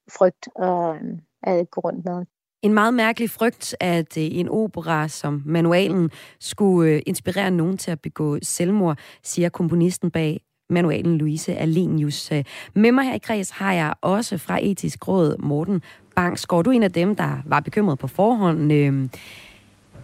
frygt 0.10 0.48
at, 0.56 0.96
øh, 0.96 1.18
at 1.42 1.72
gå 1.72 1.82
rundt 1.82 2.06
med. 2.06 2.26
En 2.66 2.74
meget 2.74 2.94
mærkelig 2.94 3.30
frygt, 3.30 3.76
at 3.80 4.18
øh, 4.18 4.24
en 4.32 4.50
opera 4.50 5.08
som 5.08 5.42
manualen 5.46 6.12
skulle 6.40 6.92
øh, 6.92 7.02
inspirere 7.06 7.52
nogen 7.52 7.78
til 7.78 7.92
at 7.92 8.00
begå 8.00 8.38
selvmord, 8.44 8.98
siger 9.24 9.50
komponisten 9.50 10.12
bag 10.12 10.42
manualen 10.70 11.18
Louise 11.18 11.56
Alenius. 11.56 12.32
Øh, 12.32 12.44
med 12.74 12.92
mig 12.92 13.06
her 13.06 13.14
i 13.14 13.18
kreds 13.18 13.50
har 13.50 13.74
jeg 13.74 13.94
også 14.02 14.38
fra 14.38 14.60
Etisk 14.62 15.08
Råd 15.08 15.38
Morten 15.40 15.82
Bangsgaard. 16.16 16.64
Du 16.64 16.70
er 16.70 16.74
en 16.74 16.84
af 16.84 16.92
dem, 16.92 17.16
der 17.16 17.38
var 17.46 17.60
bekymret 17.60 18.00
på 18.00 18.08
forhånd. 18.08 18.70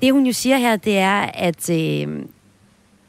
Det 0.02 0.12
hun 0.12 0.26
jo 0.26 0.34
siger 0.34 0.58
her, 0.58 0.76
det 0.76 0.98
er, 0.98 1.22
at 1.22 1.70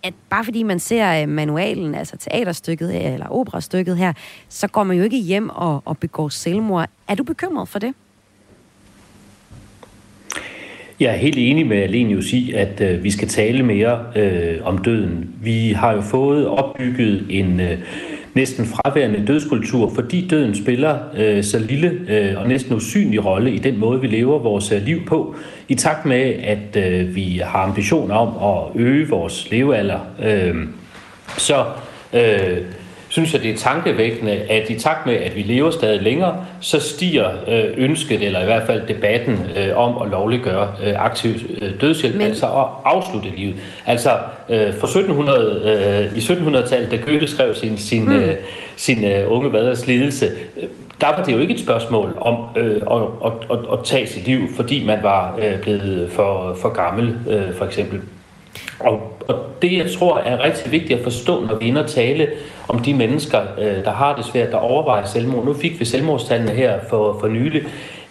at 0.05 0.15
bare 0.31 0.45
fordi 0.45 0.62
man 0.62 0.81
ser 0.81 1.27
manualen, 1.27 1.95
altså 1.95 2.17
teaterstykket 2.17 3.12
eller 3.12 3.27
operastykket 3.27 3.97
her, 3.97 4.12
så 4.49 4.69
går 4.69 4.85
man 4.85 4.97
jo 4.97 5.03
ikke 5.03 5.19
hjem 5.19 5.51
og, 5.51 5.83
og 5.85 5.99
begår 5.99 6.29
selvmord. 6.29 6.88
Er 7.09 7.15
du 7.15 7.25
bekymret 7.25 7.69
for 7.69 7.79
det? 7.79 7.95
Jeg 11.03 11.12
er 11.12 11.17
helt 11.17 11.38
enig 11.38 11.67
med 11.67 11.77
Alenius 11.77 12.33
i, 12.33 12.53
at 12.53 12.81
øh, 12.81 13.05
vi 13.05 13.11
skal 13.11 13.29
tale 13.29 13.62
mere 13.62 13.99
øh, 14.17 14.59
om 14.65 14.79
døden. 14.79 15.31
Vi 15.43 15.73
har 15.73 15.93
jo 15.93 16.01
fået 16.01 16.47
opbygget 16.49 17.27
en 17.31 17.61
øh, 17.61 17.79
næsten 18.35 18.67
fraværende 18.67 19.27
dødskultur, 19.27 19.91
fordi 19.95 20.29
døden 20.29 20.55
spiller 20.55 20.99
øh, 21.17 21.45
så 21.45 21.59
lille 21.59 22.01
øh, 22.09 22.41
og 22.41 22.49
næsten 22.49 22.75
usynlig 22.75 23.25
rolle 23.25 23.55
i 23.55 23.59
den 23.59 23.79
måde, 23.79 24.01
vi 24.01 24.07
lever 24.07 24.38
vores 24.38 24.73
øh, 24.73 24.83
liv 24.83 25.07
på, 25.07 25.35
i 25.69 25.75
takt 25.75 26.07
med, 26.07 26.35
at 26.43 26.77
øh, 26.77 27.17
vi 27.17 27.41
har 27.45 27.59
ambitioner 27.59 28.15
om 28.15 28.57
at 28.57 28.81
øge 28.81 29.09
vores 29.09 29.51
levealder. 29.51 29.99
Øh, 30.23 30.55
så 31.38 31.65
øh, 32.12 32.59
synes 33.12 33.33
jeg, 33.33 33.42
det 33.42 33.51
er 33.51 33.57
tankevækkende, 33.57 34.33
at 34.33 34.70
i 34.70 34.79
takt 34.79 35.07
med, 35.07 35.14
at 35.14 35.37
vi 35.37 35.42
lever 35.42 35.70
stadig 35.70 36.03
længere, 36.03 36.46
så 36.61 36.81
stiger 36.81 37.31
øh, 37.48 37.64
ønsket, 37.77 38.22
eller 38.22 38.42
i 38.42 38.44
hvert 38.44 38.66
fald 38.66 38.87
debatten 38.88 39.38
øh, 39.57 39.77
om 39.77 40.03
at 40.03 40.11
lovliggøre 40.11 40.75
øh, 40.85 41.05
aktiv 41.05 41.31
dødshjælp, 41.81 42.14
Men... 42.14 42.27
altså 42.27 42.46
at 42.46 42.66
afslutte 42.85 43.29
livet. 43.37 43.55
Altså 43.87 44.11
fra 44.48 44.87
1700, 44.87 46.11
øh, 46.12 46.18
i 46.18 46.20
1700-tallet, 46.20 46.90
da 46.90 46.96
Goethe 46.96 47.29
skrev 47.29 47.55
sin, 47.55 47.79
sin, 47.79 48.05
mm. 48.05 48.22
sin 48.77 49.05
unge 49.27 49.53
vaders 49.53 49.87
lidelse, 49.87 50.31
der 51.01 51.07
var 51.07 51.25
det 51.25 51.33
jo 51.33 51.38
ikke 51.38 51.55
et 51.55 51.61
spørgsmål 51.61 52.16
om 52.20 52.37
øh, 52.57 52.77
at, 52.90 53.03
at, 53.25 53.33
at, 53.51 53.59
at 53.72 53.79
tage 53.85 54.07
sit 54.07 54.27
liv, 54.27 54.40
fordi 54.57 54.87
man 54.87 54.98
var 55.03 55.38
øh, 55.42 55.61
blevet 55.61 56.11
for, 56.11 56.57
for 56.61 56.68
gammel, 56.68 57.18
øh, 57.29 57.55
for 57.55 57.64
eksempel. 57.64 58.01
Og, 58.81 59.19
og 59.29 59.38
det, 59.62 59.79
jeg 59.79 59.91
tror, 59.99 60.19
er 60.19 60.45
rigtig 60.45 60.73
vigtigt 60.73 60.99
at 60.99 61.05
forstå, 61.05 61.41
når 61.41 61.55
vi 61.55 61.69
ender 61.69 61.87
tale 61.87 62.29
om 62.69 62.79
de 62.79 62.95
mennesker, 62.95 63.41
øh, 63.59 63.85
der 63.85 63.93
har 63.93 64.17
det 64.17 64.25
svært, 64.25 64.51
der 64.51 64.57
overvejer 64.57 65.07
selvmord. 65.07 65.45
Nu 65.45 65.55
fik 65.55 65.81
vi 65.81 65.85
selvmordstallene 65.85 66.53
her 66.53 66.79
for, 66.91 67.17
for 67.21 67.29
nylig. 67.29 67.62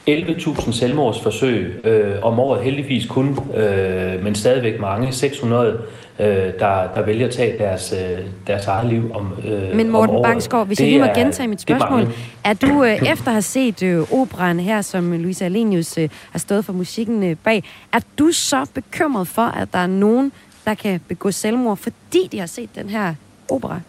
11.000 0.09 0.71
selvmordsforsøg 0.71 1.81
øh, 1.83 2.15
om 2.21 2.39
året, 2.39 2.63
heldigvis 2.63 3.05
kun, 3.05 3.39
øh, 3.55 4.23
men 4.23 4.35
stadigvæk 4.35 4.79
mange, 4.79 5.11
600, 5.11 5.81
øh, 6.19 6.25
der, 6.27 6.93
der 6.95 7.05
vælger 7.05 7.27
at 7.27 7.33
tage 7.33 7.57
deres, 7.57 7.93
øh, 7.93 8.25
deres 8.47 8.67
eget 8.67 8.89
liv 8.89 9.11
om 9.13 9.33
øh, 9.45 9.75
Men 9.75 9.89
Morten 9.89 10.15
om 10.15 10.23
Bangsgaard, 10.23 10.67
hvis 10.67 10.79
jeg 10.79 10.87
lige 10.87 10.99
må 10.99 11.07
gentage 11.15 11.47
mit 11.47 11.61
spørgsmål. 11.61 12.01
Er, 12.01 12.05
er 12.43 12.53
du, 12.53 12.83
øh, 12.83 13.01
efter 13.13 13.27
at 13.27 13.33
have 13.33 13.41
set 13.41 13.83
øh, 13.83 14.13
operan 14.13 14.59
her, 14.59 14.81
som 14.81 15.11
Louise 15.11 15.45
Alenius 15.45 15.97
øh, 15.97 16.09
har 16.31 16.39
stået 16.39 16.65
for 16.65 16.73
musikken 16.73 17.23
øh, 17.23 17.35
bag, 17.43 17.63
er 17.93 17.99
du 18.19 18.31
så 18.31 18.65
bekymret 18.73 19.27
for, 19.27 19.41
at 19.45 19.73
der 19.73 19.79
er 19.79 19.87
nogen, 19.87 20.31
der 20.65 20.73
kan 20.73 21.01
begå 21.07 21.31
selvmord, 21.31 21.77
fordi 21.77 22.27
de 22.31 22.39
har 22.39 22.47
set 22.47 22.69
den 22.75 22.89
her 22.89 23.13
opera? 23.49 23.79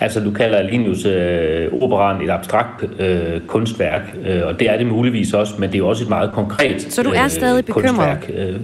Altså, 0.00 0.20
du 0.20 0.30
kalder 0.30 0.58
Alinius 0.58 1.04
øh, 1.04 1.72
operan 1.82 2.22
et 2.22 2.30
abstrakt 2.30 2.84
øh, 3.00 3.40
kunstværk, 3.40 4.02
øh, 4.26 4.46
og 4.46 4.60
det 4.60 4.70
er 4.70 4.76
det 4.76 4.86
muligvis 4.86 5.32
også, 5.32 5.54
men 5.58 5.68
det 5.68 5.74
er 5.74 5.78
jo 5.78 5.88
også 5.88 6.04
et 6.04 6.08
meget 6.08 6.32
konkret 6.32 6.82
Så 6.82 7.02
du 7.02 7.10
er 7.10 7.28
stadig 7.28 7.64
bekymret? 7.64 8.18
kunstværk. 8.18 8.30
Øh. 8.34 8.60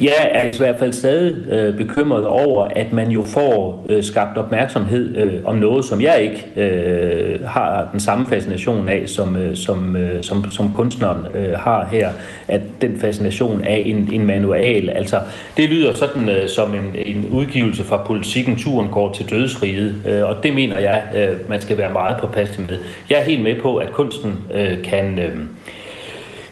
Jeg 0.00 0.30
er 0.32 0.44
i 0.44 0.56
hvert 0.58 0.78
fald 0.78 0.92
stadig 0.92 1.34
øh, 1.50 1.76
bekymret 1.76 2.26
over, 2.26 2.64
at 2.64 2.92
man 2.92 3.10
jo 3.10 3.22
får 3.22 3.86
øh, 3.88 4.04
skabt 4.04 4.38
opmærksomhed 4.38 5.16
øh, 5.16 5.32
om 5.44 5.56
noget, 5.56 5.84
som 5.84 6.00
jeg 6.00 6.20
ikke 6.22 6.46
øh, 6.56 7.44
har 7.46 7.88
den 7.92 8.00
samme 8.00 8.26
fascination 8.26 8.88
af, 8.88 9.08
som, 9.08 9.36
øh, 9.36 9.56
som, 9.56 9.96
øh, 9.96 10.22
som, 10.22 10.50
som 10.50 10.72
kunstneren 10.74 11.26
øh, 11.34 11.52
har 11.52 11.88
her. 11.92 12.10
At 12.48 12.60
den 12.80 13.00
fascination 13.00 13.64
af 13.64 13.82
en, 13.86 14.08
en 14.12 14.26
manual, 14.26 14.90
altså 14.90 15.20
det 15.56 15.68
lyder 15.68 15.94
sådan 15.94 16.28
øh, 16.28 16.48
som 16.48 16.74
en, 16.74 16.94
en 17.06 17.28
udgivelse 17.32 17.84
fra 17.84 18.04
politikken, 18.06 18.56
turen 18.56 18.88
går 18.88 19.12
til 19.12 19.30
dødsriget, 19.30 19.94
øh, 20.08 20.24
og 20.24 20.36
det 20.42 20.54
mener 20.54 20.78
jeg, 20.78 21.02
øh, 21.16 21.50
man 21.50 21.60
skal 21.60 21.78
være 21.78 21.92
meget 21.92 22.16
påpasselig 22.20 22.66
med. 22.70 22.78
Jeg 23.10 23.18
er 23.18 23.24
helt 23.24 23.42
med 23.42 23.60
på, 23.62 23.76
at 23.76 23.92
kunsten 23.92 24.34
øh, 24.54 24.82
kan... 24.82 25.18
Øh, 25.18 25.36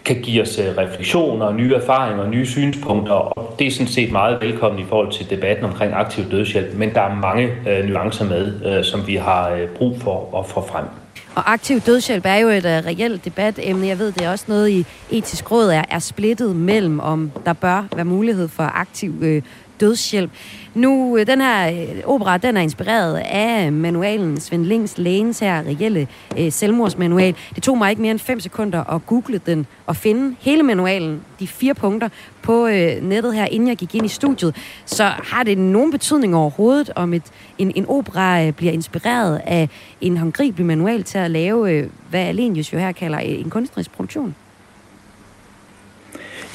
kan 0.07 0.17
give 0.23 0.43
os 0.43 0.59
øh, 0.59 0.77
refleksioner, 0.77 1.53
nye 1.53 1.75
erfaringer 1.75 2.23
og 2.23 2.31
nye 2.31 2.47
synspunkter, 2.47 3.15
og 3.15 3.55
det 3.59 3.67
er 3.67 3.71
sådan 3.71 3.87
set 3.87 4.13
meget 4.13 4.39
velkommen 4.41 4.81
i 4.81 4.85
forhold 4.89 5.13
til 5.13 5.31
debatten 5.31 5.65
omkring 5.65 5.93
aktiv 5.95 6.25
dødshjælp, 6.31 6.75
men 6.75 6.95
der 6.95 7.01
er 7.01 7.15
mange 7.15 7.49
øh, 7.69 7.85
nuancer 7.85 8.25
med, 8.25 8.65
øh, 8.67 8.85
som 8.85 9.07
vi 9.07 9.17
har 9.17 9.51
øh, 9.51 9.69
brug 9.69 10.01
for 10.01 10.39
at 10.39 10.47
få 10.47 10.67
frem. 10.67 10.85
Og 11.35 11.53
aktiv 11.53 11.81
dødshjælp 11.81 12.25
er 12.27 12.37
jo 12.37 12.49
et 12.49 12.65
uh, 12.65 12.71
reelt 12.71 13.25
debatemne. 13.25 13.87
Jeg 13.87 13.99
ved, 13.99 14.13
det 14.13 14.23
er 14.23 14.31
også 14.31 14.45
noget 14.49 14.69
i 14.71 14.87
etisk 15.11 15.53
råd 15.53 15.71
er, 15.71 15.83
er 15.91 15.99
splittet 15.99 16.57
mellem, 16.57 17.01
om 17.01 17.31
der 17.47 17.53
bør 17.53 17.85
være 17.97 18.05
mulighed 18.05 18.49
for 18.49 18.63
aktiv 18.63 19.15
øh, 19.23 19.43
dødshjælp. 19.81 20.31
Nu, 20.75 21.17
øh, 21.17 21.27
den 21.27 21.41
her 21.41 21.71
øh, 21.71 22.03
opera, 22.05 22.37
den 22.37 22.57
er 22.57 22.61
inspireret 22.61 23.23
af 23.25 23.73
manualen 23.73 24.41
Svend 24.41 24.65
Lings 24.65 24.99
Lægens 24.99 25.39
her 25.39 25.63
reelle 25.63 26.09
øh, 26.39 26.53
selvmordsmanual. 26.53 27.35
Det 27.55 27.63
tog 27.63 27.79
mig 27.79 27.91
ikke 27.91 28.03
mere 28.03 28.11
end 28.11 28.21
5 28.21 28.41
sekunder 28.41 28.95
at 28.95 29.07
google 29.07 29.41
den 29.47 29.67
og 29.87 29.97
finde 29.97 30.37
hele 30.41 30.63
manualen, 30.63 31.21
de 31.41 31.47
fire 31.47 31.75
punkter, 31.75 32.09
på 32.43 32.67
øh, 32.67 33.03
nettet 33.03 33.35
her, 33.35 33.45
inden 33.45 33.69
jeg 33.69 33.77
gik 33.77 33.95
ind 33.95 34.07
i 34.07 34.09
studiet. 34.09 34.57
Så 34.85 35.05
har 35.05 35.43
det 35.43 35.59
nogen 35.59 35.91
betydning 35.91 36.37
overhovedet, 36.37 36.91
om 36.97 37.15
et, 37.15 37.23
en, 37.59 37.73
en 37.75 37.87
opera 37.89 38.45
øh, 38.45 38.53
bliver 38.53 38.73
inspireret 38.73 39.41
af 39.45 39.69
en 40.01 40.17
håndgribelig 40.17 40.67
manual 40.67 41.03
til 41.03 41.19
at 41.19 41.31
lave, 41.31 41.73
øh, 41.73 41.91
hvad 42.11 42.21
Alenius 42.21 42.73
jo 42.73 42.79
her 42.79 42.93
kalder 42.93 43.19
øh, 43.19 43.41
en 43.41 43.51
kunstnerisk 43.51 43.93
produktion? 43.93 44.35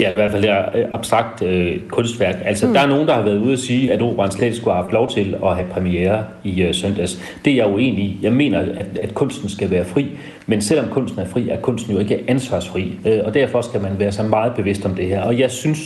Ja, 0.02 0.10
i 0.10 0.14
hvert 0.16 0.32
fald 0.32 0.42
det 0.42 0.50
er 0.50 0.86
abstrakt 0.94 1.42
øh, 1.42 1.80
kunstværk. 1.88 2.36
Altså, 2.46 2.68
mm. 2.68 2.74
der 2.74 2.80
er 2.82 2.88
nogen, 2.88 3.08
der 3.08 3.14
har 3.14 3.22
været 3.22 3.38
ude 3.38 3.54
at 3.54 3.60
sige, 3.60 3.94
at 3.94 4.02
operan 4.02 4.32
slet 4.32 4.56
skulle 4.56 4.74
have 4.74 4.84
haft 4.84 4.94
lov 4.94 5.10
til 5.10 5.36
at 5.46 5.56
have 5.56 5.68
premiere 5.68 6.24
i 6.44 6.62
øh, 6.62 6.74
søndags. 6.74 7.22
Det 7.46 7.54
er 7.54 7.56
jeg 7.56 7.68
uenig 7.68 8.04
i. 8.04 8.20
Jeg 8.22 8.34
mener, 8.34 8.60
at, 8.60 9.00
at 9.02 9.14
kunsten 9.14 9.50
skal 9.50 9.72
være 9.72 9.86
fri, 9.86 10.08
men 10.46 10.62
selvom 10.62 10.88
kunsten 10.90 11.22
er 11.22 11.26
fri, 11.26 11.50
er 11.50 11.58
kunsten 11.58 11.94
jo 11.94 12.00
ikke 12.00 12.24
ansvarsfri. 12.28 13.00
Øh, 13.06 13.20
og 13.24 13.34
derfor 13.34 13.62
skal 13.62 13.82
man 13.82 13.92
være 14.00 14.12
så 14.12 14.24
meget 14.24 14.54
bevidst 14.54 14.86
om 14.86 14.96
det 14.96 15.06
her. 15.06 15.22
Og 15.22 15.40
jeg 15.40 15.52
synes, 15.52 15.80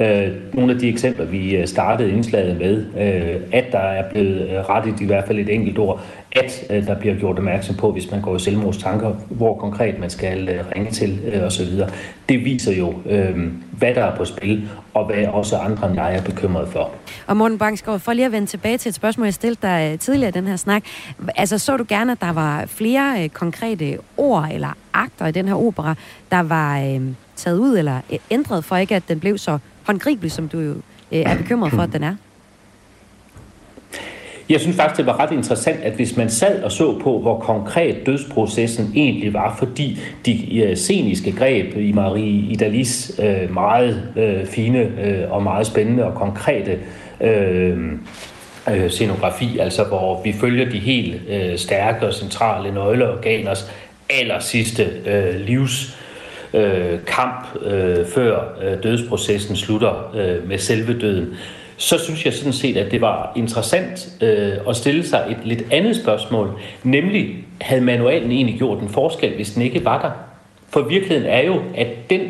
øh, 0.00 0.28
nogle 0.52 0.72
af 0.72 0.78
de 0.78 0.88
eksempler, 0.88 1.24
vi 1.24 1.56
øh, 1.56 1.66
startede 1.66 2.10
indslaget 2.10 2.58
med, 2.58 2.84
øh, 3.00 3.40
at 3.52 3.64
der 3.72 3.78
er 3.78 4.10
blevet 4.10 4.48
øh, 4.48 4.56
rettet 4.56 5.00
i 5.00 5.06
hvert 5.06 5.26
fald 5.26 5.38
et 5.38 5.54
enkelt 5.54 5.78
ord, 5.78 6.00
at 6.32 6.66
øh, 6.70 6.86
der 6.86 6.98
bliver 6.98 7.14
gjort 7.14 7.38
opmærksom 7.38 7.76
på, 7.76 7.92
hvis 7.92 8.10
man 8.10 8.20
går 8.20 8.36
i 8.36 8.38
selvmordstanker, 8.38 9.12
hvor 9.30 9.54
konkret 9.54 9.98
man 9.98 10.10
skal 10.10 10.48
øh, 10.48 10.64
ringe 10.76 10.90
til 10.90 11.20
øh, 11.32 11.46
osv. 11.46 11.66
Det 12.28 12.44
viser 12.44 12.76
jo, 12.76 12.94
øh, 13.06 13.36
hvad 13.72 13.94
der 13.94 14.04
er 14.04 14.16
på 14.16 14.24
spil, 14.24 14.68
og 14.94 15.06
hvad 15.06 15.26
også 15.26 15.56
andre 15.56 15.86
end 15.86 15.96
jeg 15.96 16.16
er 16.16 16.22
bekymret 16.22 16.68
for. 16.68 16.90
Og 17.26 17.36
Morten 17.36 17.58
Bangsgaard, 17.58 18.00
for 18.00 18.12
lige 18.12 18.26
at 18.26 18.32
vende 18.32 18.46
tilbage 18.46 18.78
til 18.78 18.88
et 18.88 18.94
spørgsmål, 18.94 19.26
jeg 19.26 19.34
stillede 19.34 19.58
dig 19.62 19.90
øh, 19.92 19.98
tidligere 19.98 20.28
i 20.28 20.32
den 20.32 20.46
her 20.46 20.56
snak. 20.56 20.82
Altså, 21.36 21.58
så 21.58 21.76
du 21.76 21.84
gerne, 21.88 22.12
at 22.12 22.20
der 22.20 22.32
var 22.32 22.66
flere 22.66 23.22
øh, 23.22 23.28
konkrete 23.28 23.98
ord 24.16 24.48
eller 24.52 24.76
akter 24.92 25.26
i 25.26 25.32
den 25.32 25.48
her 25.48 25.54
opera, 25.54 25.94
der 26.30 26.40
var 26.40 26.80
øh, 26.80 27.00
taget 27.40 27.58
ud 27.58 27.78
eller 27.78 28.00
ændret, 28.30 28.64
for 28.64 28.76
ikke 28.76 28.96
at 28.96 29.02
den 29.08 29.20
blev 29.20 29.38
så 29.38 29.58
håndgribelig, 29.86 30.32
som 30.32 30.48
du 30.48 30.60
jo 30.60 30.74
er 31.12 31.36
bekymret 31.36 31.72
for, 31.72 31.82
at 31.82 31.92
den 31.92 32.04
er? 32.04 32.14
Jeg 34.48 34.60
synes 34.60 34.76
faktisk, 34.76 34.96
det 34.98 35.06
var 35.06 35.20
ret 35.20 35.32
interessant, 35.32 35.80
at 35.80 35.92
hvis 35.92 36.16
man 36.16 36.30
sad 36.30 36.62
og 36.62 36.72
så 36.72 36.98
på, 36.98 37.18
hvor 37.18 37.40
konkret 37.40 38.06
dødsprocessen 38.06 38.92
egentlig 38.94 39.34
var, 39.34 39.56
fordi 39.58 39.98
de 40.26 40.62
øh, 40.62 40.76
sceniske 40.76 41.32
greb 41.32 41.76
i 41.76 41.92
Marie 41.92 42.52
Idalis 42.52 43.20
øh, 43.22 43.54
meget 43.54 44.12
fine 44.50 44.90
og 45.30 45.42
meget 45.42 45.66
spændende 45.66 46.04
og 46.04 46.14
konkrete 46.14 46.78
øh, 47.20 48.88
scenografi, 48.88 49.58
altså 49.58 49.84
hvor 49.84 50.22
vi 50.22 50.32
følger 50.32 50.70
de 50.70 50.78
helt 50.78 51.20
øh, 51.28 51.58
stærke 51.58 52.06
og 52.06 52.14
centrale 52.14 52.74
nøgleorganers 52.74 53.72
aller 54.10 54.38
sidste 54.38 54.82
øh, 55.06 55.40
livs 55.40 55.99
øh, 56.54 56.98
kamp, 57.06 57.64
øh, 57.64 58.06
før 58.06 58.40
øh, 58.62 58.82
dødsprocessen 58.82 59.56
slutter 59.56 60.14
øh, 60.14 60.48
med 60.48 60.58
selve 60.58 61.00
døden 61.00 61.34
så 61.80 61.98
synes 61.98 62.24
jeg 62.24 62.32
sådan 62.32 62.52
set, 62.52 62.76
at 62.76 62.90
det 62.90 63.00
var 63.00 63.32
interessant 63.36 64.08
øh, 64.20 64.52
at 64.68 64.76
stille 64.76 65.06
sig 65.06 65.26
et 65.30 65.36
lidt 65.44 65.62
andet 65.70 65.96
spørgsmål, 65.96 66.50
nemlig, 66.84 67.36
havde 67.60 67.80
manualen 67.80 68.30
egentlig 68.30 68.58
gjort 68.58 68.82
en 68.82 68.88
forskel, 68.88 69.34
hvis 69.34 69.52
den 69.52 69.62
ikke 69.62 69.84
var 69.84 70.00
der? 70.02 70.10
For 70.68 70.80
virkeligheden 70.80 71.30
er 71.30 71.40
jo, 71.46 71.62
at 71.74 71.86
den 72.10 72.20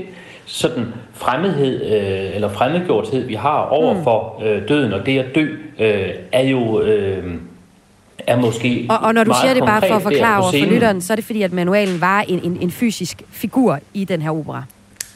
sådan 0.46 0.86
fremmedhed 1.14 1.82
øh, 1.84 2.34
eller 2.34 2.48
fremmedgjorthed, 2.48 3.26
vi 3.26 3.34
har 3.34 3.60
over 3.60 3.94
mm. 3.94 4.02
for 4.02 4.42
øh, 4.44 4.68
døden 4.68 4.92
og 4.92 5.06
det 5.06 5.18
at 5.18 5.34
dø, 5.34 5.46
øh, 5.78 6.10
er 6.32 6.42
jo... 6.42 6.80
Øh, 6.80 7.34
er 8.30 8.36
måske 8.36 8.86
og, 8.90 8.98
og 8.98 9.14
når 9.14 9.24
du 9.24 9.34
siger 9.42 9.54
det 9.54 9.62
bare 9.62 9.82
for 9.88 9.94
at 9.94 10.02
forklare 10.02 10.42
over 10.42 10.50
for 10.50 10.72
lytteren, 10.72 11.00
så 11.00 11.12
er 11.12 11.14
det 11.14 11.24
fordi, 11.24 11.42
at 11.42 11.52
manualen 11.52 12.00
var 12.00 12.20
en, 12.28 12.40
en, 12.44 12.58
en 12.60 12.70
fysisk 12.70 13.22
figur 13.30 13.78
i 13.94 14.04
den 14.04 14.22
her 14.22 14.30
opera. 14.30 14.64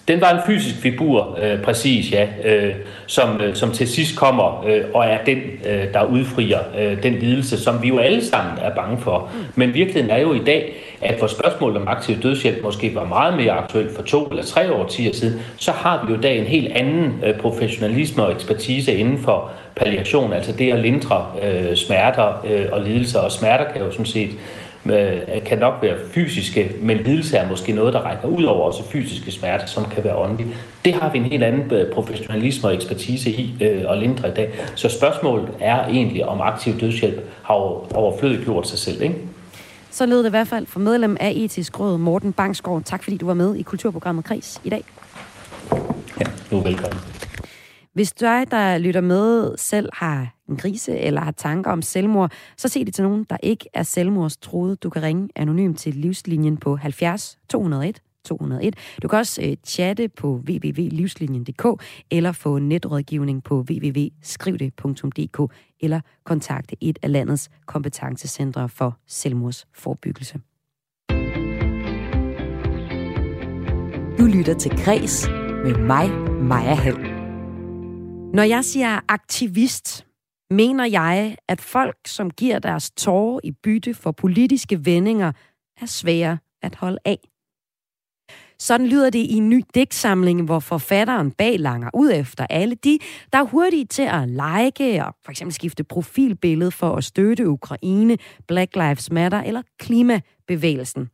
Den 0.08 0.20
var 0.20 0.30
en 0.30 0.40
fysisk 0.46 0.76
figur, 0.76 1.38
øh, 1.42 1.62
præcis 1.62 2.12
ja, 2.12 2.26
øh, 2.44 2.74
som, 3.06 3.40
øh, 3.40 3.54
som 3.54 3.70
til 3.70 3.88
sidst 3.88 4.16
kommer 4.16 4.64
øh, 4.66 4.80
og 4.94 5.04
er 5.04 5.18
den, 5.26 5.38
øh, 5.68 5.92
der 5.94 6.04
udfrier 6.04 6.58
øh, 6.78 7.02
den 7.02 7.14
lidelse, 7.14 7.60
som 7.60 7.82
vi 7.82 7.88
jo 7.88 7.98
alle 7.98 8.24
sammen 8.24 8.52
er 8.62 8.74
bange 8.74 8.98
for. 8.98 9.30
Mm. 9.34 9.44
Men 9.54 9.74
virkeligheden 9.74 10.10
er 10.10 10.18
jo 10.18 10.32
i 10.34 10.44
dag, 10.46 10.74
at 11.00 11.18
hvor 11.18 11.26
spørgsmålet 11.26 11.76
om 11.82 11.88
aktiv 11.88 12.16
dødshjælp 12.16 12.62
måske 12.62 12.94
var 12.94 13.04
meget 13.04 13.36
mere 13.36 13.52
aktuelt 13.52 13.96
for 13.96 14.02
to 14.02 14.26
eller 14.26 14.44
tre 14.44 14.72
år 14.72 15.12
siden, 15.12 15.40
så 15.56 15.72
har 15.72 16.04
vi 16.06 16.12
jo 16.12 16.18
i 16.18 16.22
dag 16.22 16.38
en 16.38 16.46
helt 16.46 16.72
anden 16.72 17.20
øh, 17.26 17.34
professionalisme 17.34 18.22
og 18.22 18.32
ekspertise 18.32 18.94
inden 18.94 19.18
for 19.18 19.50
palliation, 19.76 20.32
altså 20.32 20.52
det 20.52 20.72
at 20.72 20.78
lindre 20.78 21.26
øh, 21.42 21.76
smerter 21.76 22.46
øh, 22.46 22.66
og 22.72 22.80
lidelser, 22.80 23.18
og 23.18 23.32
smerter 23.32 23.72
kan 23.72 23.82
jo 23.82 23.90
sådan 23.90 24.06
set 24.06 24.30
øh, 24.86 25.44
kan 25.46 25.58
nok 25.58 25.74
være 25.82 25.96
fysiske, 26.12 26.72
men 26.80 26.96
lidelse 26.96 27.36
er 27.36 27.48
måske 27.48 27.72
noget, 27.72 27.94
der 27.94 28.00
rækker 28.00 28.28
ud 28.28 28.44
over 28.44 28.66
også 28.66 28.88
fysiske 28.90 29.30
smerter, 29.30 29.66
som 29.66 29.84
kan 29.84 30.04
være 30.04 30.16
åndelige. 30.16 30.54
Det 30.84 30.94
har 30.94 31.10
vi 31.12 31.18
en 31.18 31.24
helt 31.24 31.44
anden 31.44 31.72
øh, 31.72 31.92
professionalisme 31.92 32.68
og 32.68 32.74
ekspertise 32.74 33.30
i 33.30 33.54
øh, 33.60 33.84
at 33.88 33.98
lindre 33.98 34.28
i 34.28 34.32
dag. 34.32 34.50
Så 34.74 34.88
spørgsmålet 34.88 35.48
er 35.60 35.86
egentlig, 35.86 36.26
om 36.26 36.40
aktiv 36.40 36.80
dødshjælp 36.80 37.28
har 37.42 37.54
overflødigt 37.94 38.44
gjort 38.44 38.68
sig 38.68 38.78
selv, 38.78 39.02
ikke? 39.02 39.14
Så 39.90 40.06
lød 40.06 40.18
det 40.18 40.26
i 40.26 40.30
hvert 40.30 40.48
fald 40.48 40.66
for 40.66 40.80
medlem 40.80 41.16
af 41.20 41.32
Etisk 41.36 41.80
Råd, 41.80 41.98
Morten 41.98 42.32
Bangsgaard. 42.32 42.82
Tak 42.84 43.02
fordi 43.02 43.16
du 43.16 43.26
var 43.26 43.34
med 43.34 43.56
i 43.56 43.62
Kulturprogrammet 43.62 44.24
Kris 44.24 44.60
i 44.64 44.70
dag. 44.70 44.84
Ja, 46.20 46.26
du 46.50 46.58
er 46.58 46.62
velkommen. 46.62 47.13
Hvis 47.94 48.12
dig, 48.12 48.50
der 48.50 48.78
lytter 48.78 49.00
med, 49.00 49.56
selv 49.56 49.88
har 49.92 50.34
en 50.48 50.56
krise 50.56 50.98
eller 50.98 51.20
har 51.20 51.30
tanker 51.30 51.70
om 51.70 51.82
selvmord, 51.82 52.32
så 52.56 52.68
se 52.68 52.84
det 52.84 52.94
til 52.94 53.04
nogen, 53.04 53.26
der 53.30 53.36
ikke 53.42 53.68
er 53.74 53.82
selvmordstroet. 53.82 54.82
Du 54.82 54.90
kan 54.90 55.02
ringe 55.02 55.28
anonymt 55.36 55.78
til 55.78 55.94
livslinjen 55.94 56.56
på 56.56 56.76
70 56.76 57.38
201 57.48 58.00
201. 58.24 58.74
Du 59.02 59.08
kan 59.08 59.18
også 59.18 59.42
øh, 59.42 59.56
chatte 59.66 60.08
på 60.08 60.28
www.livslinjen.dk 60.28 61.82
eller 62.10 62.32
få 62.32 62.58
netrådgivning 62.58 63.42
på 63.42 63.60
www.skrivde.dk 63.60 65.52
eller 65.80 66.00
kontakte 66.24 66.76
et 66.80 66.98
af 67.02 67.12
landets 67.12 67.50
kompetencecentre 67.66 68.68
for 68.68 68.98
selvmordsforbyggelse. 69.06 70.40
Du 74.18 74.24
lytter 74.24 74.54
til 74.58 74.70
Græs 74.84 75.28
med 75.64 75.78
mig, 75.78 76.10
Maja 76.42 76.74
Hall. 76.74 77.13
Når 78.34 78.42
jeg 78.42 78.64
siger 78.64 79.00
aktivist, 79.08 80.06
mener 80.50 80.84
jeg, 80.84 81.36
at 81.48 81.60
folk, 81.60 81.96
som 82.06 82.30
giver 82.30 82.58
deres 82.58 82.90
tårer 82.90 83.40
i 83.44 83.50
bytte 83.50 83.94
for 83.94 84.12
politiske 84.12 84.84
vendinger, 84.86 85.32
er 85.80 85.86
svære 85.86 86.38
at 86.62 86.74
holde 86.74 86.98
af. 87.04 87.18
Sådan 88.58 88.86
lyder 88.86 89.10
det 89.10 89.18
i 89.18 89.32
en 89.32 89.48
ny 89.48 89.64
digtsamling, 89.74 90.44
hvor 90.44 90.58
forfatteren 90.58 91.30
bag 91.30 91.58
langer 91.58 91.90
ud 91.94 92.12
efter 92.14 92.46
alle 92.50 92.74
de, 92.74 92.98
der 93.32 93.38
er 93.38 93.44
hurtige 93.44 93.84
til 93.84 94.02
at 94.02 94.28
like 94.28 95.04
og 95.04 95.14
for 95.24 95.30
eksempel 95.30 95.54
skifte 95.54 95.84
profilbillede 95.84 96.70
for 96.70 96.96
at 96.96 97.04
støtte 97.04 97.48
Ukraine, 97.48 98.18
Black 98.48 98.76
Lives 98.76 99.10
Matter 99.12 99.42
eller 99.42 99.62
klimabevægelsen. 99.78 101.08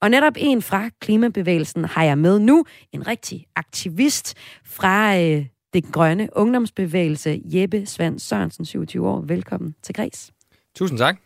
Og 0.00 0.10
netop 0.10 0.34
en 0.36 0.62
fra 0.62 0.90
klimabevægelsen 1.00 1.84
har 1.84 2.04
jeg 2.04 2.18
med 2.18 2.38
nu, 2.38 2.64
en 2.92 3.06
rigtig 3.06 3.46
aktivist 3.56 4.34
fra 4.64 5.20
øh, 5.20 5.46
det 5.74 5.92
grønne 5.92 6.28
ungdomsbevægelse, 6.32 7.40
Jeppe 7.44 7.86
Svand 7.86 8.18
Sørensen, 8.18 8.64
27 8.64 9.08
år. 9.08 9.20
Velkommen 9.20 9.74
til 9.82 9.94
Græs. 9.94 10.32
Tusind 10.74 10.98
tak. 10.98 11.16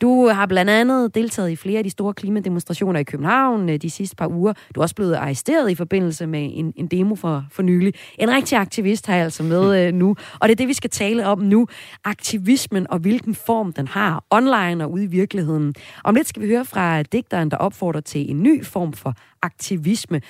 Du 0.00 0.28
har 0.28 0.46
blandt 0.46 0.70
andet 0.70 1.14
deltaget 1.14 1.50
i 1.50 1.56
flere 1.56 1.78
af 1.78 1.84
de 1.84 1.90
store 1.90 2.14
klimademonstrationer 2.14 3.00
i 3.00 3.02
København 3.02 3.68
øh, 3.68 3.76
de 3.76 3.90
sidste 3.90 4.16
par 4.16 4.28
uger. 4.28 4.52
Du 4.74 4.80
er 4.80 4.82
også 4.82 4.94
blevet 4.94 5.14
arresteret 5.14 5.70
i 5.70 5.74
forbindelse 5.74 6.26
med 6.26 6.50
en, 6.54 6.72
en 6.76 6.86
demo 6.86 7.14
for, 7.14 7.44
for 7.50 7.62
nylig. 7.62 7.94
En 8.18 8.30
rigtig 8.30 8.58
aktivist 8.58 9.06
har 9.06 9.14
jeg 9.14 9.24
altså 9.24 9.42
med 9.42 9.76
øh, 9.86 9.94
nu, 9.94 10.16
og 10.40 10.48
det 10.48 10.50
er 10.50 10.56
det, 10.56 10.68
vi 10.68 10.72
skal 10.72 10.90
tale 10.90 11.26
om 11.26 11.38
nu. 11.38 11.66
Aktivismen 12.04 12.90
og 12.90 12.98
hvilken 12.98 13.34
form 13.34 13.72
den 13.72 13.88
har, 13.88 14.24
online 14.30 14.84
og 14.84 14.92
ude 14.92 15.04
i 15.04 15.06
virkeligheden. 15.06 15.74
Om 16.04 16.14
lidt 16.14 16.28
skal 16.28 16.42
vi 16.42 16.48
høre 16.48 16.64
fra 16.64 17.02
digteren, 17.02 17.50
der 17.50 17.56
opfordrer 17.56 18.00
til 18.00 18.30
en 18.30 18.42
ny 18.42 18.64
form 18.64 18.92
for 18.92 19.14
aktivisme. 19.42 20.20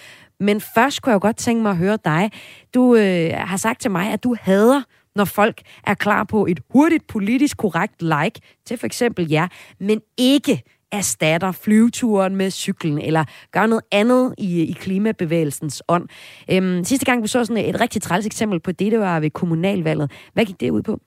Men 0.43 0.61
først 0.61 1.03
kunne 1.03 1.11
jeg 1.11 1.15
jo 1.15 1.27
godt 1.27 1.37
tænke 1.37 1.63
mig 1.63 1.71
at 1.71 1.77
høre 1.77 1.99
dig. 2.05 2.31
Du 2.75 2.97
øh, 2.97 3.31
har 3.35 3.57
sagt 3.57 3.81
til 3.81 3.91
mig, 3.91 4.13
at 4.13 4.25
du 4.25 4.37
hader 4.41 4.83
når 5.17 5.25
folk 5.25 5.61
er 5.87 5.95
klar 5.95 6.25
på 6.25 6.47
et 6.47 6.61
hurtigt 6.71 7.07
politisk 7.07 7.57
korrekt 7.57 8.03
like 8.03 8.41
til 8.67 8.79
for 8.79 8.87
eksempel 8.87 9.31
jer, 9.31 9.49
men 9.81 10.01
ikke 10.19 10.63
erstatter 10.93 11.53
flyveturen 11.53 12.37
med 12.37 12.51
cyklen, 12.51 12.99
eller 12.99 13.25
gør 13.53 13.67
noget 13.67 13.85
andet 13.93 14.35
i, 14.39 14.63
i 14.63 14.73
klimabevægelsens 14.73 15.83
ånd. 15.89 16.09
Øhm, 16.51 16.85
sidste 16.85 17.07
gang, 17.07 17.23
vi 17.23 17.29
så 17.29 17.45
sådan 17.45 17.65
et 17.65 17.81
rigtig 17.81 18.03
træls 18.03 18.27
eksempel 18.27 18.61
på 18.61 18.73
det, 18.73 18.93
det 18.93 19.01
var 19.01 19.21
ved 19.21 19.31
kommunalvalget. 19.31 20.11
Hvad 20.33 20.45
gik 20.45 20.61
det 20.61 20.71
ud 20.71 20.83
på? 20.83 21.01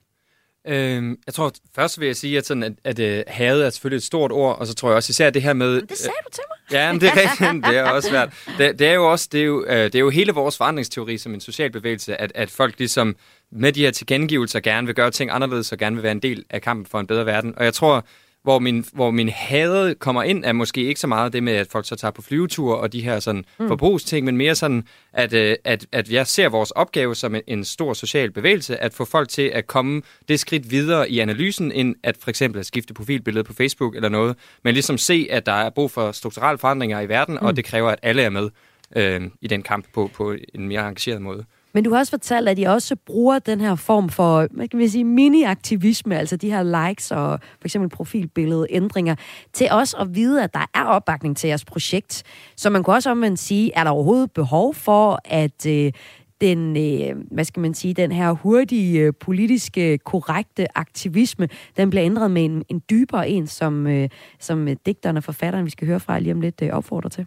Øhm, 0.66 1.18
jeg 1.26 1.34
tror, 1.34 1.52
først 1.74 2.00
vil 2.00 2.06
jeg 2.06 2.16
sige, 2.16 2.38
at, 2.38 2.46
sådan, 2.46 2.62
at, 2.62 2.98
at 2.98 3.18
uh, 3.18 3.32
hadet 3.34 3.66
er 3.66 3.70
selvfølgelig 3.70 3.96
et 3.96 4.02
stort 4.02 4.32
ord, 4.32 4.58
og 4.58 4.66
så 4.66 4.74
tror 4.74 4.88
jeg 4.88 4.96
også 4.96 5.10
især 5.10 5.30
det 5.30 5.42
her 5.42 5.52
med... 5.52 5.74
Men 5.74 5.86
det 5.86 5.98
sagde 5.98 6.16
du 6.26 6.30
til 6.32 6.42
mig. 6.48 6.78
Ja, 6.78 6.92
men 6.92 7.00
det 7.00 7.08
er 7.08 7.16
rigtigt. 7.16 7.64
det 7.70 7.76
er 7.76 7.90
også 7.90 8.08
svært. 8.08 8.34
Det, 8.58 8.78
det, 8.78 8.86
er 8.86 8.92
jo 8.92 9.10
også, 9.10 9.28
det 9.32 9.40
er 9.40 9.44
jo, 9.44 9.62
uh, 9.62 9.70
det 9.70 9.94
er 9.94 9.98
jo 10.00 10.10
hele 10.10 10.32
vores 10.32 10.56
forandringsteori 10.56 11.18
som 11.18 11.34
en 11.34 11.40
social 11.40 11.70
bevægelse, 11.70 12.20
at, 12.20 12.32
at 12.34 12.50
folk 12.50 12.78
ligesom 12.78 13.16
med 13.52 13.72
de 13.72 13.80
her 13.80 13.90
tilkendegivelser 13.90 14.60
gerne 14.60 14.86
vil 14.86 14.94
gøre 14.94 15.10
ting 15.10 15.30
anderledes 15.30 15.72
og 15.72 15.78
gerne 15.78 15.96
vil 15.96 16.02
være 16.02 16.12
en 16.12 16.22
del 16.22 16.44
af 16.50 16.62
kampen 16.62 16.86
for 16.86 17.00
en 17.00 17.06
bedre 17.06 17.26
verden. 17.26 17.54
Og 17.56 17.64
jeg 17.64 17.74
tror, 17.74 18.06
hvor 18.46 18.58
min, 18.58 18.84
hvor 18.92 19.10
min 19.10 19.28
hade 19.28 19.94
kommer 19.94 20.22
ind, 20.22 20.44
er 20.44 20.52
måske 20.52 20.84
ikke 20.84 21.00
så 21.00 21.06
meget 21.06 21.32
det 21.32 21.42
med, 21.42 21.52
at 21.52 21.66
folk 21.70 21.86
så 21.86 21.96
tager 21.96 22.12
på 22.12 22.22
flyvetur 22.22 22.74
og 22.74 22.92
de 22.92 23.00
her 23.00 23.20
sådan 23.20 23.44
mm. 23.58 23.68
forbrugsting, 23.68 24.26
men 24.26 24.36
mere 24.36 24.54
sådan, 24.54 24.84
at, 25.12 25.32
øh, 25.32 25.56
at, 25.64 25.86
at 25.92 26.10
jeg 26.10 26.26
ser 26.26 26.48
vores 26.48 26.70
opgave 26.70 27.14
som 27.14 27.34
en, 27.34 27.42
en 27.46 27.64
stor 27.64 27.92
social 27.92 28.30
bevægelse, 28.30 28.82
at 28.82 28.94
få 28.94 29.04
folk 29.04 29.28
til 29.28 29.42
at 29.42 29.66
komme 29.66 30.02
det 30.28 30.40
skridt 30.40 30.70
videre 30.70 31.10
i 31.10 31.18
analysen, 31.18 31.72
end 31.72 31.94
at 32.02 32.16
for 32.20 32.30
eksempel 32.30 32.60
at 32.60 32.66
skifte 32.66 32.94
profilbillede 32.94 33.44
på 33.44 33.52
Facebook 33.52 33.96
eller 33.96 34.08
noget, 34.08 34.36
men 34.64 34.74
ligesom 34.74 34.98
se, 34.98 35.28
at 35.30 35.46
der 35.46 35.52
er 35.52 35.70
brug 35.70 35.90
for 35.90 36.12
strukturelle 36.12 36.58
forandringer 36.58 37.00
i 37.00 37.08
verden, 37.08 37.38
mm. 37.40 37.46
og 37.46 37.56
det 37.56 37.64
kræver, 37.64 37.90
at 37.90 37.98
alle 38.02 38.22
er 38.22 38.30
med 38.30 38.50
øh, 38.96 39.20
i 39.40 39.46
den 39.46 39.62
kamp 39.62 39.86
på, 39.94 40.10
på 40.14 40.34
en 40.54 40.68
mere 40.68 40.80
engageret 40.80 41.22
måde. 41.22 41.44
Men 41.76 41.84
du 41.84 41.92
har 41.92 41.98
også 41.98 42.10
fortalt, 42.10 42.48
at 42.48 42.58
I 42.58 42.62
også 42.62 42.96
bruger 43.06 43.38
den 43.38 43.60
her 43.60 43.74
form 43.74 44.08
for, 44.08 44.48
hvad 44.50 44.68
kan 44.68 44.78
vi 44.78 44.88
sige, 44.88 45.04
mini-aktivisme, 45.04 46.18
altså 46.18 46.36
de 46.36 46.50
her 46.50 46.88
likes 46.88 47.10
og 47.10 47.40
for 47.40 47.64
eksempel 47.64 47.90
profilbillede 47.90 48.66
ændringer, 48.70 49.14
til 49.52 49.68
os 49.70 49.94
at 49.94 50.14
vide, 50.14 50.42
at 50.42 50.54
der 50.54 50.70
er 50.74 50.84
opbakning 50.84 51.36
til 51.36 51.48
jeres 51.48 51.64
projekt. 51.64 52.22
Så 52.56 52.70
man 52.70 52.82
kunne 52.82 52.96
også 52.96 53.10
omvendt 53.10 53.38
sige, 53.38 53.72
er 53.74 53.84
der 53.84 53.90
overhovedet 53.90 54.30
behov 54.30 54.74
for, 54.74 55.20
at 55.24 55.66
øh, 55.66 55.92
den, 56.40 56.76
øh, 56.76 57.16
hvad 57.30 57.44
skal 57.44 57.60
man 57.60 57.74
sige, 57.74 57.94
den 57.94 58.12
her 58.12 58.30
hurtige, 58.30 59.00
øh, 59.00 59.12
politiske, 59.20 59.98
korrekte 59.98 60.78
aktivisme, 60.78 61.48
den 61.76 61.90
bliver 61.90 62.04
ændret 62.04 62.30
med 62.30 62.44
en, 62.44 62.64
en 62.68 62.82
dybere 62.90 63.28
en, 63.28 63.46
som, 63.46 63.86
øh, 63.86 64.08
som 64.40 64.68
digteren 64.86 65.16
og 65.16 65.24
forfatteren, 65.24 65.64
vi 65.64 65.70
skal 65.70 65.86
høre 65.86 66.00
fra 66.00 66.18
lige 66.18 66.32
om 66.32 66.40
lidt, 66.40 66.62
øh, 66.62 66.70
opfordrer 66.70 67.10
til. 67.10 67.26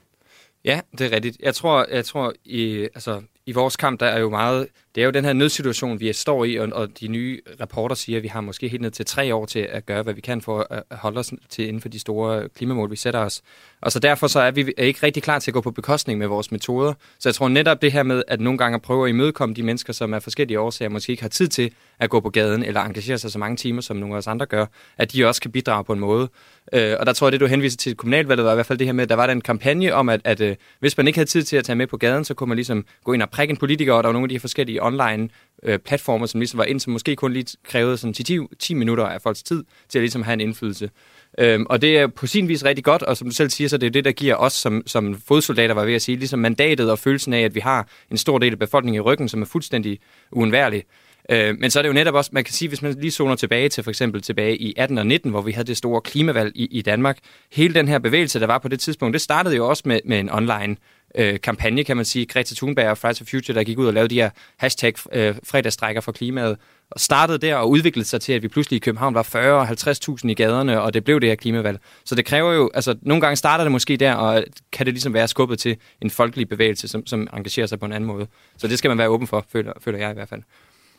Ja, 0.65 0.79
det 0.97 1.01
er 1.01 1.15
rigtigt. 1.15 1.37
Jeg 1.39 1.55
tror, 1.55 1.85
jeg 1.91 2.05
tror 2.05 2.33
i, 2.45 2.81
altså, 2.81 3.21
i 3.49 3.51
vores 3.51 3.77
kamp, 3.77 3.99
der 3.99 4.05
er 4.05 4.19
jo 4.19 4.29
meget, 4.29 4.67
det 4.95 5.01
er 5.01 5.05
jo 5.05 5.11
den 5.11 5.25
her 5.25 5.33
nødsituation, 5.33 5.99
vi 5.99 6.13
står 6.13 6.45
i, 6.45 6.55
og, 6.55 6.69
og 6.71 6.99
de 6.99 7.07
nye 7.07 7.41
rapporter 7.61 7.95
siger, 7.95 8.17
at 8.17 8.23
vi 8.23 8.27
har 8.27 8.41
måske 8.41 8.67
helt 8.67 8.81
ned 8.81 8.91
til 8.91 9.05
tre 9.05 9.35
år 9.35 9.45
til 9.45 9.59
at 9.59 9.85
gøre, 9.85 10.03
hvad 10.03 10.13
vi 10.13 10.21
kan 10.21 10.41
for 10.41 10.67
at 10.69 10.83
holde 10.91 11.19
os 11.19 11.33
til 11.49 11.67
inden 11.67 11.81
for 11.81 11.89
de 11.89 11.99
store 11.99 12.49
klimamål, 12.49 12.91
vi 12.91 12.95
sætter 12.95 13.19
os. 13.19 13.41
Og 13.81 13.91
så 13.91 13.99
derfor 13.99 14.27
så 14.27 14.39
er 14.39 14.51
vi 14.51 14.73
ikke 14.77 14.99
rigtig 15.03 15.23
klar 15.23 15.39
til 15.39 15.51
at 15.51 15.53
gå 15.53 15.61
på 15.61 15.71
bekostning 15.71 16.19
med 16.19 16.27
vores 16.27 16.51
metoder. 16.51 16.93
Så 17.19 17.29
jeg 17.29 17.35
tror 17.35 17.47
netop 17.47 17.81
det 17.81 17.91
her 17.91 18.03
med, 18.03 18.23
at 18.27 18.39
nogle 18.39 18.57
gange 18.57 18.79
prøve 18.79 19.05
at 19.05 19.09
imødekomme 19.09 19.55
de 19.55 19.63
mennesker, 19.63 19.93
som 19.93 20.13
af 20.13 20.23
forskellige 20.23 20.59
årsager 20.59 20.89
måske 20.89 21.11
ikke 21.11 21.23
har 21.23 21.29
tid 21.29 21.47
til 21.47 21.71
at 21.99 22.09
gå 22.09 22.19
på 22.19 22.29
gaden, 22.29 22.63
eller 22.63 22.81
engagere 22.81 23.17
sig 23.17 23.31
så 23.31 23.39
mange 23.39 23.57
timer, 23.57 23.81
som 23.81 23.97
nogle 23.97 24.15
af 24.15 24.17
os 24.17 24.27
andre 24.27 24.45
gør, 24.45 24.65
at 24.97 25.13
de 25.13 25.25
også 25.25 25.41
kan 25.41 25.51
bidrage 25.51 25.83
på 25.83 25.93
en 25.93 25.99
måde. 25.99 26.29
Øh, 26.73 26.95
og 26.99 27.05
der 27.05 27.13
tror 27.13 27.27
jeg, 27.27 27.31
det 27.31 27.41
du 27.41 27.45
henviser 27.45 27.77
til 27.77 27.95
kommunalvalget, 27.95 28.45
var 28.45 28.51
i 28.51 28.55
hvert 28.55 28.65
fald 28.65 28.79
det 28.79 28.87
her 28.87 28.93
med, 28.93 29.03
at 29.03 29.09
der 29.09 29.15
var 29.15 29.25
der 29.25 29.33
en 29.33 29.41
kampagne 29.41 29.93
om, 29.93 30.09
at, 30.09 30.21
at, 30.23 30.41
at 30.41 30.57
hvis 30.79 30.97
man 30.97 31.07
ikke 31.07 31.17
havde 31.17 31.29
tid 31.29 31.43
til 31.43 31.57
at 31.57 31.65
tage 31.65 31.75
med 31.75 31.87
på 31.87 31.97
gaden, 31.97 32.25
så 32.25 32.33
kunne 32.33 32.47
man 32.47 32.55
ligesom 32.55 32.85
gå 33.03 33.13
ind 33.13 33.21
og 33.21 33.29
prikke 33.29 33.51
en 33.51 33.57
politiker, 33.57 33.93
og 33.93 34.03
der 34.03 34.07
var 34.07 34.13
nogle 34.13 34.25
af 34.25 34.29
de 34.29 34.35
her 34.35 34.39
forskellige 34.39 34.78
online 34.81 35.29
øh, 35.63 35.79
platformer, 35.79 36.25
som 36.25 36.39
ligesom 36.39 36.57
var 36.57 36.63
ind, 36.63 36.79
som 36.79 36.93
måske 36.93 37.15
kun 37.15 37.33
lige 37.33 37.57
krævede 37.63 37.97
sådan 37.97 38.13
10, 38.13 38.37
10 38.59 38.73
minutter 38.73 39.05
af 39.05 39.21
folks 39.21 39.43
tid 39.43 39.63
til 39.89 39.99
at 39.99 40.01
ligesom 40.01 40.23
have 40.23 40.33
en 40.33 40.41
indflydelse. 40.41 40.89
Øhm, 41.37 41.65
og 41.69 41.81
det 41.81 41.97
er 41.97 42.07
på 42.07 42.27
sin 42.27 42.47
vis 42.47 42.65
rigtig 42.65 42.83
godt, 42.83 43.03
og 43.03 43.17
som 43.17 43.27
du 43.27 43.35
selv 43.35 43.49
siger, 43.49 43.67
så 43.67 43.77
det 43.77 43.87
er 43.87 43.91
det, 43.91 44.05
der 44.05 44.11
giver 44.11 44.35
os 44.35 44.53
som, 44.53 44.83
som 44.85 45.21
fodsoldater, 45.27 45.73
var 45.73 45.85
ved 45.85 45.93
at 45.93 46.01
sige, 46.01 46.17
ligesom 46.17 46.39
mandatet 46.39 46.91
og 46.91 46.99
følelsen 46.99 47.33
af, 47.33 47.41
at 47.41 47.55
vi 47.55 47.59
har 47.59 47.87
en 48.11 48.17
stor 48.17 48.37
del 48.37 48.51
af 48.51 48.59
befolkningen 48.59 48.97
i 48.97 48.99
ryggen, 48.99 49.29
som 49.29 49.41
er 49.41 49.45
fuldstændig 49.45 49.99
uundværlig. 50.31 50.83
Øh, 51.31 51.55
men 51.59 51.71
så 51.71 51.79
er 51.79 51.83
det 51.83 51.87
jo 51.89 51.93
netop 51.93 52.15
også, 52.15 52.29
man 52.33 52.43
kan 52.43 52.53
sige, 52.53 52.69
hvis 52.69 52.81
man 52.81 52.95
lige 52.99 53.11
zoner 53.11 53.35
tilbage 53.35 53.69
til 53.69 53.83
for 53.83 53.91
eksempel 53.91 54.21
tilbage 54.21 54.57
i 54.57 54.73
18 54.77 54.97
og 54.97 55.07
19, 55.07 55.31
hvor 55.31 55.41
vi 55.41 55.51
havde 55.51 55.67
det 55.67 55.77
store 55.77 56.01
klimavalg 56.01 56.51
i, 56.55 56.65
i 56.65 56.81
Danmark. 56.81 57.17
Hele 57.51 57.73
den 57.73 57.87
her 57.87 57.99
bevægelse, 57.99 58.39
der 58.39 58.47
var 58.47 58.57
på 58.57 58.67
det 58.67 58.79
tidspunkt, 58.79 59.13
det 59.13 59.21
startede 59.21 59.55
jo 59.55 59.67
også 59.67 59.83
med, 59.85 59.99
med 60.05 60.19
en 60.19 60.29
online 60.29 60.75
øh, 61.15 61.39
kampagne, 61.39 61.83
kan 61.83 61.95
man 61.95 62.05
sige. 62.05 62.25
Greta 62.25 62.55
Thunberg 62.55 62.89
og 62.89 62.97
Fridays 62.97 63.17
for 63.17 63.25
Future, 63.25 63.57
der 63.57 63.63
gik 63.63 63.77
ud 63.77 63.87
og 63.87 63.93
lavede 63.93 64.09
de 64.09 64.15
her 64.15 64.29
hashtag 64.57 64.93
øh, 65.13 65.35
fredagsstrækker 65.43 66.01
for 66.01 66.11
klimaet, 66.11 66.57
og 66.91 66.99
startede 66.99 67.37
der 67.37 67.55
og 67.55 67.69
udviklede 67.69 68.07
sig 68.07 68.21
til, 68.21 68.33
at 68.33 68.41
vi 68.43 68.47
pludselig 68.47 68.77
i 68.77 68.79
København 68.79 69.13
var 69.13 69.23
40 69.23 69.67
50.000 69.67 70.29
i 70.29 70.33
gaderne, 70.33 70.81
og 70.81 70.93
det 70.93 71.03
blev 71.03 71.21
det 71.21 71.29
her 71.29 71.35
klimavalg. 71.35 71.79
Så 72.05 72.15
det 72.15 72.25
kræver 72.25 72.53
jo, 72.53 72.69
altså 72.73 72.95
nogle 73.01 73.21
gange 73.21 73.35
starter 73.35 73.63
det 73.63 73.71
måske 73.71 73.97
der, 73.97 74.13
og 74.13 74.43
kan 74.71 74.85
det 74.85 74.93
ligesom 74.93 75.13
være 75.13 75.27
skubbet 75.27 75.59
til 75.59 75.77
en 76.01 76.09
folkelig 76.09 76.49
bevægelse, 76.49 76.87
som, 76.87 77.05
som 77.05 77.27
engagerer 77.33 77.67
sig 77.67 77.79
på 77.79 77.85
en 77.85 77.91
anden 77.91 78.07
måde. 78.07 78.27
Så 78.57 78.67
det 78.67 78.77
skal 78.77 78.89
man 78.89 78.97
være 78.97 79.09
åben 79.09 79.27
for, 79.27 79.45
føler, 79.51 79.73
føler 79.81 79.99
jeg 79.99 80.11
i 80.11 80.13
hvert 80.13 80.29
fald. 80.29 80.41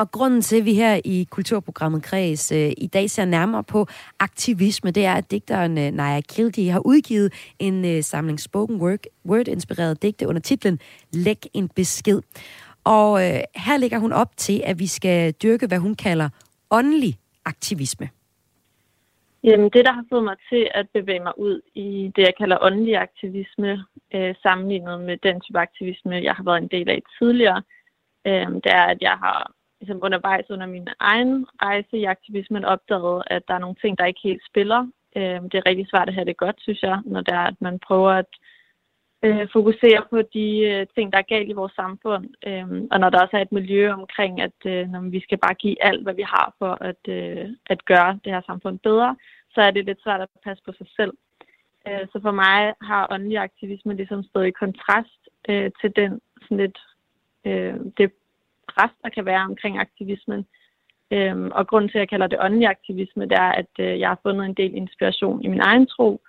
Og 0.01 0.11
grunden 0.11 0.41
til, 0.41 0.59
at 0.59 0.65
vi 0.65 0.75
her 0.75 1.01
i 1.05 1.27
Kulturprogrammet 1.31 2.03
Kreds 2.03 2.53
øh, 2.53 2.73
i 2.79 2.87
dag 2.87 3.11
ser 3.11 3.25
nærmere 3.25 3.65
på 3.65 3.87
aktivisme, 4.21 4.91
det 4.91 5.05
er, 5.05 5.15
at 5.15 5.31
digteren 5.31 5.79
øh, 5.79 5.91
Naja 5.91 6.21
Kildi 6.21 6.67
har 6.67 6.83
udgivet 6.87 7.55
en 7.59 7.85
øh, 7.85 8.03
samling 8.03 8.41
spoken 8.41 8.81
word, 8.81 8.99
word-inspireret 9.27 10.03
digte 10.03 10.29
under 10.29 10.41
titlen 10.41 10.79
Læg 11.13 11.39
en 11.55 11.69
besked. 11.69 12.21
Og 12.85 13.11
øh, 13.25 13.41
her 13.57 13.77
lægger 13.77 13.99
hun 13.99 14.13
op 14.13 14.37
til, 14.37 14.63
at 14.65 14.79
vi 14.79 14.87
skal 14.87 15.33
dyrke, 15.33 15.67
hvad 15.67 15.79
hun 15.79 15.95
kalder 15.95 16.29
åndelig 16.71 17.15
aktivisme. 17.45 18.09
Jamen, 19.45 19.71
det, 19.71 19.85
der 19.85 19.93
har 19.93 20.05
fået 20.13 20.25
mig 20.25 20.37
til 20.51 20.71
at 20.75 20.87
bevæge 20.95 21.21
mig 21.21 21.39
ud 21.39 21.61
i 21.75 22.13
det, 22.17 22.23
jeg 22.23 22.35
kalder 22.39 22.59
åndelig 22.61 22.97
aktivisme, 22.97 23.85
øh, 24.15 24.35
sammenlignet 24.43 25.01
med 25.01 25.17
den 25.23 25.41
type 25.41 25.59
aktivisme, 25.59 26.15
jeg 26.15 26.35
har 26.35 26.45
været 26.45 26.63
en 26.63 26.69
del 26.69 26.91
af 26.91 27.03
tidligere, 27.19 27.63
øh, 28.27 28.47
det 28.65 28.73
er, 28.81 28.87
at 28.95 28.99
jeg 29.01 29.17
har 29.25 29.60
ligesom 29.81 29.99
undervejs 30.03 30.51
under 30.51 30.67
min 30.67 30.89
egen 30.99 31.47
rejse 31.63 31.97
i 31.99 32.05
aktivismen 32.05 32.65
opdaget, 32.65 33.23
at 33.27 33.43
der 33.49 33.55
er 33.55 33.59
nogle 33.59 33.81
ting, 33.83 33.99
der 33.99 34.05
ikke 34.05 34.21
helt 34.25 34.43
spiller. 34.51 34.81
Øh, 35.17 35.41
det 35.51 35.55
er 35.55 35.69
rigtig 35.69 35.87
svært 35.91 36.09
at 36.09 36.15
have 36.15 36.25
det 36.25 36.37
godt, 36.37 36.57
synes 36.59 36.83
jeg, 36.83 36.99
når 37.05 37.21
det 37.21 37.35
er, 37.35 37.47
at 37.53 37.61
man 37.61 37.79
prøver 37.79 38.11
at 38.11 38.31
øh, 39.23 39.49
fokusere 39.53 40.03
på 40.11 40.23
de 40.23 40.47
øh, 40.71 40.87
ting, 40.95 41.13
der 41.13 41.19
er 41.19 41.33
galt 41.35 41.49
i 41.49 41.59
vores 41.61 41.73
samfund. 41.73 42.25
Øh, 42.47 42.69
og 42.93 43.01
når 43.01 43.11
der 43.11 43.23
også 43.23 43.37
er 43.37 43.43
et 43.43 43.53
miljø 43.53 43.93
omkring, 43.93 44.41
at 44.41 44.59
øh, 44.67 44.89
når 44.89 45.01
vi 45.01 45.21
skal 45.21 45.39
bare 45.39 45.55
give 45.55 45.85
alt, 45.85 46.03
hvad 46.03 46.15
vi 46.15 46.23
har 46.23 46.55
for 46.59 46.73
at, 46.81 47.03
øh, 47.09 47.49
at 47.67 47.85
gøre 47.85 48.19
det 48.25 48.33
her 48.33 48.43
samfund 48.47 48.79
bedre, 48.79 49.17
så 49.55 49.61
er 49.61 49.71
det 49.71 49.85
lidt 49.85 50.03
svært 50.03 50.21
at 50.21 50.29
passe 50.45 50.63
på 50.67 50.73
sig 50.79 50.87
selv. 50.97 51.13
Øh, 51.89 52.07
så 52.13 52.19
for 52.23 52.31
mig 52.31 52.75
har 52.81 53.07
åndelig 53.11 53.39
aktivisme 53.39 53.95
ligesom 53.95 54.23
stået 54.23 54.47
i 54.47 54.59
kontrast 54.63 55.23
øh, 55.49 55.71
til 55.81 55.97
den 55.97 56.21
sådan 56.43 56.57
lidt, 56.57 56.79
øh, 57.47 57.75
det 57.99 58.13
pres, 58.75 58.91
der 59.03 59.09
kan 59.09 59.25
være 59.25 59.45
omkring 59.51 59.79
aktivismen. 59.79 60.47
Øhm, 61.13 61.51
og 61.55 61.67
grunden 61.67 61.91
til, 61.91 61.99
at 61.99 62.01
jeg 62.01 62.09
kalder 62.09 62.27
det 62.27 62.43
åndelig 62.45 62.69
aktivisme, 62.69 63.25
det 63.25 63.39
er, 63.39 63.53
at 63.63 63.73
øh, 63.79 64.01
jeg 64.01 64.09
har 64.09 64.21
fundet 64.23 64.47
en 64.47 64.55
del 64.55 64.75
inspiration 64.75 65.43
i 65.45 65.49
min 65.49 65.61
egen 65.61 65.87
tro, 65.87 66.21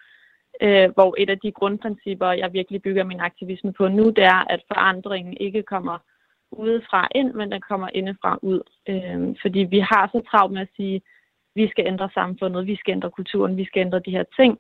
øh, 0.62 0.90
hvor 0.94 1.16
et 1.18 1.30
af 1.30 1.40
de 1.40 1.52
grundprincipper, 1.52 2.32
jeg 2.32 2.54
virkelig 2.54 2.82
bygger 2.82 3.04
min 3.04 3.20
aktivisme 3.20 3.74
på 3.74 3.88
nu, 3.88 4.10
det 4.10 4.24
er, 4.24 4.52
at 4.54 4.62
forandringen 4.68 5.38
ikke 5.40 5.64
kommer 5.64 5.98
udefra 6.52 7.08
ind, 7.16 7.34
men 7.34 7.52
den 7.52 7.62
kommer 7.62 7.90
indefra 7.94 8.40
ud. 8.42 8.62
Øh, 8.90 9.36
fordi 9.42 9.60
vi 9.60 9.80
har 9.80 10.10
så 10.12 10.22
travlt 10.32 10.54
med 10.54 10.62
at 10.62 10.76
sige, 10.76 11.02
vi 11.56 11.70
skal 11.70 11.88
ændre 11.88 12.10
samfundet, 12.14 12.68
vi 12.68 12.76
skal 12.76 12.92
ændre 12.92 13.12
kulturen, 13.12 13.58
vi 13.58 13.66
skal 13.66 13.80
ændre 13.80 14.00
de 14.00 14.12
her 14.12 14.24
ting. 14.40 14.60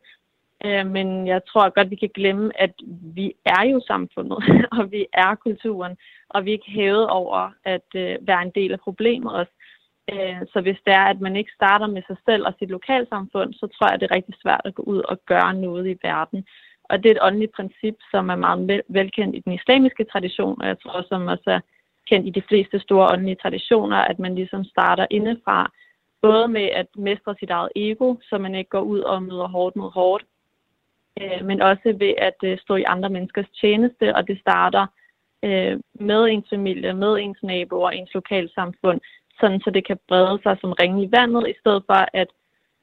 Øh, 0.65 0.85
men 0.87 1.27
jeg 1.27 1.41
tror 1.45 1.69
godt, 1.69 1.89
vi 1.89 1.95
kan 1.95 2.11
glemme, 2.13 2.51
at 2.55 2.73
vi 3.15 3.33
er 3.45 3.63
jo 3.65 3.81
samfundet, 3.87 4.37
og 4.77 4.91
vi 4.91 5.05
er 5.13 5.35
kulturen, 5.35 5.97
og 6.29 6.45
vi 6.45 6.49
er 6.49 6.53
ikke 6.53 6.71
hævet 6.71 7.07
over 7.09 7.51
at 7.63 7.87
øh, 7.95 8.17
være 8.21 8.41
en 8.41 8.51
del 8.55 8.71
af 8.71 8.79
problemet 8.79 9.33
også. 9.33 9.53
Øh, 10.11 10.41
så 10.53 10.61
hvis 10.61 10.79
det 10.85 10.93
er, 10.93 11.05
at 11.13 11.21
man 11.21 11.35
ikke 11.35 11.51
starter 11.55 11.87
med 11.87 12.01
sig 12.07 12.17
selv 12.25 12.45
og 12.47 12.53
sit 12.59 12.69
lokalsamfund, 12.69 13.53
så 13.53 13.67
tror 13.67 13.91
jeg, 13.91 13.99
det 13.99 14.07
er 14.11 14.15
rigtig 14.15 14.35
svært 14.41 14.61
at 14.65 14.75
gå 14.75 14.83
ud 14.83 15.01
og 15.11 15.17
gøre 15.25 15.53
noget 15.53 15.87
i 15.87 15.97
verden. 16.03 16.45
Og 16.83 17.03
det 17.03 17.05
er 17.05 17.15
et 17.15 17.25
åndeligt 17.27 17.55
princip, 17.55 17.95
som 18.11 18.29
er 18.29 18.35
meget 18.35 18.81
velkendt 18.87 19.35
i 19.35 19.39
den 19.39 19.53
islamiske 19.53 20.03
tradition, 20.03 20.61
og 20.61 20.67
jeg 20.67 20.79
tror 20.79 21.05
som 21.09 21.27
også 21.27 21.49
er 21.57 21.59
kendt 22.09 22.27
i 22.27 22.29
de 22.29 22.47
fleste 22.49 22.79
store 22.79 23.11
åndelige 23.13 23.41
traditioner, 23.43 23.97
at 23.97 24.19
man 24.19 24.35
ligesom 24.35 24.63
starter 24.63 25.05
indefra, 25.09 25.71
både 26.21 26.47
med 26.47 26.69
at 26.81 26.87
mestre 26.95 27.35
sit 27.39 27.49
eget 27.49 27.69
ego, 27.75 28.15
så 28.21 28.37
man 28.37 28.55
ikke 28.55 28.69
går 28.69 28.81
ud 28.81 28.99
og 28.99 29.23
møder 29.23 29.47
hårdt 29.47 29.75
mod 29.75 29.91
hårdt, 29.91 30.23
øh, 31.21 31.45
men 31.45 31.61
også 31.61 31.95
ved 31.97 32.13
at 32.17 32.39
øh, 32.43 32.57
stå 32.59 32.75
i 32.75 32.83
andre 32.83 33.09
menneskers 33.09 33.49
tjeneste, 33.61 34.15
og 34.15 34.27
det 34.27 34.39
starter 34.39 34.87
øh, 35.43 35.79
med 35.93 36.21
ens 36.25 36.49
familie, 36.49 36.93
med 36.93 37.13
ens 37.19 37.43
naboer, 37.43 37.89
ens 37.89 38.13
lokalsamfund, 38.13 39.01
sådan 39.39 39.61
så 39.61 39.69
det 39.69 39.87
kan 39.87 39.99
brede 40.07 40.39
sig 40.43 40.57
som 40.61 40.71
ringe 40.71 41.03
i 41.03 41.11
vandet, 41.11 41.49
i 41.49 41.59
stedet 41.59 41.83
for 41.85 42.05
at 42.13 42.29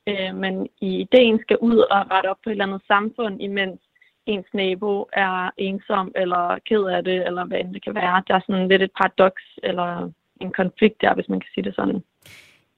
øh, 0.08 0.36
man 0.36 0.68
i 0.80 0.90
ideen 1.00 1.38
skal 1.40 1.58
ud 1.60 1.78
og 1.78 2.10
rette 2.10 2.28
op 2.30 2.36
på 2.44 2.50
et 2.50 2.52
eller 2.52 2.66
andet 2.66 2.82
samfund, 2.86 3.42
imens 3.42 3.80
ens 4.26 4.46
nabo 4.54 5.08
er 5.12 5.50
ensom 5.56 6.12
eller 6.16 6.58
ked 6.68 6.84
af 6.84 7.04
det, 7.04 7.26
eller 7.26 7.44
hvad 7.44 7.58
end 7.58 7.74
det 7.74 7.84
kan 7.84 7.94
være. 7.94 8.22
Der 8.28 8.34
er 8.34 8.40
sådan 8.46 8.68
lidt 8.68 8.82
et 8.82 8.90
paradoks 9.00 9.44
eller 9.62 10.10
en 10.40 10.52
konflikt 10.52 11.00
der, 11.00 11.14
hvis 11.14 11.28
man 11.28 11.40
kan 11.40 11.50
sige 11.54 11.64
det 11.64 11.74
sådan. 11.74 12.02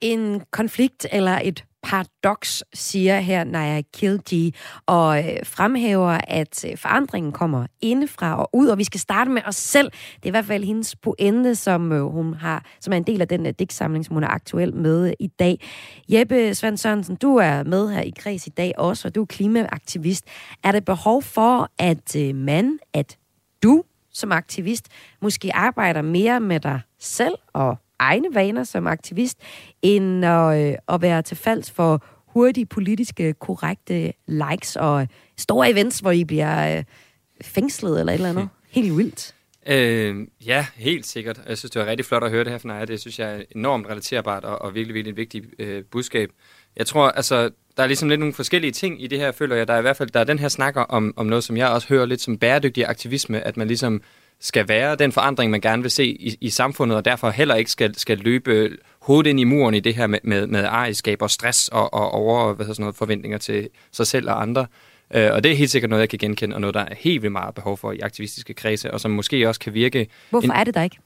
En 0.00 0.42
konflikt 0.50 1.06
eller 1.12 1.40
et 1.44 1.64
paradoks, 1.82 2.64
siger 2.74 3.20
her 3.20 3.44
Naya 3.44 3.82
Kilji, 3.94 4.54
og 4.86 5.18
øh, 5.18 5.36
fremhæver, 5.44 6.18
at 6.28 6.64
øh, 6.64 6.78
forandringen 6.78 7.32
kommer 7.32 7.66
indefra 7.80 8.40
og 8.40 8.50
ud, 8.52 8.68
og 8.68 8.78
vi 8.78 8.84
skal 8.84 9.00
starte 9.00 9.30
med 9.30 9.42
os 9.46 9.56
selv. 9.56 9.90
Det 9.90 10.22
er 10.22 10.26
i 10.26 10.30
hvert 10.30 10.44
fald 10.44 10.64
hendes 10.64 10.96
pointe, 10.96 11.54
som 11.54 11.92
øh, 11.92 12.02
hun 12.02 12.34
har, 12.34 12.64
som 12.80 12.92
er 12.92 12.96
en 12.96 13.02
del 13.02 13.20
af 13.20 13.28
den 13.28 13.54
digtsamling, 13.54 14.04
som 14.04 14.14
hun 14.14 14.24
er 14.24 14.28
aktuel 14.28 14.74
med 14.74 15.14
i 15.20 15.26
dag. 15.26 15.60
Jeppe 16.08 16.54
Svend 16.54 16.76
Sørensen, 16.76 17.16
du 17.16 17.36
er 17.36 17.62
med 17.62 17.92
her 17.92 18.00
i 18.00 18.12
Kreds 18.18 18.46
i 18.46 18.50
dag 18.50 18.72
også, 18.78 19.08
og 19.08 19.14
du 19.14 19.22
er 19.22 19.26
klimaaktivist. 19.26 20.24
Er 20.64 20.72
det 20.72 20.84
behov 20.84 21.22
for, 21.22 21.70
at 21.78 22.16
man, 22.34 22.78
at 22.94 23.16
du 23.62 23.82
som 24.12 24.32
aktivist, 24.32 24.88
måske 25.22 25.54
arbejder 25.54 26.02
mere 26.02 26.40
med 26.40 26.60
dig 26.60 26.80
selv 26.98 27.34
og 27.52 27.76
egne 28.00 28.34
vaner 28.34 28.64
som 28.64 28.86
aktivist, 28.86 29.38
end 29.82 30.24
at, 30.24 30.70
øh, 30.70 30.74
at 30.88 31.02
være 31.02 31.22
til 31.22 31.36
falds 31.36 31.70
for 31.70 32.04
hurtige 32.26 32.66
politiske, 32.66 33.32
korrekte 33.32 34.12
likes 34.26 34.76
og 34.76 35.08
store 35.38 35.70
events, 35.70 35.98
hvor 35.98 36.10
I 36.10 36.24
bliver 36.24 36.76
øh, 36.76 36.84
fængslet 37.42 38.00
eller 38.00 38.12
et 38.12 38.14
eller 38.14 38.28
andet. 38.28 38.48
Helt 38.70 38.96
vildt. 38.96 39.34
Øh, 39.66 40.26
ja, 40.46 40.66
helt 40.74 41.06
sikkert. 41.06 41.40
Jeg 41.48 41.58
synes, 41.58 41.70
det 41.70 41.80
var 41.80 41.86
rigtig 41.86 42.06
flot 42.06 42.24
at 42.24 42.30
høre 42.30 42.44
det 42.44 42.52
her 42.52 42.58
fra 42.58 42.68
Naja. 42.68 42.84
Det 42.84 43.00
synes 43.00 43.18
jeg 43.18 43.34
er 43.34 43.42
enormt 43.56 43.86
relaterbart 43.86 44.44
og, 44.44 44.62
og 44.62 44.74
virkelig, 44.74 44.94
virkelig 44.94 45.10
et 45.10 45.16
vigtigt 45.16 45.46
øh, 45.58 45.84
budskab. 45.90 46.30
Jeg 46.76 46.86
tror, 46.86 47.08
altså, 47.08 47.50
der 47.76 47.82
er 47.82 47.86
ligesom 47.86 48.08
lidt 48.08 48.20
nogle 48.20 48.34
forskellige 48.34 48.70
ting 48.70 49.02
i 49.02 49.06
det 49.06 49.18
her, 49.18 49.32
føler 49.32 49.56
jeg. 49.56 49.68
Der 49.68 49.74
er 49.74 49.78
i 49.78 49.82
hvert 49.82 49.96
fald 49.96 50.10
der 50.10 50.20
er 50.20 50.24
den 50.24 50.38
her 50.38 50.48
snakker 50.48 50.80
om, 50.80 51.14
om 51.16 51.26
noget, 51.26 51.44
som 51.44 51.56
jeg 51.56 51.68
også 51.68 51.88
hører 51.88 52.06
lidt 52.06 52.20
som 52.20 52.38
bæredygtig 52.38 52.86
aktivisme, 52.86 53.40
at 53.40 53.56
man 53.56 53.66
ligesom 53.66 54.02
skal 54.40 54.68
være 54.68 54.96
den 54.96 55.12
forandring, 55.12 55.50
man 55.50 55.60
gerne 55.60 55.82
vil 55.82 55.90
se 55.90 56.06
i, 56.06 56.36
i 56.40 56.50
samfundet, 56.50 56.96
og 56.96 57.04
derfor 57.04 57.30
heller 57.30 57.54
ikke 57.54 57.70
skal, 57.70 57.98
skal 57.98 58.18
løbe 58.18 58.70
hovedet 59.00 59.30
ind 59.30 59.40
i 59.40 59.44
muren 59.44 59.74
i 59.74 59.80
det 59.80 59.94
her 59.94 60.06
med, 60.06 60.18
med, 60.22 60.46
med 60.46 60.64
ejerskab 60.64 61.22
og 61.22 61.30
stress 61.30 61.68
og, 61.68 61.94
og 61.94 62.10
over 62.10 62.52
hvad 62.52 62.66
sådan 62.66 62.82
noget, 62.82 62.96
forventninger 62.96 63.38
til 63.38 63.68
sig 63.92 64.06
selv 64.06 64.30
og 64.30 64.42
andre. 64.42 64.66
Uh, 65.14 65.20
og 65.20 65.44
det 65.44 65.52
er 65.52 65.56
helt 65.56 65.70
sikkert 65.70 65.90
noget, 65.90 66.00
jeg 66.00 66.08
kan 66.08 66.18
genkende, 66.18 66.56
og 66.56 66.60
noget, 66.60 66.74
der 66.74 66.80
er 66.80 66.94
helt 66.98 67.22
vildt 67.22 67.32
meget 67.32 67.54
behov 67.54 67.76
for 67.76 67.92
i 67.92 67.98
aktivistiske 67.98 68.54
kredse, 68.54 68.90
og 68.90 69.00
som 69.00 69.10
måske 69.10 69.48
også 69.48 69.60
kan 69.60 69.74
virke... 69.74 70.06
Hvorfor 70.30 70.44
en, 70.44 70.50
er 70.50 70.64
det 70.64 70.74
der 70.74 70.82
ikke? 70.82 70.98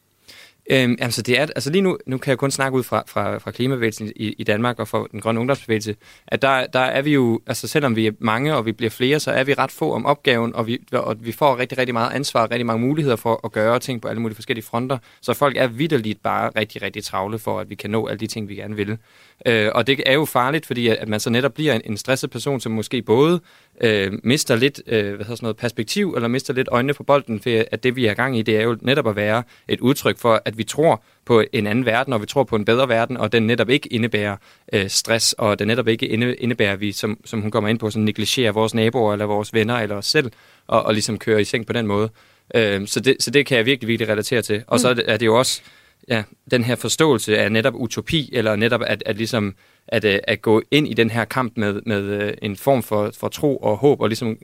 Øhm, 0.71 0.97
altså, 1.01 1.23
det 1.23 1.39
er, 1.39 1.43
altså 1.43 1.71
lige 1.71 1.83
nu, 1.83 1.99
nu 2.07 2.19
kan 2.19 2.31
jeg 2.31 2.39
kun 2.39 2.51
snakke 2.51 2.79
ud 2.79 2.83
fra, 2.83 3.03
fra, 3.07 3.39
fra 3.39 3.51
klimabevægelsen 3.51 4.13
i, 4.17 4.35
i 4.39 4.45
Danmark 4.45 4.79
og 4.81 4.89
fra 4.89 5.07
den 5.13 5.21
grønne 5.21 5.41
ungdomsbevægelse, 5.41 5.97
at 6.27 6.43
der, 6.43 6.67
der 6.67 6.79
er 6.81 7.03
vi 7.03 7.13
jo, 7.13 7.41
altså 7.47 7.69
selvom 7.69 7.97
vi 7.97 8.07
er 8.07 8.13
mange 8.19 8.55
og 8.55 8.67
vi 8.67 8.73
bliver 8.73 8.91
flere, 8.91 9.21
så 9.21 9.31
er 9.31 9.45
vi 9.45 9.55
ret 9.55 9.71
få 9.71 9.93
om 9.93 10.07
opgaven, 10.07 10.55
og 10.55 10.67
vi, 10.67 10.79
og 10.93 11.17
vi 11.21 11.33
får 11.33 11.59
rigtig, 11.59 11.79
rigtig 11.79 11.93
meget 11.93 12.13
ansvar 12.13 12.43
og 12.43 12.51
rigtig 12.51 12.67
mange 12.67 12.87
muligheder 12.87 13.17
for 13.17 13.41
at 13.45 13.53
gøre 13.53 13.79
ting 13.79 14.03
på 14.03 14.09
alle 14.09 14.23
mulige 14.23 14.35
forskellige 14.35 14.65
fronter. 14.65 14.99
Så 15.21 15.35
folk 15.35 15.57
er 15.57 15.67
vidderligt 15.67 16.23
bare 16.23 16.51
rigtig, 16.57 16.83
rigtig 16.83 17.05
travle 17.05 17.39
for, 17.39 17.61
at 17.61 17.71
vi 17.71 17.75
kan 17.75 17.91
nå 17.91 18.07
alle 18.07 18.21
de 18.21 18.27
ting, 18.27 18.49
vi 18.49 18.55
gerne 18.55 18.77
vil. 18.77 18.99
Øh, 19.47 19.71
og 19.75 19.87
det 19.87 20.03
er 20.07 20.13
jo 20.13 20.25
farligt, 20.25 20.67
fordi 20.67 20.89
at 20.89 21.09
man 21.09 21.21
så 21.21 21.31
netop 21.31 21.55
bliver 21.55 21.75
en, 21.75 21.81
en 21.85 21.97
stresset 21.97 22.31
person, 22.31 22.61
som 22.61 22.73
måske 22.73 23.03
både 23.03 23.41
øh, 23.81 24.13
mister 24.23 24.57
lidt 24.57 24.81
øh, 24.87 25.15
hvad 25.15 25.25
sådan 25.25 25.39
noget, 25.43 25.57
perspektiv, 25.57 26.13
eller 26.15 26.29
mister 26.29 26.55
lidt 26.55 26.69
øjnene 26.71 26.95
på 26.95 27.03
bolden, 27.03 27.41
for 27.41 27.65
at 27.71 27.83
det, 27.83 27.97
vi 27.97 28.07
er 28.07 28.15
gang 28.15 28.39
i, 28.39 28.43
det 28.43 28.57
er 28.57 28.63
jo 28.63 28.77
netop 28.81 29.09
at 29.09 29.17
være 29.17 29.43
et 29.69 29.81
udtryk 29.81 30.19
for, 30.19 30.43
at 30.45 30.59
vi 30.59 30.65
tror 30.65 31.03
på 31.25 31.43
en 31.53 31.67
anden 31.67 31.87
verden, 31.87 32.13
og 32.13 32.21
vi 32.21 32.27
tror 32.27 32.45
på 32.45 32.57
en 32.57 32.65
bedre 32.65 32.89
verden, 32.89 33.17
og 33.17 33.33
den 33.33 33.47
netop 33.47 33.71
ikke 33.71 33.93
indebærer 33.93 34.37
øh, 34.73 34.89
stress, 34.89 35.33
og 35.33 35.59
den 35.59 35.69
netop 35.69 35.89
ikke 35.89 36.07
indebærer, 36.39 36.73
at 36.73 36.81
vi, 36.81 36.93
som, 36.93 37.19
som 37.25 37.41
hun 37.41 37.51
kommer 37.51 37.71
ind 37.71 37.79
på, 37.79 37.91
sådan 37.91 38.05
negligerer 38.05 38.53
vores 38.53 38.75
naboer, 38.75 39.13
eller 39.13 39.27
vores 39.27 39.55
venner, 39.55 39.75
eller 39.75 39.97
os 39.97 40.07
selv, 40.07 40.31
og, 40.67 40.83
og 40.83 40.93
ligesom 40.93 41.19
kører 41.19 41.39
i 41.39 41.45
seng 41.45 41.67
på 41.67 41.73
den 41.73 41.87
måde. 41.87 42.11
Øh, 42.55 42.87
så, 42.87 43.01
det, 43.01 43.17
så 43.21 43.31
det 43.31 43.47
kan 43.47 43.57
jeg 43.57 43.67
virkelig, 43.67 43.89
virkelig 43.89 44.09
relatere 44.09 44.43
til. 44.43 44.63
Og 44.67 44.75
mm. 44.75 44.79
så 44.79 44.89
er 44.89 44.95
det, 44.95 45.05
er 45.07 45.17
det 45.17 45.27
jo 45.27 45.39
også 45.39 45.63
ja, 46.09 46.23
den 46.51 46.65
her 46.65 46.75
forståelse 46.75 47.39
af 47.39 47.53
netop 47.53 47.75
utopi, 47.75 48.31
eller 48.33 48.57
netop 48.57 48.83
at, 48.87 49.03
at, 49.07 49.17
ligesom, 49.17 49.55
at, 49.89 50.05
øh, 50.05 50.19
at 50.25 50.43
gå 50.43 50.63
ind 50.71 50.89
i 50.89 50.95
den 50.95 51.11
her 51.11 51.25
kamp 51.25 51.53
med, 51.57 51.81
med 51.87 52.03
øh, 52.03 52.35
en 52.43 52.57
form 52.57 52.83
for, 52.83 53.11
for 53.15 53.29
tro 53.29 53.57
og 53.57 53.77
håb, 53.77 54.01
og 54.01 54.09
ligesom 54.09 54.39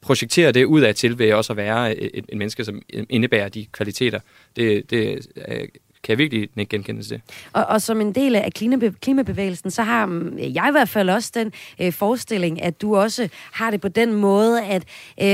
projektere 0.00 0.52
det 0.52 0.64
ud 0.64 0.80
af 0.80 0.94
til 0.94 1.18
ved 1.18 1.32
også 1.32 1.52
at 1.52 1.56
være 1.56 1.96
et, 1.96 2.24
et 2.28 2.38
menneske, 2.38 2.64
som 2.64 2.82
indebærer 3.10 3.48
de 3.48 3.66
kvaliteter. 3.66 4.20
Det, 4.56 4.90
det 4.90 5.26
øh, 5.48 5.68
kan 6.06 6.12
jeg 6.12 6.18
virkelig 6.18 6.48
ikke 6.56 6.70
genkende 6.70 7.02
det. 7.02 7.20
Og, 7.52 7.64
og 7.64 7.82
som 7.82 8.00
en 8.00 8.12
del 8.12 8.36
af 8.36 8.52
klimabe, 8.52 8.94
klimabevægelsen, 9.00 9.70
så 9.70 9.82
har 9.82 10.06
mm, 10.06 10.38
jeg 10.38 10.66
i 10.68 10.70
hvert 10.70 10.88
fald 10.88 11.10
også 11.10 11.30
den 11.34 11.52
øh, 11.80 11.92
forestilling, 11.92 12.62
at 12.62 12.82
du 12.82 12.96
også 12.96 13.28
har 13.52 13.70
det 13.70 13.80
på 13.80 13.88
den 13.88 14.14
måde, 14.14 14.64
at 14.64 14.84
øh, 15.22 15.26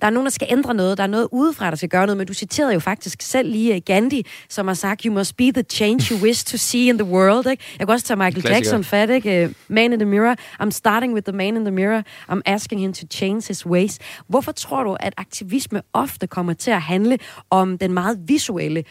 der 0.00 0.06
er 0.06 0.10
nogen, 0.10 0.24
der 0.24 0.30
skal 0.30 0.48
ændre 0.50 0.74
noget, 0.74 0.98
der 0.98 1.04
er 1.04 1.08
noget 1.08 1.28
udefra, 1.32 1.70
der 1.70 1.76
skal 1.76 1.88
gøre 1.88 2.06
noget, 2.06 2.16
men 2.16 2.26
du 2.26 2.34
citerede 2.34 2.72
jo 2.72 2.80
faktisk 2.80 3.22
selv 3.22 3.50
lige 3.50 3.74
øh, 3.74 3.80
Gandhi, 3.84 4.26
som 4.48 4.66
har 4.66 4.74
sagt, 4.74 5.02
you 5.02 5.14
must 5.14 5.36
be 5.36 5.52
the 5.52 5.62
change 5.62 6.14
you 6.14 6.22
wish 6.22 6.46
to 6.46 6.56
see 6.56 6.88
in 6.88 6.98
the 6.98 7.08
world. 7.08 7.46
Ikke? 7.50 7.64
Jeg 7.78 7.86
kan 7.86 7.92
også 7.94 8.06
tage 8.06 8.16
Michael 8.16 8.44
Jackson 8.48 8.84
fat, 8.84 9.10
ikke? 9.10 9.44
Øh, 9.44 9.52
man 9.68 9.92
in 9.92 9.98
the 9.98 10.08
mirror. 10.08 10.36
I'm 10.62 10.70
starting 10.70 11.14
with 11.14 11.24
the 11.24 11.36
man 11.36 11.56
in 11.56 11.64
the 11.64 11.74
mirror. 11.74 12.02
I'm 12.32 12.40
asking 12.46 12.80
him 12.80 12.92
to 12.92 13.06
change 13.10 13.48
his 13.48 13.66
ways. 13.66 13.98
Hvorfor 14.28 14.52
tror 14.52 14.84
du, 14.84 14.96
at 15.00 15.14
aktivisme 15.16 15.82
ofte 15.92 16.26
kommer 16.26 16.52
til 16.52 16.70
at 16.70 16.82
handle 16.82 17.18
om 17.50 17.78
den 17.78 17.92
meget 17.92 18.18
visuelle 18.26 18.84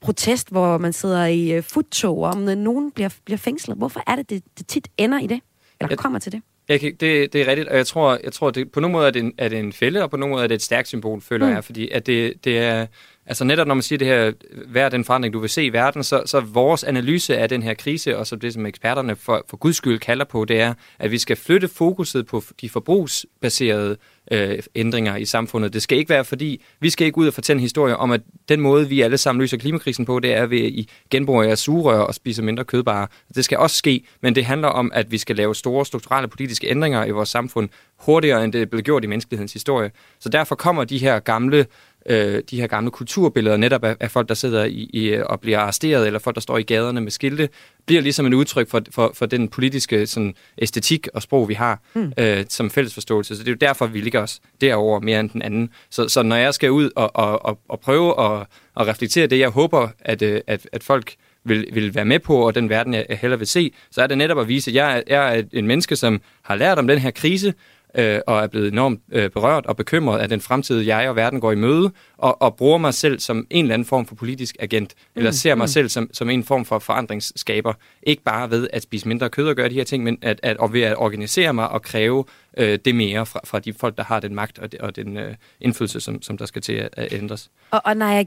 protest, 0.00 0.50
hvor 0.50 0.78
man 0.78 0.92
sidder 0.92 1.26
i 1.26 1.58
uh, 1.58 1.64
futtog, 1.64 2.18
og 2.18 2.30
om 2.30 2.38
nogen 2.38 2.90
bliver, 2.90 3.08
bliver 3.24 3.38
fængslet. 3.38 3.76
Hvorfor 3.76 4.02
er 4.06 4.16
det, 4.16 4.30
det, 4.30 4.42
det 4.58 4.66
tit 4.66 4.88
ender 4.98 5.18
i 5.20 5.26
det? 5.26 5.40
Eller 5.80 5.90
jeg, 5.90 5.98
kommer 5.98 6.18
til 6.18 6.32
det? 6.32 6.42
Jeg 6.68 6.80
kan, 6.80 6.96
det, 7.00 7.32
det 7.32 7.40
er 7.40 7.46
rigtigt, 7.46 7.68
og 7.68 7.76
jeg 7.76 7.86
tror, 7.86 8.18
jeg 8.24 8.32
tror 8.32 8.50
det, 8.50 8.72
på 8.72 8.80
nogle 8.80 8.92
måder 8.92 9.06
er 9.06 9.10
det, 9.10 9.22
en, 9.22 9.32
er 9.38 9.48
det 9.48 9.58
en 9.58 9.72
fælde, 9.72 10.02
og 10.02 10.10
på 10.10 10.16
nogle 10.16 10.32
måder 10.32 10.44
er 10.44 10.48
det 10.48 10.54
et 10.54 10.62
stærkt 10.62 10.88
symbol, 10.88 11.20
føler 11.20 11.46
mm. 11.46 11.52
jeg, 11.52 11.64
fordi 11.64 11.88
at 11.88 12.06
det, 12.06 12.44
det 12.44 12.58
er 12.58 12.86
Altså 13.28 13.44
netop 13.44 13.66
når 13.66 13.74
man 13.74 13.82
siger 13.82 13.98
det 13.98 14.06
her, 14.06 14.32
hvad 14.66 14.82
er 14.82 14.88
den 14.88 15.04
forandring, 15.04 15.34
du 15.34 15.38
vil 15.38 15.50
se 15.50 15.64
i 15.64 15.72
verden, 15.72 16.04
så, 16.04 16.22
så 16.26 16.40
vores 16.40 16.84
analyse 16.84 17.38
af 17.38 17.48
den 17.48 17.62
her 17.62 17.74
krise, 17.74 18.18
og 18.18 18.26
så 18.26 18.36
det, 18.36 18.54
som 18.54 18.66
eksperterne 18.66 19.16
for, 19.16 19.44
for 19.48 19.56
guds 19.56 19.76
skyld 19.76 19.98
kalder 19.98 20.24
på, 20.24 20.44
det 20.44 20.60
er, 20.60 20.74
at 20.98 21.10
vi 21.10 21.18
skal 21.18 21.36
flytte 21.36 21.68
fokuset 21.68 22.26
på 22.26 22.42
de 22.60 22.68
forbrugsbaserede 22.68 23.96
øh, 24.30 24.58
ændringer 24.74 25.16
i 25.16 25.24
samfundet. 25.24 25.72
Det 25.72 25.82
skal 25.82 25.98
ikke 25.98 26.08
være, 26.08 26.24
fordi 26.24 26.62
vi 26.80 26.90
skal 26.90 27.06
ikke 27.06 27.18
ud 27.18 27.26
og 27.26 27.34
fortælle 27.34 27.58
en 27.58 27.62
historie 27.62 27.96
om, 27.96 28.10
at 28.10 28.20
den 28.48 28.60
måde, 28.60 28.88
vi 28.88 29.00
alle 29.00 29.18
sammen 29.18 29.40
løser 29.40 29.56
klimakrisen 29.56 30.04
på, 30.04 30.18
det 30.18 30.34
er 30.34 30.46
ved 30.46 30.58
i 30.58 30.88
genbruger 31.10 31.42
jeres 31.42 31.58
sugerør 31.58 32.00
og 32.00 32.14
spiser 32.14 32.42
mindre 32.42 32.64
kødbarer. 32.64 33.06
Det 33.34 33.44
skal 33.44 33.58
også 33.58 33.76
ske, 33.76 34.04
men 34.20 34.34
det 34.34 34.44
handler 34.44 34.68
om, 34.68 34.90
at 34.94 35.12
vi 35.12 35.18
skal 35.18 35.36
lave 35.36 35.54
store 35.54 35.86
strukturelle 35.86 36.28
politiske 36.28 36.70
ændringer 36.70 37.04
i 37.04 37.10
vores 37.10 37.28
samfund 37.28 37.68
hurtigere, 37.96 38.44
end 38.44 38.52
det 38.52 38.62
er 38.62 38.66
blevet 38.66 38.84
gjort 38.84 39.04
i 39.04 39.06
menneskelighedens 39.06 39.52
historie. 39.52 39.90
Så 40.18 40.28
derfor 40.28 40.54
kommer 40.54 40.84
de 40.84 40.98
her 40.98 41.18
gamle 41.18 41.66
øh, 42.08 42.42
de 42.50 42.60
her 42.60 42.66
gamle 42.66 42.90
kulturbilleder, 42.90 43.56
netop 43.56 43.84
af, 43.84 43.96
af 44.00 44.10
folk, 44.10 44.28
der 44.28 44.34
sidder 44.34 44.64
i, 44.64 44.90
i, 44.92 45.12
og 45.26 45.40
bliver 45.40 45.58
arresteret, 45.58 46.06
eller 46.06 46.18
folk, 46.18 46.34
der 46.34 46.40
står 46.40 46.58
i 46.58 46.62
gaderne 46.62 47.00
med 47.00 47.10
skilte, 47.10 47.48
bliver 47.86 48.02
ligesom 48.02 48.26
en 48.26 48.34
udtryk 48.34 48.70
for, 48.70 48.82
for, 48.90 49.12
for 49.14 49.26
den 49.26 49.48
politiske 49.48 50.06
sådan, 50.06 50.34
æstetik 50.58 51.08
og 51.14 51.22
sprog, 51.22 51.48
vi 51.48 51.54
har 51.54 51.80
mm. 51.94 52.12
øh, 52.18 52.44
som 52.48 52.70
fælles 52.70 52.94
forståelse. 52.94 53.36
Så 53.36 53.42
det 53.42 53.48
er 53.48 53.52
jo 53.52 53.58
derfor, 53.60 53.86
vi 53.86 54.00
ligger 54.00 54.20
os 54.20 54.40
derover 54.60 55.00
mere 55.00 55.20
end 55.20 55.30
den 55.30 55.42
anden. 55.42 55.70
Så, 55.90 56.08
så 56.08 56.22
når 56.22 56.36
jeg 56.36 56.54
skal 56.54 56.70
ud 56.70 56.90
og, 56.96 57.16
og, 57.16 57.44
og, 57.44 57.58
og 57.68 57.80
prøve 57.80 58.20
at, 58.20 58.46
at 58.80 58.86
reflektere 58.86 59.26
det, 59.26 59.38
jeg 59.38 59.48
håber, 59.48 59.88
at, 60.00 60.22
øh, 60.22 60.40
at, 60.46 60.68
at 60.72 60.82
folk 60.82 61.14
vil, 61.44 61.68
vil 61.72 61.94
være 61.94 62.04
med 62.04 62.18
på, 62.18 62.46
og 62.46 62.54
den 62.54 62.68
verden, 62.68 62.94
jeg 62.94 63.06
hellere 63.08 63.38
vil 63.38 63.48
se, 63.48 63.72
så 63.90 64.02
er 64.02 64.06
det 64.06 64.18
netop 64.18 64.38
at 64.38 64.48
vise, 64.48 64.70
at 64.70 64.74
jeg, 64.74 65.02
jeg 65.06 65.38
er 65.38 65.42
en 65.52 65.66
menneske, 65.66 65.96
som 65.96 66.20
har 66.42 66.54
lært 66.54 66.78
om 66.78 66.86
den 66.86 66.98
her 66.98 67.10
krise, 67.10 67.54
øh, 67.94 68.20
og 68.26 68.42
er 68.42 68.46
blevet 68.46 68.72
enormt 68.72 69.00
øh, 69.12 69.30
berørt 69.30 69.66
og 69.66 69.76
bekymret 69.76 70.18
af 70.18 70.28
den 70.28 70.40
fremtid, 70.40 70.80
jeg 70.80 71.08
og 71.08 71.16
verden 71.16 71.40
går 71.40 71.52
i 71.52 71.54
møde, 71.54 71.90
og, 72.18 72.42
og 72.42 72.56
bruger 72.56 72.78
mig 72.78 72.94
selv 72.94 73.18
som 73.20 73.46
en 73.50 73.64
eller 73.64 73.74
anden 73.74 73.86
form 73.86 74.06
for 74.06 74.14
politisk 74.14 74.56
agent, 74.60 74.94
mm, 74.96 75.18
eller 75.18 75.30
ser 75.30 75.54
mig 75.54 75.64
mm. 75.64 75.68
selv 75.68 75.88
som, 75.88 76.10
som 76.12 76.30
en 76.30 76.44
form 76.44 76.64
for 76.64 76.78
forandringsskaber. 76.78 77.72
Ikke 78.02 78.22
bare 78.22 78.50
ved 78.50 78.68
at 78.72 78.82
spise 78.82 79.08
mindre 79.08 79.28
kød 79.28 79.48
og 79.48 79.56
gøre 79.56 79.68
de 79.68 79.74
her 79.74 79.84
ting, 79.84 80.04
men 80.04 80.18
at, 80.22 80.40
at, 80.42 80.56
og 80.56 80.72
ved 80.72 80.82
at 80.82 80.96
organisere 80.96 81.54
mig 81.54 81.68
og 81.68 81.82
kræve 81.82 82.24
øh, 82.56 82.78
det 82.84 82.94
mere 82.94 83.26
fra, 83.26 83.40
fra 83.44 83.58
de 83.58 83.72
folk, 83.72 83.96
der 83.96 84.04
har 84.04 84.20
den 84.20 84.34
magt 84.34 84.58
og, 84.58 84.72
de, 84.72 84.76
og 84.80 84.96
den 84.96 85.16
øh, 85.16 85.34
indflydelse, 85.60 86.00
som, 86.00 86.22
som 86.22 86.38
der 86.38 86.46
skal 86.46 86.62
til 86.62 86.72
at, 86.72 86.88
at 86.92 87.12
ændres. 87.12 87.50
Og, 87.70 87.80
og 87.84 87.96
Naya 87.96 88.22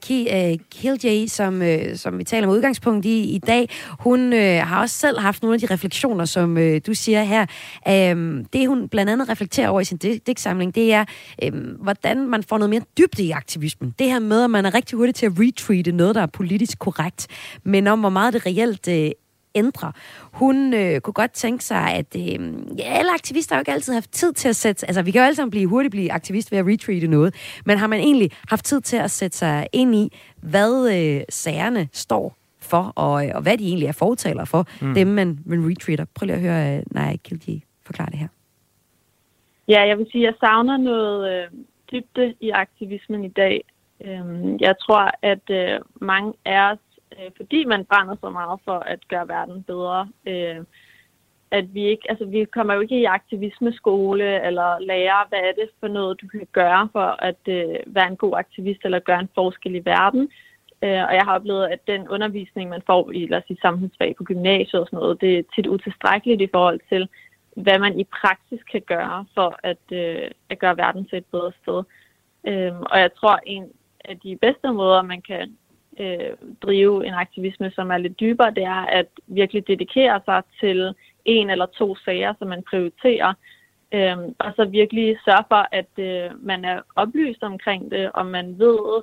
Kiljay, 0.72 1.24
øh, 1.24 1.28
som, 1.28 1.62
øh, 1.62 1.96
som 1.96 2.18
vi 2.18 2.24
taler 2.24 2.48
om 2.48 2.54
udgangspunkt 2.54 3.06
i 3.06 3.36
i 3.36 3.40
dag, 3.40 3.70
hun 4.00 4.34
øh, 4.34 4.62
har 4.68 4.82
også 4.82 4.96
selv 4.96 5.20
haft 5.20 5.42
nogle 5.42 5.54
af 5.54 5.60
de 5.60 5.74
refleksioner, 5.74 6.26
som 6.26 6.58
øh, 6.58 6.82
du 6.88 6.94
siger 6.94 7.24
her. 7.24 7.46
Øh, 7.88 8.46
det 8.54 8.68
hun 8.68 8.90
blandt 8.90 9.12
andet 9.12 9.30
reflekterer 9.30 9.70
over 9.70 9.82
i 9.82 9.86
sin 9.86 9.98
digtsamling, 9.98 10.76
det 10.76 10.94
er, 10.94 11.06
øh, 11.44 11.54
hvordan 11.82 12.28
man 12.28 12.44
får 12.44 12.58
noget 12.58 12.70
mere 12.70 12.82
dybde 12.98 13.24
i 13.24 13.32
aktivismen. 13.32 13.94
Det 14.00 14.08
her 14.08 14.20
med, 14.20 14.44
at 14.44 14.50
man 14.50 14.66
er 14.66 14.74
rigtig 14.74 14.98
hurtig 14.98 15.16
til 15.16 15.26
at 15.26 15.32
retweete 15.40 15.92
noget, 15.92 16.16
der 16.16 16.22
er 16.22 16.26
politisk 16.26 16.80
korrekt, 16.80 17.28
men 17.64 17.88
om 17.88 18.00
hvor 18.00 18.10
meget 18.10 18.34
det 18.34 18.46
reelt 18.46 18.88
øh, 18.88 19.12
ændre. 19.60 19.92
Hun 20.34 20.74
øh, 20.74 21.02
kunne 21.02 21.14
godt 21.14 21.32
tænke 21.32 21.64
sig, 21.64 21.84
at 22.00 22.16
øh, 22.16 22.40
ja, 22.80 22.84
alle 22.84 23.12
aktivister 23.14 23.56
har 23.56 23.60
jo 23.60 23.62
ikke 23.62 23.72
altid 23.72 23.94
haft 23.94 24.12
tid 24.12 24.34
til 24.34 24.50
at 24.50 24.56
sætte... 24.56 24.86
Altså, 24.88 25.02
vi 25.02 25.12
kan 25.12 25.22
jo 25.22 25.26
alle 25.26 25.36
sammen 25.36 25.52
blive 25.52 25.68
hurtigt 25.68 25.92
blive 25.92 26.12
aktivist 26.12 26.52
ved 26.52 26.60
at 26.60 26.66
retweete 26.66 27.08
noget, 27.08 27.36
men 27.66 27.78
har 27.78 27.88
man 27.88 28.00
egentlig 28.00 28.30
haft 28.50 28.66
tid 28.66 28.82
til 28.82 28.98
at 28.98 29.12
sætte 29.12 29.38
sig 29.38 29.68
ind 29.74 29.96
i, 29.96 30.06
hvad 30.42 30.74
øh, 30.96 31.22
sagerne 31.30 31.90
står 31.94 32.36
for, 32.62 32.94
og, 32.96 33.12
og 33.36 33.42
hvad 33.42 33.58
de 33.58 33.68
egentlig 33.68 33.88
er 33.88 33.92
fortaler 33.92 34.46
for, 34.46 34.66
mm. 34.82 34.94
dem 34.94 35.08
man, 35.08 35.40
man 35.46 35.60
retweeter. 35.70 36.06
Prøv 36.16 36.26
lige 36.26 36.36
at 36.36 36.42
høre 36.42 36.78
øh, 36.78 36.84
Nej 36.92 37.18
Kildi 37.24 37.64
forklare 37.86 38.10
det 38.12 38.20
her. 38.20 38.28
Ja, 39.68 39.82
jeg 39.88 39.98
vil 39.98 40.08
sige, 40.12 40.28
at 40.28 40.32
jeg 40.32 40.36
savner 40.40 40.78
noget 40.78 41.18
øh, 41.32 41.48
dybde 41.92 42.36
i 42.40 42.50
aktivismen 42.50 43.24
i 43.26 43.34
dag. 43.42 43.64
Øhm, 44.06 44.58
jeg 44.60 44.76
tror, 44.84 45.12
at 45.22 45.46
øh, 45.50 45.80
mange 46.02 46.34
af 46.46 46.72
os 46.72 46.86
øh, 47.12 47.32
fordi 47.38 47.66
man 47.66 47.86
brænder 47.86 48.16
så 48.22 48.30
meget 48.30 48.60
for 48.66 48.80
at 48.80 49.08
gøre 49.08 49.28
verden 49.28 49.64
bedre. 49.64 50.10
Øh, 50.28 50.64
at 51.52 51.74
vi 51.74 51.84
ikke, 51.84 52.12
altså 52.12 52.26
vi 52.26 52.46
kommer 52.46 52.74
jo 52.74 52.80
ikke 52.80 53.00
i 53.00 53.06
aktivismeskole 53.06 54.46
eller 54.46 54.80
lære, 54.80 55.26
hvad 55.30 55.40
er 55.40 55.52
det 55.52 55.70
for 55.80 55.88
noget, 55.88 56.22
du 56.22 56.28
kan 56.28 56.48
gøre 56.52 56.90
for 56.92 57.16
at 57.20 57.44
øh, 57.48 57.76
være 57.86 58.08
en 58.08 58.18
god 58.18 58.34
aktivist 58.38 58.80
eller 58.84 59.00
gøre 59.00 59.20
en 59.20 59.30
forskel 59.36 59.76
i 59.76 59.86
verden. 59.86 60.30
Øh, 60.84 61.04
og 61.08 61.14
jeg 61.18 61.22
har 61.26 61.36
oplevet, 61.36 61.68
at 61.68 61.88
den 61.88 62.08
undervisning, 62.10 62.70
man 62.70 62.82
får 62.86 63.12
i, 63.12 63.28
lad 63.28 63.38
os 63.38 63.44
sige, 63.48 63.62
samfundsfag 63.62 64.16
på 64.16 64.24
gymnasiet 64.24 64.82
og 64.82 64.88
sådan 64.88 65.00
noget, 65.00 65.22
det 65.22 65.38
er 65.38 65.44
tit 65.56 65.68
utilstrækkeligt 65.68 66.42
i 66.42 66.50
forhold 66.54 66.80
til, 66.90 67.10
hvad 67.56 67.80
man 67.80 68.00
i 68.00 68.04
praksis 68.04 68.64
kan 68.72 68.82
gøre 68.82 69.26
for 69.34 69.60
at, 69.64 69.84
øh, 69.92 70.32
at 70.50 70.60
gøre 70.60 70.78
verden 70.78 71.06
til 71.06 71.18
et 71.18 71.26
bedre 71.26 71.52
sted. 71.62 71.84
Øh, 72.48 72.80
og 72.80 73.00
jeg 73.00 73.14
tror, 73.14 73.40
en 73.46 73.72
af 74.06 74.20
de 74.20 74.38
bedste 74.42 74.72
måder, 74.72 75.02
man 75.02 75.22
kan 75.22 75.58
øh, 76.00 76.34
drive 76.62 77.08
en 77.08 77.14
aktivisme, 77.14 77.72
som 77.72 77.92
er 77.92 77.98
lidt 77.98 78.20
dybere, 78.20 78.52
det 78.52 78.64
er 78.64 78.86
at 78.86 79.08
virkelig 79.28 79.68
dedikere 79.68 80.22
sig 80.26 80.44
til 80.60 80.94
en 81.26 81.50
eller 81.50 81.66
to 81.66 81.96
sager, 81.96 82.34
som 82.40 82.48
man 82.48 82.64
prioriterer, 82.64 83.34
øh, 83.92 84.18
og 84.40 84.54
så 84.56 84.66
virkelig 84.66 85.18
sørge 85.26 85.46
for, 85.48 85.68
at 85.72 85.92
øh, 85.98 86.46
man 86.46 86.66
er 86.66 86.82
oplyst 86.96 87.44
omkring 87.44 87.92
det, 87.92 88.12
og 88.12 88.26
man 88.26 88.60
ved, 88.60 89.02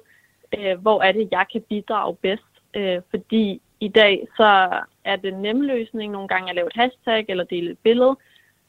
øh, 0.58 0.80
hvor 0.80 1.02
er 1.02 1.12
det, 1.12 1.28
jeg 1.30 1.46
kan 1.52 1.62
bidrage 1.68 2.16
bedst. 2.16 2.42
Øh, 2.74 3.00
fordi 3.10 3.60
i 3.80 3.88
dag 3.88 4.26
så 4.36 4.80
er 5.04 5.16
det 5.16 5.34
nem 5.34 5.60
løsning 5.60 6.12
nogle 6.12 6.28
gange 6.28 6.48
at 6.50 6.56
lave 6.56 6.66
et 6.66 6.76
hashtag 6.76 7.24
eller 7.28 7.44
dele 7.44 7.70
et 7.70 7.78
billede, 7.78 8.16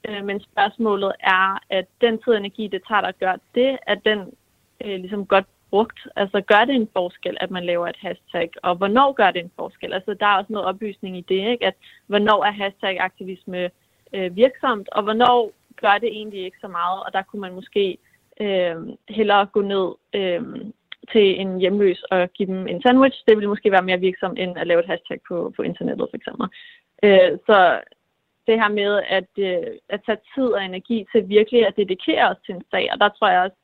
øh, 0.08 0.26
men 0.26 0.40
spørgsmålet 0.42 1.12
er, 1.20 1.60
at 1.70 1.86
den 2.02 2.18
tid 2.18 2.34
og 2.34 2.38
energi, 2.38 2.68
det 2.68 2.82
tager 2.88 3.02
dig 3.02 3.08
at 3.08 3.20
gøre 3.20 3.38
det, 3.56 3.78
at 3.82 4.00
den 4.06 4.20
øh, 4.86 5.00
ligesom 5.00 5.26
godt 5.26 5.46
brugt? 5.78 6.00
Altså 6.16 6.42
gør 6.42 6.66
det 6.66 6.76
en 6.76 6.90
forskel, 6.94 7.38
at 7.40 7.52
man 7.52 7.66
laver 7.66 7.88
et 7.88 8.02
hashtag, 8.06 8.50
og 8.64 8.76
hvornår 8.76 9.10
gør 9.12 9.32
det 9.32 9.42
en 9.42 9.52
forskel? 9.60 9.94
Altså 9.94 10.14
der 10.20 10.26
er 10.26 10.38
også 10.38 10.54
noget 10.54 10.68
oplysning 10.68 11.18
i 11.18 11.26
det, 11.32 11.42
ikke? 11.52 11.66
at 11.66 11.76
hvornår 12.08 12.40
er 12.46 12.52
hashtag-aktivisme 12.52 13.70
øh, 14.16 14.36
virksomt, 14.36 14.88
og 14.96 15.04
hvornår 15.04 15.52
gør 15.82 15.96
det 16.04 16.10
egentlig 16.20 16.42
ikke 16.46 16.58
så 16.62 16.68
meget, 16.68 17.00
og 17.06 17.10
der 17.14 17.22
kunne 17.22 17.44
man 17.46 17.54
måske 17.60 17.98
øh, 18.42 18.76
hellere 19.10 19.46
gå 19.46 19.62
ned 19.62 19.88
øh, 20.20 20.44
til 21.12 21.28
en 21.42 21.60
hjemløs 21.60 22.04
og 22.12 22.30
give 22.36 22.48
dem 22.54 22.68
en 22.68 22.82
sandwich. 22.82 23.18
Det 23.28 23.36
ville 23.38 23.54
måske 23.54 23.72
være 23.72 23.88
mere 23.90 24.00
virksomt, 24.08 24.40
end 24.40 24.58
at 24.58 24.68
lave 24.68 24.80
et 24.80 24.92
hashtag 24.92 25.20
på, 25.28 25.54
på 25.56 25.62
internettet 25.62 26.08
for 26.10 26.18
eksempel. 26.18 26.48
Øh, 27.04 27.32
så 27.48 27.58
det 28.48 28.56
her 28.62 28.70
med 28.82 28.92
at, 29.18 29.32
øh, 29.38 29.72
at 29.90 30.02
tage 30.06 30.24
tid 30.36 30.48
og 30.58 30.66
energi 30.66 31.06
til 31.12 31.30
virkelig 31.30 31.68
at 31.68 31.78
dedikere 31.78 32.30
os 32.32 32.42
til 32.46 32.56
en 32.56 32.64
sag, 32.72 32.90
og 32.94 33.00
der 33.00 33.10
tror 33.10 33.30
jeg 33.30 33.42
også, 33.42 33.60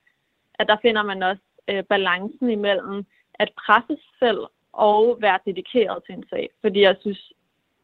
at 0.59 0.67
der 0.67 0.77
finder 0.81 1.03
man 1.03 1.23
også 1.23 1.43
øh, 1.67 1.83
balancen 1.83 2.49
imellem 2.49 3.05
at 3.33 3.49
presse 3.65 3.97
selv 4.19 4.39
og 4.73 5.17
være 5.21 5.39
dedikeret 5.45 6.03
til 6.05 6.15
en 6.15 6.25
sag. 6.29 6.49
Fordi 6.61 6.81
jeg 6.81 6.95
synes, 7.01 7.31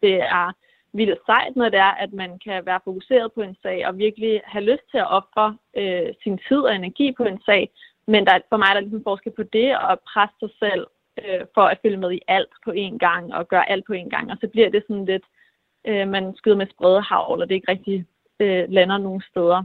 det 0.01 0.21
er 0.21 0.51
vildt 0.93 1.19
sejt, 1.25 1.55
når 1.55 1.69
det 1.69 1.80
er, 1.80 1.93
at 2.03 2.13
man 2.13 2.39
kan 2.39 2.65
være 2.65 2.80
fokuseret 2.84 3.34
på 3.34 3.41
en 3.41 3.55
sag 3.61 3.88
og 3.88 3.97
virkelig 3.97 4.41
have 4.45 4.63
lyst 4.63 4.86
til 4.91 4.97
at 4.97 5.11
ofre 5.11 5.57
øh, 5.77 6.13
sin 6.23 6.39
tid 6.47 6.57
og 6.57 6.75
energi 6.75 7.11
på 7.11 7.23
en 7.23 7.41
sag. 7.45 7.69
Men 8.07 8.25
der, 8.25 8.39
for 8.49 8.57
mig 8.57 8.67
er 8.69 8.73
der 8.73 8.80
ligesom 8.80 9.03
forskel 9.03 9.32
på 9.32 9.43
det 9.43 9.69
at 9.91 9.99
presse 9.99 10.36
sig 10.39 10.49
selv 10.59 10.88
øh, 11.19 11.45
for 11.53 11.61
at 11.61 11.80
følge 11.82 11.97
med 11.97 12.11
i 12.11 12.21
alt 12.27 12.53
på 12.65 12.71
én 12.71 12.97
gang 12.97 13.34
og 13.34 13.47
gøre 13.47 13.69
alt 13.69 13.86
på 13.86 13.93
én 13.93 14.09
gang. 14.09 14.32
Og 14.32 14.38
så 14.41 14.47
bliver 14.47 14.69
det 14.69 14.84
sådan 14.88 15.05
lidt, 15.05 15.23
øh, 15.88 16.07
man 16.07 16.36
skyder 16.36 16.55
med 16.55 16.67
spredhavl, 16.73 17.41
og 17.41 17.49
det 17.49 17.55
ikke 17.55 17.71
rigtig 17.71 18.05
øh, 18.39 18.65
lander 18.69 18.97
nogen 18.97 19.21
steder. 19.32 19.63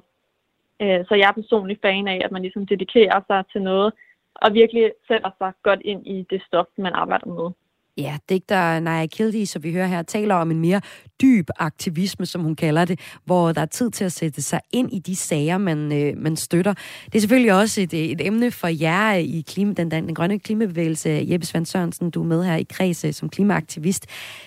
Øh, 0.82 1.04
så 1.08 1.14
jeg 1.14 1.28
er 1.28 1.40
personligt 1.40 1.80
fan 1.82 2.08
af, 2.08 2.20
at 2.24 2.32
man 2.32 2.42
ligesom 2.42 2.66
dedikerer 2.66 3.20
sig 3.26 3.44
til 3.52 3.62
noget, 3.62 3.92
og 4.35 4.55
virkelig 4.55 4.93
sætter 5.09 5.30
sig 5.39 5.53
godt 5.62 5.80
ind 5.85 6.07
i 6.07 6.26
det 6.30 6.43
stof, 6.47 6.66
man 6.78 6.93
arbejder 6.93 7.26
med. 7.26 7.51
Ja, 7.97 8.18
digter 8.28 8.80
Naja 8.80 9.07
Kildi, 9.07 9.47
som 9.47 9.62
vi 9.62 9.72
hører 9.72 9.87
her, 9.87 10.03
taler 10.03 10.35
om 10.35 10.51
en 10.51 10.61
mere 10.61 10.80
dyb 11.22 11.49
aktivisme, 11.59 12.26
som 12.26 12.43
hun 12.43 12.57
kalder 12.57 12.85
det, 12.85 13.01
hvor 13.24 13.53
der 13.53 13.61
er 13.61 13.66
tid 13.66 13.91
til 13.91 14.05
at 14.05 14.12
sætte 14.12 14.43
sig 14.43 14.61
ind 14.72 14.93
i 14.93 14.99
de 14.99 15.16
sager, 15.16 15.59
man, 15.59 15.93
øh, 15.93 16.18
man 16.18 16.37
støtter. 16.37 16.74
Det 17.05 17.14
er 17.14 17.20
selvfølgelig 17.20 17.53
også 17.53 17.80
et, 17.80 17.95
et 17.95 18.26
emne 18.26 18.51
for 18.51 18.68
jer 18.68 19.12
i 19.14 19.45
klima, 19.47 19.72
den, 19.72 19.91
den, 19.91 20.07
den 20.07 20.14
grønne 20.14 20.39
klimabevægelse. 20.39 21.26
Jeppe 21.30 21.47
Svend 21.47 21.66
Sørensen, 21.66 22.11
du 22.11 22.22
er 22.22 22.26
med 22.26 22.45
her 22.45 22.57
i 22.57 22.62
Kreds 22.62 23.05
øh, 23.05 23.12
som 23.12 23.28
klimaaktivist. 23.28 24.07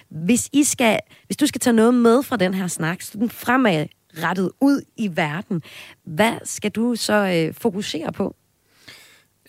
Hvis, 0.09 0.49
I 0.53 0.63
skal, 0.63 0.99
hvis 1.25 1.37
du 1.37 1.47
skal 1.47 1.61
tage 1.61 1.75
noget 1.75 1.93
med 1.93 2.23
fra 2.23 2.37
den 2.37 2.53
her 2.53 2.67
snak, 2.67 3.01
så 3.01 3.17
den 3.17 3.29
fremad 3.29 3.85
rettet 4.23 4.51
ud 4.61 4.81
i 4.97 5.11
verden, 5.15 5.61
hvad 6.03 6.33
skal 6.43 6.71
du 6.71 6.95
så 6.95 7.47
øh, 7.47 7.53
fokusere 7.53 8.11
på? 8.11 8.35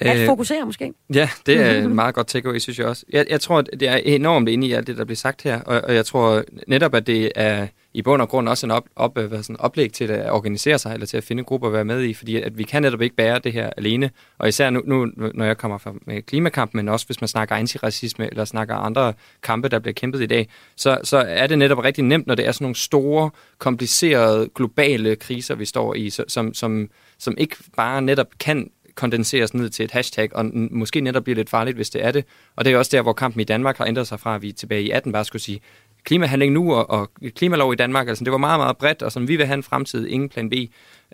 At 0.01 0.21
øh, 0.21 0.27
fokusere 0.27 0.67
måske? 0.67 0.93
Ja, 1.15 1.31
det 1.47 1.61
er 1.61 1.83
en 1.83 1.95
meget 2.03 2.15
godt 2.15 2.27
takeaway, 2.27 2.59
synes 2.59 2.79
jeg 2.79 2.87
også. 2.87 3.05
Jeg, 3.11 3.27
jeg 3.31 3.41
tror, 3.41 3.61
det 3.61 3.89
er 3.89 3.97
enormt 3.97 4.49
inde 4.49 4.67
i 4.67 4.73
alt 4.73 4.87
det, 4.87 4.97
der 4.97 5.05
bliver 5.05 5.17
sagt 5.17 5.43
her, 5.43 5.61
og, 5.61 5.81
og 5.81 5.95
jeg 5.95 6.07
tror 6.07 6.45
netop, 6.67 6.95
at 6.95 7.07
det 7.07 7.33
er 7.35 7.67
i 7.95 8.03
bund 8.03 8.23
og 8.23 8.29
grund 8.29 8.49
også 8.49 8.67
en 8.67 8.71
op, 8.71 8.85
op, 8.97 9.19
hvad 9.19 9.43
sådan, 9.43 9.61
oplæg 9.61 9.93
til 9.93 10.05
at 10.05 10.31
organisere 10.31 10.79
sig, 10.79 10.95
eller 10.95 11.07
til 11.07 11.17
at 11.17 11.25
finde 11.25 11.45
grupper 11.45 11.67
at 11.67 11.73
være 11.73 11.85
med 11.85 12.03
i, 12.03 12.15
fordi 12.15 12.37
at 12.37 12.59
vi 12.59 12.63
kan 12.63 12.83
netop 12.83 13.03
ikke 13.03 13.17
bære 13.17 13.39
det 13.39 13.53
her 13.53 13.71
alene, 13.77 14.11
og 14.39 14.49
især 14.49 14.71
nu, 14.71 14.83
nu 14.85 15.07
når 15.35 15.45
jeg 15.45 15.59
kommer 15.59 15.79
fra 15.79 15.95
med 16.07 16.23
klimakamp, 16.23 16.75
men 16.75 16.89
også 16.89 17.07
hvis 17.07 17.21
man 17.21 17.29
snakker 17.29 17.55
antiracisme, 17.55 18.31
eller 18.31 18.45
snakker 18.45 18.75
andre 18.75 19.13
kampe, 19.43 19.69
der 19.69 19.79
bliver 19.79 19.95
kæmpet 19.95 20.23
i 20.23 20.27
dag, 20.27 20.49
så, 20.77 20.99
så 21.05 21.17
er 21.29 21.47
det 21.47 21.59
netop 21.59 21.85
rigtig 21.85 22.05
nemt, 22.05 22.27
når 22.27 22.35
det 22.35 22.47
er 22.47 22.53
sådan 22.53 22.65
nogle 22.65 22.77
store, 22.77 23.31
komplicerede, 23.59 24.49
globale 24.55 25.17
kriser, 25.17 25.55
vi 25.55 25.65
står 25.65 25.95
i, 25.95 26.11
som, 26.11 26.55
som, 26.55 26.89
som 27.19 27.35
ikke 27.39 27.57
bare 27.77 28.03
netop 28.03 28.27
kan 28.41 28.71
kondenseres 28.99 29.55
ned 29.55 29.71
til 29.71 29.85
et 29.85 29.91
hashtag, 29.91 30.37
og 30.37 30.51
måske 30.71 31.01
netop 31.01 31.25
bliver 31.25 31.37
lidt 31.37 31.51
farligt, 31.51 31.77
hvis 31.77 31.91
det 31.91 32.05
er 32.05 32.11
det. 32.13 32.25
Og 32.57 32.65
det 32.65 32.73
er 32.73 32.79
også 32.79 32.97
der, 32.97 33.03
hvor 33.03 33.13
kampen 33.13 33.41
i 33.41 33.45
Danmark 33.45 33.79
har 33.79 33.87
ændret 33.87 34.07
sig 34.07 34.21
fra, 34.21 34.35
at 34.35 34.43
vi 34.43 34.53
tilbage 34.53 34.83
i 34.83 34.91
18 34.91 35.13
bare 35.13 35.25
skulle 35.25 35.43
sige, 35.43 35.61
klimahandling 36.05 36.53
nu 36.53 36.75
og, 36.75 36.91
og 36.91 37.11
klimalov 37.37 37.73
i 37.73 37.77
Danmark, 37.77 38.09
altså 38.09 38.25
det 38.25 38.33
var 38.33 38.39
meget, 38.39 38.61
meget 38.61 38.77
bredt, 38.77 39.03
og 39.03 39.13
som 39.13 39.29
vi 39.29 39.37
vil 39.37 39.47
have 39.47 39.55
en 39.55 39.63
fremtid, 39.63 40.07
ingen 40.07 40.29
plan 40.29 40.51
B 40.51 40.55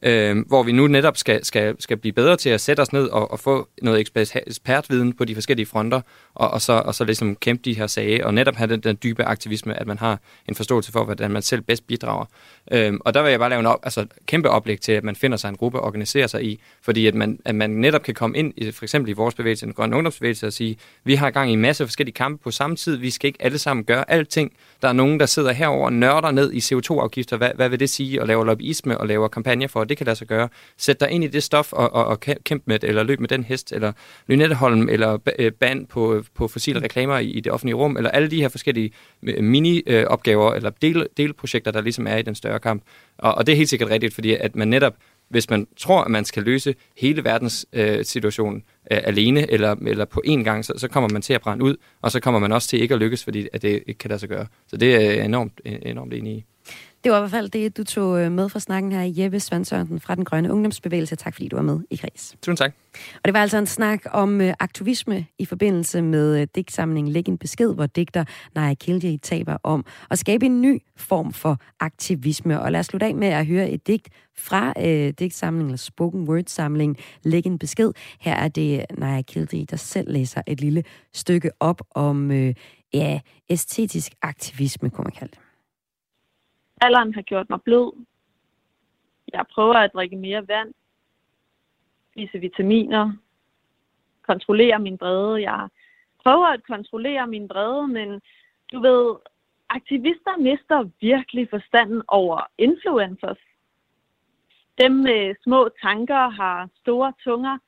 øh, 0.04 0.46
hvor 0.46 0.62
vi 0.62 0.72
nu 0.72 0.86
netop 0.86 1.16
skal, 1.16 1.44
skal, 1.44 1.76
skal 1.78 1.96
blive 1.96 2.12
bedre 2.12 2.36
til 2.36 2.50
at 2.50 2.60
sætte 2.60 2.80
os 2.80 2.92
ned 2.92 3.06
og, 3.06 3.30
og 3.30 3.40
få 3.40 3.68
noget 3.82 4.00
ekspertviden 4.46 5.12
på 5.12 5.24
de 5.24 5.34
forskellige 5.34 5.66
fronter, 5.66 6.00
og, 6.34 6.50
og, 6.50 6.62
så, 6.62 6.72
og 6.72 6.94
så 6.94 7.04
ligesom 7.04 7.36
kæmpe 7.36 7.62
de 7.64 7.76
her 7.76 7.86
sager, 7.86 8.26
og 8.26 8.34
netop 8.34 8.56
have 8.56 8.70
den, 8.70 8.80
den 8.80 8.98
dybe 9.02 9.24
aktivisme, 9.24 9.80
at 9.80 9.86
man 9.86 9.98
har 9.98 10.20
en 10.48 10.54
forståelse 10.54 10.92
for, 10.92 11.04
hvordan 11.04 11.30
man 11.30 11.42
selv 11.42 11.60
bedst 11.60 11.86
bidrager. 11.86 12.24
Øh, 12.70 12.92
og 13.00 13.14
der 13.14 13.22
vil 13.22 13.30
jeg 13.30 13.38
bare 13.38 13.50
lave 13.50 13.60
en 13.60 13.66
op, 13.66 13.80
altså, 13.82 14.06
kæmpe 14.26 14.50
oplæg 14.50 14.80
til, 14.80 14.92
at 14.92 15.04
man 15.04 15.16
finder 15.16 15.36
sig 15.36 15.48
en 15.48 15.56
gruppe 15.56 15.80
og 15.80 15.86
organiserer 15.86 16.26
sig 16.26 16.44
i, 16.44 16.60
fordi 16.82 17.06
at 17.06 17.14
man, 17.14 17.38
at 17.44 17.54
man 17.54 17.70
netop 17.70 18.02
kan 18.02 18.14
komme 18.14 18.38
ind, 18.38 18.52
i, 18.56 18.70
for 18.70 18.84
eksempel 18.84 19.10
i 19.10 19.12
vores 19.12 19.34
bevægelse, 19.34 19.66
den 19.66 19.74
grønne 19.74 19.96
ungdomsbevægelse, 19.96 20.46
og 20.46 20.52
sige, 20.52 20.76
vi 21.04 21.14
har 21.14 21.30
gang 21.30 21.50
i 21.50 21.52
en 21.52 21.60
masse 21.60 21.86
forskellige 21.86 22.14
kampe 22.14 22.42
på 22.42 22.50
samme 22.50 22.76
tid, 22.76 22.96
vi 22.96 23.10
skal 23.10 23.28
ikke 23.28 23.42
alle 23.42 23.58
sammen 23.58 23.84
gøre 23.84 24.10
alting. 24.10 24.52
Der 24.82 24.88
er 24.88 24.92
nogen, 24.92 25.20
der 25.20 25.26
sidder 25.26 25.52
herover 25.52 25.84
og 25.84 25.92
nørder 25.92 26.30
ned 26.30 26.52
i 26.52 26.58
CO2-afgifter, 26.58 27.36
hvad, 27.36 27.50
hvad 27.54 27.68
vil 27.68 27.80
det 27.80 27.90
sige, 27.90 28.20
og 28.20 28.26
laver 28.26 28.44
lobbyisme 28.44 28.98
og 28.98 29.06
laver 29.06 29.28
kampagner 29.28 29.68
for, 29.68 29.84
det 29.84 29.93
det 29.94 29.98
kan 29.98 30.06
lade 30.06 30.16
sig 30.16 30.26
gøre. 30.26 30.48
Sæt 30.76 31.00
dig 31.00 31.10
ind 31.10 31.24
i 31.24 31.26
det 31.26 31.42
stof 31.42 31.72
og, 31.72 31.92
og, 31.92 32.04
og 32.04 32.20
kæmpe 32.20 32.64
med 32.66 32.78
det, 32.78 32.88
eller 32.88 33.02
løb 33.02 33.20
med 33.20 33.28
den 33.28 33.44
hest, 33.44 33.72
eller 33.72 33.92
Lynetteholm, 34.26 34.88
eller 34.88 35.18
øh, 35.38 35.52
band 35.52 35.86
på, 35.86 36.22
på 36.34 36.48
fossile 36.48 36.82
reklamer 36.82 37.18
i, 37.18 37.30
i 37.30 37.40
det 37.40 37.52
offentlige 37.52 37.74
rum, 37.74 37.96
eller 37.96 38.10
alle 38.10 38.30
de 38.30 38.40
her 38.40 38.48
forskellige 38.48 38.90
øh, 39.22 39.44
mini-opgaver, 39.44 40.54
eller 40.54 40.70
del, 40.70 41.06
delprojekter, 41.16 41.70
der 41.70 41.80
ligesom 41.80 42.06
er 42.06 42.16
i 42.16 42.22
den 42.22 42.34
større 42.34 42.58
kamp. 42.58 42.82
Og, 43.18 43.34
og 43.34 43.46
det 43.46 43.52
er 43.52 43.56
helt 43.56 43.68
sikkert 43.68 43.90
rigtigt, 43.90 44.14
fordi 44.14 44.34
at 44.34 44.56
man 44.56 44.68
netop 44.68 44.94
hvis 45.28 45.50
man 45.50 45.66
tror, 45.76 46.00
at 46.00 46.10
man 46.10 46.24
skal 46.24 46.42
løse 46.42 46.74
hele 46.96 47.24
verdens 47.24 47.66
øh, 47.72 48.04
situation 48.04 48.62
øh, 48.90 49.00
alene 49.04 49.50
eller, 49.50 49.76
eller 49.86 50.04
på 50.04 50.22
én 50.26 50.42
gang, 50.42 50.64
så, 50.64 50.72
så 50.76 50.88
kommer 50.88 51.10
man 51.12 51.22
til 51.22 51.32
at 51.32 51.40
brænde 51.40 51.64
ud, 51.64 51.76
og 52.02 52.10
så 52.10 52.20
kommer 52.20 52.40
man 52.40 52.52
også 52.52 52.68
til 52.68 52.82
ikke 52.82 52.94
at 52.94 53.00
lykkes, 53.00 53.24
fordi 53.24 53.48
at 53.52 53.62
det 53.62 53.82
ikke 53.86 53.98
kan 53.98 54.08
lade 54.08 54.20
sig 54.20 54.28
gøre. 54.28 54.46
Så 54.66 54.76
det 54.76 54.94
er 54.94 55.00
jeg 55.00 55.24
enormt, 55.24 55.60
enormt 55.64 56.14
enig 56.14 56.32
i. 56.32 56.44
Det 57.04 57.12
var 57.12 57.18
i 57.18 57.20
hvert 57.20 57.30
fald 57.30 57.48
det, 57.48 57.76
du 57.76 57.84
tog 57.84 58.20
øh, 58.20 58.32
med 58.32 58.48
fra 58.48 58.60
snakken 58.60 58.92
her, 58.92 59.12
Jeppe 59.16 59.40
Svansørensen 59.40 60.00
fra 60.00 60.14
Den 60.14 60.24
Grønne 60.24 60.52
Ungdomsbevægelse. 60.52 61.16
Tak 61.16 61.34
fordi 61.34 61.48
du 61.48 61.56
var 61.56 61.62
med 61.62 61.80
i 61.90 61.96
Kreds. 61.96 62.36
Tusind 62.42 62.56
tak. 62.56 62.72
Og 63.14 63.20
det 63.24 63.34
var 63.34 63.40
altså 63.40 63.58
en 63.58 63.66
snak 63.66 64.00
om 64.10 64.40
uh, 64.40 64.50
aktivisme 64.60 65.26
i 65.38 65.44
forbindelse 65.44 66.02
med 66.02 66.40
uh, 66.40 66.46
digtsamlingen 66.54 67.12
Læg 67.12 67.28
en 67.28 67.38
besked, 67.38 67.74
hvor 67.74 67.86
digter 67.86 68.24
Naja 68.54 68.74
Kildi 68.74 69.18
taber 69.18 69.56
om 69.62 69.84
at 70.10 70.18
skabe 70.18 70.46
en 70.46 70.60
ny 70.60 70.82
form 70.96 71.32
for 71.32 71.60
aktivisme. 71.80 72.60
Og 72.60 72.72
lad 72.72 72.80
os 72.80 72.86
slutte 72.86 73.06
af 73.06 73.14
med 73.14 73.28
at 73.28 73.46
høre 73.46 73.70
et 73.70 73.86
digt 73.86 74.08
fra 74.36 74.72
uh, 74.76 75.08
digtsamlingen, 75.18 75.68
eller 75.68 75.78
spoken 75.78 76.28
word 76.28 76.44
samling 76.46 76.96
Læg 77.22 77.46
en 77.46 77.58
besked. 77.58 77.92
Her 78.20 78.34
er 78.34 78.48
det 78.48 78.84
Naja 78.98 79.22
Kildi, 79.22 79.64
der 79.70 79.76
selv 79.76 80.12
læser 80.12 80.42
et 80.46 80.60
lille 80.60 80.84
stykke 81.14 81.50
op 81.60 81.82
om 81.90 82.30
uh, 82.30 82.50
ja, 82.94 83.20
æstetisk 83.50 84.12
aktivisme, 84.22 84.90
kunne 84.90 85.04
man 85.04 85.12
kalde 85.12 85.30
det. 85.30 85.43
Alderen 86.84 87.14
har 87.14 87.22
gjort 87.22 87.50
mig 87.50 87.62
blød. 87.62 87.92
Jeg 89.32 89.44
prøver 89.54 89.74
at 89.74 89.94
drikke 89.94 90.16
mere 90.16 90.48
vand, 90.48 90.74
spise 92.10 92.38
vitaminer, 92.38 93.12
kontrollere 94.22 94.78
min 94.78 94.98
brede. 94.98 95.42
Jeg 95.50 95.68
prøver 96.22 96.46
at 96.46 96.66
kontrollere 96.66 97.26
min 97.26 97.48
brede, 97.48 97.88
men 97.88 98.20
du 98.72 98.80
ved, 98.80 99.16
aktivister 99.68 100.36
mister 100.38 100.90
virkelig 101.00 101.48
forstanden 101.50 102.02
over 102.08 102.40
influencers. 102.58 103.42
Dem 104.80 104.92
med 104.92 105.34
små 105.42 105.68
tanker 105.82 106.28
har 106.28 106.68
store 106.80 107.12
tunger. 107.24 107.58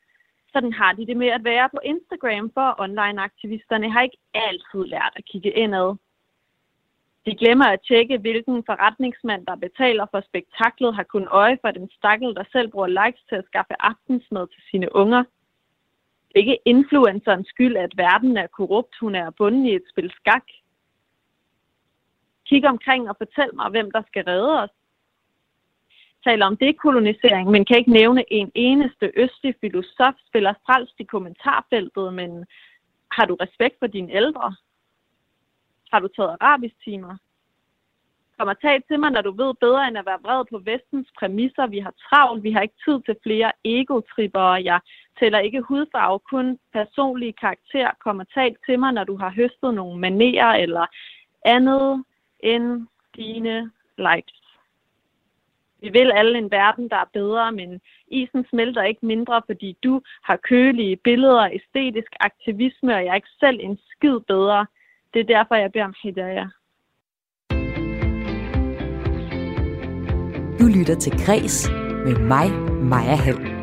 Sådan 0.52 0.72
har 0.72 0.92
de 0.92 1.06
det 1.06 1.16
med 1.16 1.28
at 1.28 1.44
være 1.44 1.68
på 1.68 1.80
Instagram, 1.84 2.50
for 2.54 2.80
online-aktivisterne 2.80 3.92
har 3.92 4.02
ikke 4.02 4.18
altid 4.34 4.84
lært 4.84 5.12
at 5.16 5.24
kigge 5.24 5.50
indad. 5.50 5.96
De 7.26 7.34
glemmer 7.34 7.64
at 7.64 7.80
tjekke, 7.88 8.18
hvilken 8.18 8.64
forretningsmand, 8.66 9.46
der 9.46 9.56
betaler 9.56 10.06
for 10.10 10.20
spektaklet, 10.20 10.94
har 10.94 11.02
kun 11.02 11.26
øje 11.30 11.58
for 11.60 11.70
den 11.70 11.90
stakkel, 11.90 12.34
der 12.34 12.44
selv 12.52 12.68
bruger 12.70 12.86
likes 12.86 13.22
til 13.28 13.36
at 13.36 13.46
skaffe 13.46 13.74
aftensmad 13.80 14.46
til 14.46 14.62
sine 14.70 14.96
unger. 14.96 15.24
Det 16.28 16.34
er 16.34 16.38
ikke 16.38 16.58
influencerens 16.64 17.48
skyld, 17.48 17.76
at 17.76 17.96
verden 17.96 18.36
er 18.36 18.46
korrupt. 18.46 18.94
Hun 19.00 19.14
er 19.14 19.30
bunden 19.30 19.66
i 19.66 19.74
et 19.74 19.82
spil 19.90 20.12
skak. 20.16 20.46
Kig 22.46 22.64
omkring 22.68 23.08
og 23.10 23.16
fortæl 23.18 23.50
mig, 23.54 23.70
hvem 23.70 23.90
der 23.90 24.02
skal 24.06 24.24
redde 24.24 24.62
os. 24.62 24.70
Taler 26.24 26.46
om 26.46 26.56
dekolonisering, 26.56 27.50
men 27.50 27.64
kan 27.64 27.78
ikke 27.78 27.90
nævne 27.90 28.32
en 28.32 28.52
eneste 28.54 29.12
østlig 29.16 29.54
filosof, 29.60 30.14
spiller 30.28 30.54
frelst 30.66 30.94
i 30.98 31.04
kommentarfeltet, 31.04 32.14
men 32.14 32.44
har 33.10 33.24
du 33.26 33.34
respekt 33.34 33.76
for 33.78 33.86
dine 33.86 34.12
ældre? 34.12 34.54
Har 35.92 36.00
du 36.00 36.08
taget 36.08 36.36
arabisk 36.40 36.74
timer? 36.84 37.16
Kom 38.38 38.48
og 38.48 38.60
tag 38.60 38.82
til 38.88 39.00
mig, 39.00 39.10
når 39.10 39.22
du 39.22 39.32
ved 39.32 39.54
bedre 39.60 39.88
end 39.88 39.98
at 39.98 40.06
være 40.06 40.22
vred 40.22 40.44
på 40.50 40.58
vestens 40.58 41.08
præmisser. 41.18 41.66
Vi 41.66 41.78
har 41.78 41.94
travlt, 42.08 42.42
vi 42.42 42.50
har 42.50 42.60
ikke 42.60 42.82
tid 42.84 43.00
til 43.02 43.16
flere 43.22 43.52
egotripper. 43.64 44.56
Jeg 44.56 44.80
tæller 45.20 45.38
ikke 45.38 45.60
hudfarve, 45.60 46.18
kun 46.18 46.58
personlige 46.72 47.32
karakter. 47.32 47.90
Kom 48.04 48.18
og 48.18 48.28
tag 48.34 48.56
til 48.66 48.78
mig, 48.78 48.92
når 48.92 49.04
du 49.04 49.16
har 49.16 49.30
høstet 49.30 49.74
nogle 49.74 50.00
manerer 50.00 50.54
eller 50.54 50.86
andet 51.44 52.04
end 52.40 52.86
dine 53.16 53.70
likes. 53.98 54.42
Vi 55.80 55.88
vil 55.88 56.12
alle 56.14 56.38
en 56.38 56.50
verden, 56.50 56.88
der 56.88 56.96
er 56.96 57.10
bedre, 57.12 57.52
men 57.52 57.80
isen 58.08 58.46
smelter 58.50 58.82
ikke 58.82 59.06
mindre, 59.06 59.42
fordi 59.46 59.76
du 59.84 60.02
har 60.22 60.36
kølige 60.36 60.96
billeder, 60.96 61.50
æstetisk 61.52 62.12
aktivisme, 62.20 62.94
og 62.94 63.04
jeg 63.04 63.10
er 63.10 63.14
ikke 63.14 63.38
selv 63.40 63.58
en 63.62 63.78
skid 63.90 64.20
bedre. 64.20 64.66
Det 65.14 65.20
er 65.20 65.34
derfor, 65.36 65.54
jeg 65.54 65.72
beder 65.72 65.84
om 65.84 65.94
hidayah. 66.02 66.48
Du 70.60 70.66
lytter 70.78 70.96
til 71.00 71.12
Græs 71.26 71.70
med 72.04 72.16
mig, 72.18 72.50
Maja 72.82 73.16
Hall. 73.16 73.55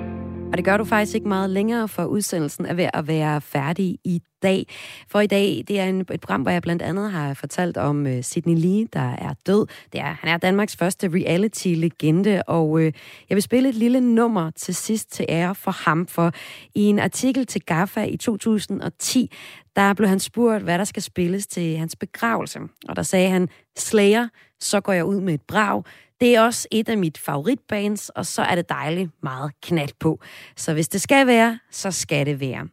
Og 0.53 0.57
det 0.57 0.65
gør 0.65 0.77
du 0.77 0.83
faktisk 0.83 1.15
ikke 1.15 1.27
meget 1.27 1.49
længere, 1.49 1.87
for 1.87 2.05
udsendelsen 2.05 2.65
er 2.65 2.73
ved 2.73 2.89
at 2.93 3.07
være 3.07 3.41
færdig 3.41 3.97
i 4.03 4.21
dag. 4.43 4.67
For 5.09 5.19
i 5.19 5.27
dag, 5.27 5.63
det 5.67 5.79
er 5.79 5.85
en, 5.85 6.01
et 6.01 6.21
program, 6.21 6.41
hvor 6.41 6.51
jeg 6.51 6.61
blandt 6.61 6.81
andet 6.81 7.11
har 7.11 7.33
fortalt 7.33 7.77
om 7.77 8.05
uh, 8.05 8.11
Sidney 8.21 8.55
Lee, 8.57 8.87
der 8.93 9.15
er 9.15 9.33
død. 9.47 9.67
Det 9.93 10.01
er, 10.01 10.15
han 10.19 10.29
er 10.29 10.37
Danmarks 10.37 10.75
første 10.75 11.07
reality-legende, 11.07 12.43
og 12.47 12.69
uh, 12.69 12.83
jeg 13.29 13.35
vil 13.35 13.41
spille 13.41 13.69
et 13.69 13.75
lille 13.75 14.01
nummer 14.01 14.51
til 14.51 14.75
sidst 14.75 15.11
til 15.11 15.25
ære 15.29 15.55
for 15.55 15.71
ham, 15.71 16.07
for 16.07 16.31
i 16.75 16.81
en 16.81 16.99
artikel 16.99 17.45
til 17.45 17.61
GAFA 17.61 18.03
i 18.03 18.17
2010, 18.17 19.31
der 19.75 19.93
blev 19.93 20.09
han 20.09 20.19
spurgt, 20.19 20.63
hvad 20.63 20.77
der 20.77 20.83
skal 20.83 21.03
spilles 21.03 21.47
til 21.47 21.77
hans 21.77 21.95
begravelse. 21.95 22.59
Og 22.89 22.95
der 22.95 23.03
sagde 23.03 23.29
han, 23.29 23.49
Slayer, 23.77 24.27
så 24.59 24.81
går 24.81 24.93
jeg 24.93 25.05
ud 25.05 25.21
med 25.21 25.33
et 25.33 25.41
brag. 25.41 25.83
Det 26.23 26.35
er 26.35 26.41
også 26.41 26.67
et 26.71 26.89
af 26.89 26.97
mit 26.97 27.17
favoritbands, 27.17 28.09
og 28.09 28.25
så 28.25 28.41
er 28.41 28.55
det 28.55 28.69
dejligt 28.69 29.11
meget 29.23 29.51
knald 29.61 29.89
på. 29.99 30.19
Så 30.57 30.73
hvis 30.73 30.87
det 30.89 31.01
skal 31.01 31.27
være, 31.27 31.59
så 31.71 31.91
skal 31.91 32.25
det 32.25 32.39
være. 32.39 32.67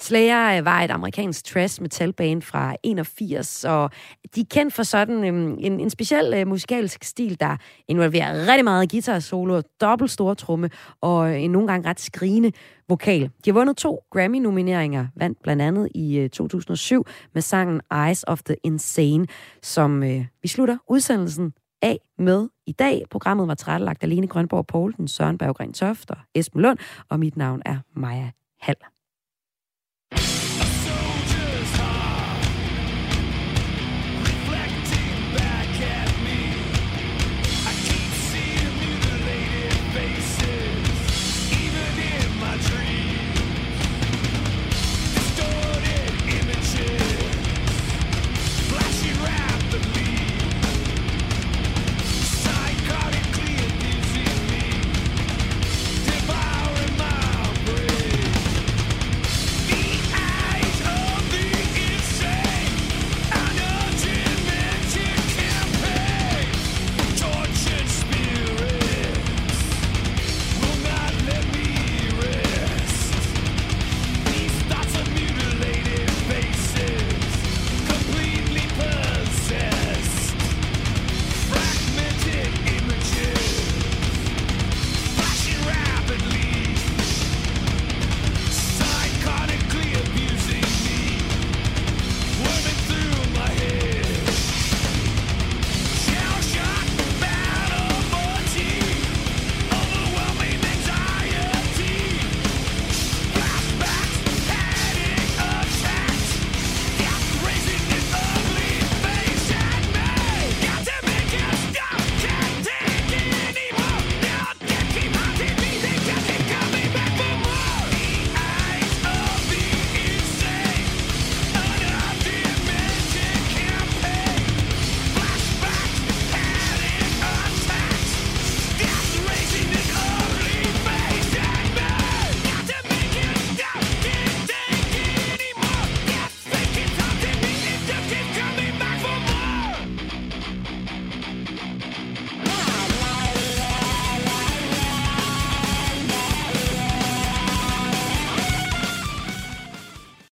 Slayer 0.00 0.62
var 0.62 0.80
et 0.80 0.90
amerikansk 0.90 1.44
trash 1.44 1.82
metalband 1.82 2.42
fra 2.42 2.76
81, 2.82 3.64
og 3.64 3.90
de 4.34 4.40
er 4.40 4.44
kendt 4.50 4.74
for 4.74 4.82
sådan 4.82 5.24
øhm, 5.24 5.56
en, 5.60 5.80
en 5.80 5.90
speciel 5.90 6.34
øh, 6.34 6.46
musikalsk 6.46 7.04
stil, 7.04 7.40
der 7.40 7.56
involverer 7.88 8.46
rigtig 8.48 8.64
meget 8.64 8.90
guitar 8.90 9.18
solo, 9.18 9.62
dobbelt 9.80 10.10
store 10.10 10.34
tromme 10.34 10.70
og 11.00 11.30
øh, 11.30 11.42
en 11.42 11.50
nogle 11.50 11.68
gange 11.68 11.88
ret 11.88 12.00
skrigende 12.00 12.52
vokal. 12.88 13.22
De 13.22 13.50
har 13.50 13.52
vundet 13.52 13.76
to 13.76 14.00
Grammy-nomineringer, 14.10 15.06
vandt 15.16 15.42
blandt 15.42 15.62
andet 15.62 15.88
i 15.94 16.18
øh, 16.18 16.30
2007 16.30 17.06
med 17.34 17.42
sangen 17.42 17.80
Eyes 17.94 18.24
of 18.26 18.42
the 18.42 18.56
Insane, 18.62 19.26
som 19.62 20.02
øh, 20.02 20.24
vi 20.42 20.48
slutter 20.48 20.76
udsendelsen 20.88 21.52
af 21.84 21.98
med 22.18 22.48
i 22.66 22.72
dag. 22.72 23.02
Programmet 23.10 23.48
var 23.48 23.54
tilrettelagt 23.54 24.02
af 24.02 24.08
Lene 24.08 24.26
Grønborg 24.26 24.66
Poulsen, 24.66 25.08
Søren 25.08 25.38
Berggren 25.38 25.72
Toft 25.72 26.10
og 26.10 26.16
Esben 26.34 26.62
Lund, 26.62 26.78
og 27.08 27.20
mit 27.20 27.36
navn 27.36 27.62
er 27.64 27.78
Maja 27.92 28.30
Hall. 28.60 28.93